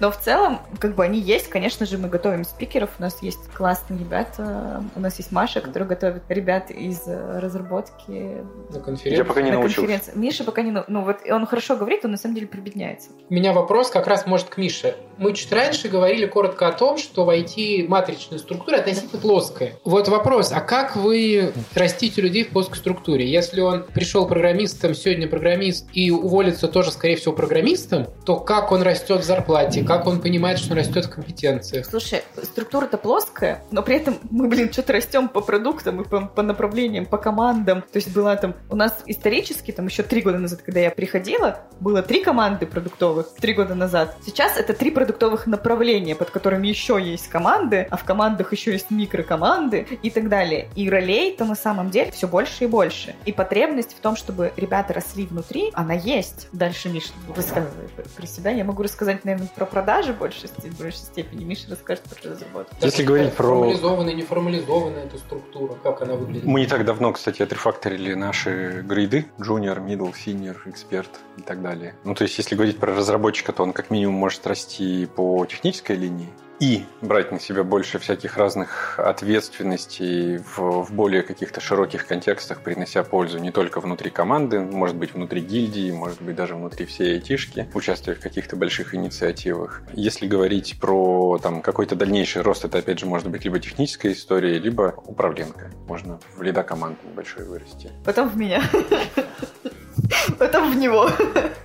Но 0.00 0.10
в 0.10 0.18
целом, 0.20 0.60
как 0.78 0.94
бы 0.94 1.04
они 1.04 1.18
есть, 1.18 1.48
конечно 1.48 1.86
же, 1.86 1.98
мы 1.98 2.08
готовим 2.08 2.44
спикеров, 2.44 2.90
у 2.98 3.02
нас 3.02 3.22
есть 3.22 3.48
классные 3.54 3.98
ребята, 4.00 4.82
у 4.94 5.00
нас 5.00 5.16
есть 5.18 5.32
Маша, 5.32 5.60
которая 5.60 5.88
готовит 5.88 6.22
ребят 6.28 6.70
из 6.70 7.02
э, 7.06 7.38
разработки 7.38 8.44
На 8.72 8.80
конференции. 8.80 9.18
Я 9.18 9.24
пока 9.24 9.42
не 9.42 9.50
на 9.50 9.58
научился. 9.58 9.80
конференции. 9.80 10.12
Миша 10.14 10.44
пока 10.44 10.62
не... 10.62 10.72
Ну 10.86 11.04
вот 11.04 11.18
он 11.30 11.46
хорошо 11.46 11.76
говорит, 11.76 12.04
он 12.04 12.12
на 12.12 12.16
самом 12.16 12.34
деле 12.34 12.46
прибедняется. 12.46 13.08
У 13.28 13.34
меня 13.34 13.52
вопрос 13.52 13.90
как 13.90 14.06
раз 14.06 14.26
может 14.26 14.48
к 14.48 14.56
Мише. 14.58 14.96
Мы 15.18 15.32
чуть 15.32 15.50
раньше 15.52 15.88
говорили 15.88 16.26
коротко 16.26 16.68
о 16.68 16.72
том, 16.72 16.98
что 16.98 17.24
в 17.24 17.30
IT 17.30 17.88
матричная 17.88 18.38
структура 18.38 18.76
относительно 18.76 19.20
плоская. 19.20 19.72
Вот 19.84 20.08
вопрос, 20.08 20.52
а 20.52 20.60
как 20.60 20.96
вы 20.96 21.52
растите 21.74 22.20
людей 22.20 22.44
в 22.44 22.50
плоской 22.50 22.76
структуре? 22.76 23.26
Если 23.26 23.60
он 23.60 23.84
пришел 23.84 24.26
программистом, 24.26 24.94
сегодня 24.94 25.26
программист, 25.26 25.86
и 25.92 26.10
уволится 26.10 26.68
тоже, 26.68 26.92
скорее 26.92 27.16
всего, 27.16 27.32
программистом, 27.32 28.06
то 28.24 28.36
как 28.36 28.72
он 28.72 28.82
растет 28.82 29.20
в 29.22 29.24
зарплате, 29.24 29.85
как 29.86 30.06
он 30.06 30.20
понимает, 30.20 30.58
что 30.58 30.72
он 30.72 30.78
растет 30.78 31.06
в 31.06 31.10
компетенциях? 31.10 31.86
Слушай, 31.86 32.22
структура-то 32.42 32.98
плоская, 32.98 33.62
но 33.70 33.82
при 33.82 33.96
этом 33.96 34.18
мы, 34.30 34.48
блин, 34.48 34.72
что-то 34.72 34.92
растем 34.92 35.28
по 35.28 35.40
продуктам 35.40 36.02
и 36.02 36.04
по, 36.04 36.26
по 36.26 36.42
направлениям, 36.42 37.06
по 37.06 37.18
командам. 37.18 37.82
То 37.82 37.96
есть 37.96 38.12
была 38.12 38.36
там... 38.36 38.54
У 38.68 38.76
нас 38.76 39.02
исторически, 39.06 39.70
там 39.70 39.86
еще 39.86 40.02
три 40.02 40.22
года 40.22 40.38
назад, 40.38 40.62
когда 40.62 40.80
я 40.80 40.90
приходила, 40.90 41.60
было 41.80 42.02
три 42.02 42.22
команды 42.22 42.66
продуктовых, 42.66 43.34
три 43.34 43.54
года 43.54 43.74
назад. 43.74 44.16
Сейчас 44.24 44.56
это 44.56 44.72
три 44.74 44.90
продуктовых 44.90 45.46
направления, 45.46 46.14
под 46.14 46.30
которыми 46.30 46.68
еще 46.68 47.00
есть 47.02 47.28
команды, 47.28 47.86
а 47.90 47.96
в 47.96 48.04
командах 48.04 48.52
еще 48.52 48.72
есть 48.72 48.90
микрокоманды 48.90 49.86
и 50.02 50.10
так 50.10 50.28
далее. 50.28 50.68
И 50.74 50.88
ролей-то 50.90 51.44
на 51.44 51.54
самом 51.54 51.90
деле 51.90 52.10
все 52.10 52.26
больше 52.28 52.64
и 52.64 52.66
больше. 52.66 53.14
И 53.24 53.32
потребность 53.32 53.96
в 53.96 54.00
том, 54.00 54.16
чтобы 54.16 54.52
ребята 54.56 54.94
росли 54.94 55.26
внутри, 55.26 55.70
она 55.74 55.94
есть. 55.94 56.48
Дальше 56.52 56.88
Миша 56.88 57.12
высказывает 57.28 57.90
про 58.16 58.26
себя. 58.26 58.50
Я 58.50 58.64
могу 58.64 58.82
рассказать, 58.82 59.24
наверное, 59.24 59.48
про 59.48 59.66
продажи 59.76 60.14
в 60.14 60.18
большей, 60.18 60.48
в 60.48 60.78
большей 60.78 61.00
степени. 61.00 61.44
Миша 61.44 61.66
расскажет 61.68 62.04
про 62.04 62.30
разработку. 62.30 62.74
Если 62.80 63.02
говорить 63.02 63.34
про- 63.34 63.44
Формализованная, 63.46 64.14
неформализованная 64.14 65.04
эта 65.04 65.18
структура, 65.18 65.74
как 65.82 66.00
она 66.00 66.14
выглядит? 66.14 66.44
Мы 66.44 66.60
не 66.60 66.66
так 66.66 66.86
давно, 66.86 67.12
кстати, 67.12 67.42
отрефакторили 67.42 68.14
наши 68.14 68.80
грейды. 68.80 69.26
Junior, 69.38 69.84
middle, 69.84 70.14
senior, 70.14 70.56
эксперт 70.64 71.10
и 71.36 71.42
так 71.42 71.60
далее. 71.60 71.94
Ну, 72.04 72.14
то 72.14 72.22
есть, 72.24 72.38
если 72.38 72.54
говорить 72.54 72.78
про 72.78 72.94
разработчика, 72.94 73.52
то 73.52 73.64
он 73.64 73.74
как 73.74 73.90
минимум 73.90 74.14
может 74.14 74.46
расти 74.46 75.06
по 75.14 75.44
технической 75.44 75.96
линии 75.96 76.30
и 76.60 76.84
брать 77.02 77.32
на 77.32 77.40
себя 77.40 77.64
больше 77.64 77.98
всяких 77.98 78.36
разных 78.36 78.98
ответственностей 78.98 80.38
в, 80.38 80.84
в 80.84 80.92
более 80.92 81.22
каких-то 81.22 81.60
широких 81.60 82.06
контекстах, 82.06 82.62
принося 82.62 83.02
пользу 83.04 83.38
не 83.38 83.50
только 83.50 83.80
внутри 83.80 84.10
команды, 84.10 84.60
может 84.60 84.96
быть, 84.96 85.14
внутри 85.14 85.40
гильдии, 85.40 85.90
может 85.90 86.22
быть, 86.22 86.36
даже 86.36 86.54
внутри 86.54 86.86
всей 86.86 87.14
айтишки, 87.14 87.68
участвуя 87.74 88.14
в 88.14 88.20
каких-то 88.20 88.56
больших 88.56 88.94
инициативах. 88.94 89.82
Если 89.92 90.26
говорить 90.26 90.78
про 90.80 91.38
там, 91.42 91.62
какой-то 91.62 91.96
дальнейший 91.96 92.42
рост, 92.42 92.64
это, 92.64 92.78
опять 92.78 92.98
же, 92.98 93.06
может 93.06 93.28
быть 93.28 93.44
либо 93.44 93.58
техническая 93.58 94.12
история, 94.12 94.58
либо 94.58 94.94
управленка. 95.04 95.70
Можно 95.86 96.18
в 96.36 96.42
лида 96.42 96.62
команды 96.62 96.98
небольшой 97.08 97.44
вырасти. 97.44 97.90
Потом 98.04 98.28
в 98.28 98.36
меня. 98.36 98.62
Потом 100.38 100.72
в 100.72 100.76
него. 100.76 101.08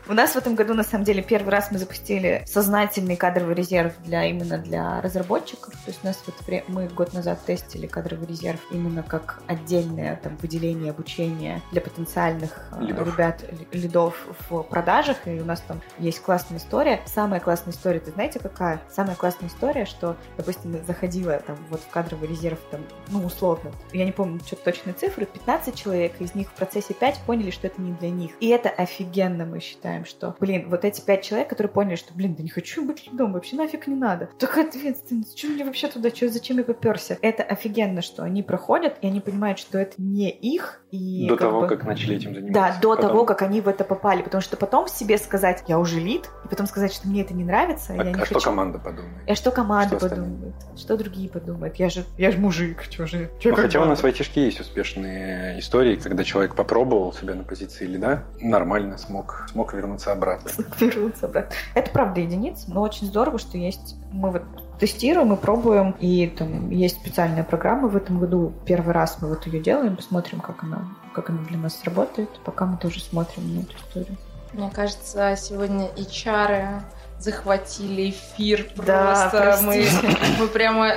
У 0.08 0.14
нас 0.14 0.32
в 0.32 0.36
этом 0.36 0.56
году, 0.56 0.74
на 0.74 0.84
самом 0.84 1.06
деле, 1.06 1.22
первый 1.22 1.50
раз 1.50 1.72
мы 1.72 1.78
запустили 1.78 2.44
сознательный 2.46 3.16
кадровый 3.16 3.56
резерв 3.56 3.94
для 4.04 4.26
именно 4.26 4.58
для 4.58 5.00
разработчиков. 5.02 5.74
То 5.74 5.88
есть 5.88 6.00
у 6.04 6.08
нас 6.08 6.22
вот 6.26 6.36
мы 6.68 6.88
год 6.88 7.14
назад 7.14 7.46
тестили 7.46 7.88
кадровый 7.88 8.28
резерв 8.28 8.60
именно 8.72 9.04
как 9.04 9.42
отдельное 9.48 10.18
там 10.18 10.38
выделение 10.42 10.92
обучения 10.92 11.62
для 11.72 11.82
потенциальных 11.82 12.68
э, 12.74 12.82
Лидов. 12.84 13.08
ребят, 13.08 13.44
ли- 13.52 13.68
лидов 13.72 14.16
в 14.50 14.64
продажах. 14.64 15.28
И 15.28 15.40
у 15.40 15.46
нас 15.46 15.62
там 15.62 15.82
есть 15.98 16.22
классная 16.22 16.58
история. 16.58 17.00
Самая 17.06 17.40
классная 17.40 17.74
история, 17.74 18.00
ты 18.00 18.12
знаете, 18.12 18.40
какая? 18.40 18.82
Самая 18.92 19.16
классная 19.16 19.48
история, 19.50 19.86
что, 19.86 20.18
допустим, 20.36 20.84
заходила 20.86 21.40
там 21.40 21.58
вот 21.70 21.82
в 21.82 21.88
кадровый 21.90 22.28
резерв, 22.28 22.60
там, 22.70 22.82
ну, 23.08 23.24
условно, 23.26 23.72
я 23.94 24.04
не 24.04 24.12
помню 24.12 24.42
что 24.46 24.56
точные 24.56 24.94
цифры, 24.94 25.26
15 25.26 25.76
человек, 25.76 26.20
из 26.20 26.36
них 26.36 26.50
в 26.50 26.54
процессе 26.54 26.94
5 26.94 27.20
поняли, 27.26 27.52
что 27.52 27.68
это 27.68 27.82
не 27.82 27.94
для 27.94 28.10
них. 28.10 28.31
И 28.40 28.48
это 28.48 28.70
офигенно, 28.70 29.46
мы 29.46 29.60
считаем, 29.60 30.06
что, 30.06 30.36
блин, 30.40 30.70
вот 30.70 30.86
эти 30.86 31.02
пять 31.02 31.24
человек, 31.24 31.50
которые 31.50 31.72
поняли, 31.72 31.96
что, 31.96 32.14
блин, 32.14 32.36
да 32.36 32.44
не 32.44 32.50
хочу 32.50 32.86
быть 32.86 33.08
лидом, 33.08 33.34
вообще 33.34 33.56
нафиг 33.56 33.88
не 33.88 33.96
надо. 33.96 34.30
Такая 34.38 34.68
ответственность, 34.68 35.38
что 35.38 35.48
мне 35.48 35.64
вообще 35.64 35.88
туда, 35.88 36.10
что, 36.10 36.30
зачем 36.30 36.58
я 36.58 36.64
поперся? 36.64 37.18
Это 37.22 37.44
офигенно, 37.44 38.02
что 38.02 38.24
они 38.24 38.44
проходят, 38.44 38.98
и 39.02 39.08
они 39.08 39.20
понимают, 39.20 39.60
что 39.60 39.78
это 39.78 40.02
не 40.02 40.30
их. 40.30 40.81
И 40.92 41.26
До 41.28 41.38
как 41.38 41.48
того, 41.48 41.62
бы- 41.62 41.68
как 41.68 41.86
начали 41.86 42.18
этим 42.18 42.34
заниматься. 42.36 42.54
Да, 42.54 42.78
до 42.82 42.90
Потом- 42.96 43.10
того, 43.12 43.26
как 43.26 43.42
они 43.44 43.62
в 43.62 43.70
это 43.70 43.86
попали. 43.86 44.22
Потому 44.22 44.42
что 44.42 44.58
потом 44.58 44.90
себе 44.90 45.18
сказать, 45.18 45.64
я 45.68 45.80
уже 45.80 46.00
лид, 46.02 46.30
и 46.44 46.48
потом 46.50 46.68
сказать, 46.68 46.92
что 46.94 47.08
мне 47.08 47.22
это 47.22 47.34
не 47.34 47.46
нравится, 47.46 47.94
А, 47.94 47.96
я 47.96 48.04
не 48.04 48.12
а 48.12 48.18
хочу. 48.20 48.26
что 48.40 48.40
команда 48.42 48.78
подумает? 48.78 49.14
И 49.26 49.34
что 49.36 49.52
команда 49.52 49.96
Что 49.98 50.06
остальные? 50.08 50.30
подумает? 50.32 50.56
Что 50.78 50.98
другие 50.98 51.30
подумают? 51.30 51.76
Я 51.78 51.90
же, 51.90 52.04
я 52.18 52.30
же 52.32 52.40
мужик, 52.40 52.84
что 52.84 53.08
же? 53.08 53.32
чё 53.40 53.52
Ну, 53.52 53.56
хотя 53.56 53.82
у 53.82 53.86
нас 53.86 54.02
в 54.02 54.06
айтишке 54.06 54.44
есть 54.46 54.60
успешные 54.60 55.60
истории, 55.60 55.96
когда 55.96 56.26
человек 56.26 56.56
попробовал 56.56 57.14
себя 57.14 57.36
на 57.36 57.44
позиции 57.44 57.86
лида, 57.86 58.24
нормально 58.42 58.98
смог, 58.98 59.48
смог 59.50 59.74
вернуться 59.74 60.12
обратно. 60.12 60.50
вернуться 60.80 61.28
обратно. 61.28 61.56
Это 61.74 61.90
правда 61.92 62.20
единиц, 62.20 62.66
но 62.68 62.82
очень 62.82 63.08
здорово, 63.08 63.40
что 63.40 63.58
есть. 63.58 63.96
Мы 64.12 64.30
вот 64.32 64.44
тестируем 64.82 65.32
и 65.32 65.38
пробуем, 65.38 65.92
и 66.00 66.26
там 66.26 66.72
есть 66.72 66.96
специальная 66.96 67.44
программа 67.44 67.88
в 67.88 67.96
этом 67.96 68.20
году. 68.20 68.52
Первый 68.66 68.94
раз 68.94 69.20
мы 69.22 69.30
вот 69.30 69.46
ее 69.46 69.60
делаем, 69.60 69.96
посмотрим, 69.96 70.40
как 70.40 70.64
она, 70.64 70.88
как 71.14 71.30
она 71.30 71.44
для 71.44 71.60
нас 71.60 71.84
работает. 71.86 72.30
Пока 72.44 72.66
мы 72.66 72.78
тоже 72.78 73.00
смотрим 73.00 73.56
на 73.56 73.60
эту 73.60 73.76
историю. 73.78 74.18
Мне 74.54 74.72
кажется, 74.72 75.36
сегодня 75.38 75.88
HR 75.96 76.82
захватили 77.22 78.10
эфир 78.10 78.68
Да, 78.76 79.30
просто. 79.32 79.62
мы, 79.64 79.74
простите. 79.74 80.18
мы 80.40 80.48
прямо... 80.48 80.92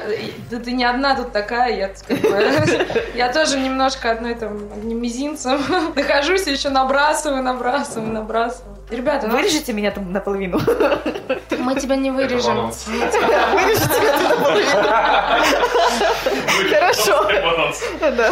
Да 0.50 0.58
ты 0.58 0.72
не 0.72 0.84
одна 0.84 1.14
тут 1.14 1.32
такая, 1.32 1.76
я, 1.76 1.88
как 1.88 2.18
бы- 2.18 2.86
я 3.14 3.32
тоже 3.32 3.58
немножко 3.58 4.10
одной 4.10 4.34
там 4.34 4.56
одним 4.72 5.02
мизинцем 5.02 5.62
нахожусь 5.96 6.46
и 6.46 6.52
еще 6.52 6.70
набрасываю, 6.70 7.42
набрасываю, 7.42 8.10
набрасываю. 8.12 8.74
Ребята, 8.90 9.26
ну, 9.26 9.36
Вырежите 9.36 9.72
меня 9.72 9.90
там 9.90 10.12
наполовину. 10.12 10.60
мы 11.58 11.74
тебя 11.80 11.96
не 11.96 12.10
вырежем. 12.10 12.56
Мы 12.56 12.72
Вырежите 13.54 14.00
меня 14.00 14.28
наполовину. 14.28 14.74
Хорошо. 16.70 17.28
Да. 18.00 18.30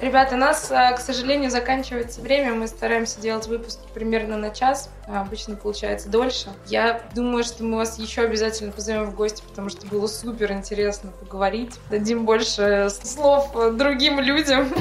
Ребята, 0.00 0.34
у 0.34 0.38
нас, 0.38 0.70
а, 0.70 0.92
к 0.92 1.00
сожалению, 1.00 1.50
заканчивается 1.50 2.20
время. 2.20 2.52
Мы 2.54 2.68
стараемся 2.68 3.20
делать 3.20 3.46
выпуски 3.46 3.80
примерно 3.94 4.36
на 4.36 4.50
час. 4.50 4.90
Обычно 5.08 5.56
получается 5.56 6.08
дольше. 6.08 6.48
Я 6.66 7.00
думаю, 7.18 7.42
что 7.42 7.64
мы 7.64 7.76
вас 7.76 7.98
еще 7.98 8.22
обязательно 8.22 8.70
позовем 8.70 9.06
в 9.06 9.14
гости, 9.14 9.42
потому 9.48 9.68
что 9.70 9.86
было 9.88 10.06
супер 10.06 10.52
интересно 10.52 11.10
поговорить. 11.10 11.74
Дадим 11.90 12.24
больше 12.24 12.88
слов 12.90 13.50
другим 13.74 14.20
людям. 14.20 14.72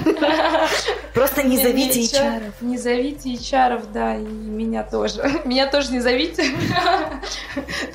Просто 1.16 1.42
не 1.44 1.58
зовите 1.58 2.02
HR. 2.02 2.54
Не 2.62 2.78
зовите 2.78 3.34
HR, 3.34 3.88
да, 3.92 4.16
и 4.16 4.22
меня 4.22 4.84
тоже. 4.84 5.24
Меня 5.46 5.68
тоже 5.68 5.92
не 5.92 6.00
зовите. 6.00 6.46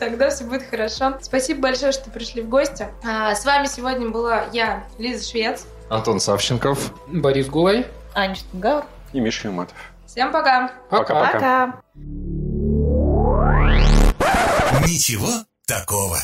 Тогда 0.01 0.30
все 0.30 0.45
будет 0.45 0.64
хорошо. 0.68 1.14
Спасибо 1.20 1.61
большое, 1.62 1.93
что 1.93 2.11
пришли 2.11 2.43
в 2.43 2.49
гости. 2.49 2.88
А, 3.07 3.34
С 3.34 3.45
вами 3.45 3.66
сегодня 3.66 4.09
была 4.09 4.45
я, 4.53 4.84
Лиза 4.99 5.28
Швец. 5.28 5.66
Антон 5.88 6.18
Савченков. 6.18 6.93
Борис 7.07 7.49
Гулай. 7.49 7.86
Аня 8.14 8.34
Штангауэр. 8.34 8.84
И 9.12 9.20
Миша 9.20 9.49
Юматов. 9.49 9.76
Всем 10.07 10.32
пока! 10.32 10.72
Пока-пока. 10.90 11.80
Ничего 14.87 15.45
такого. 15.66 16.18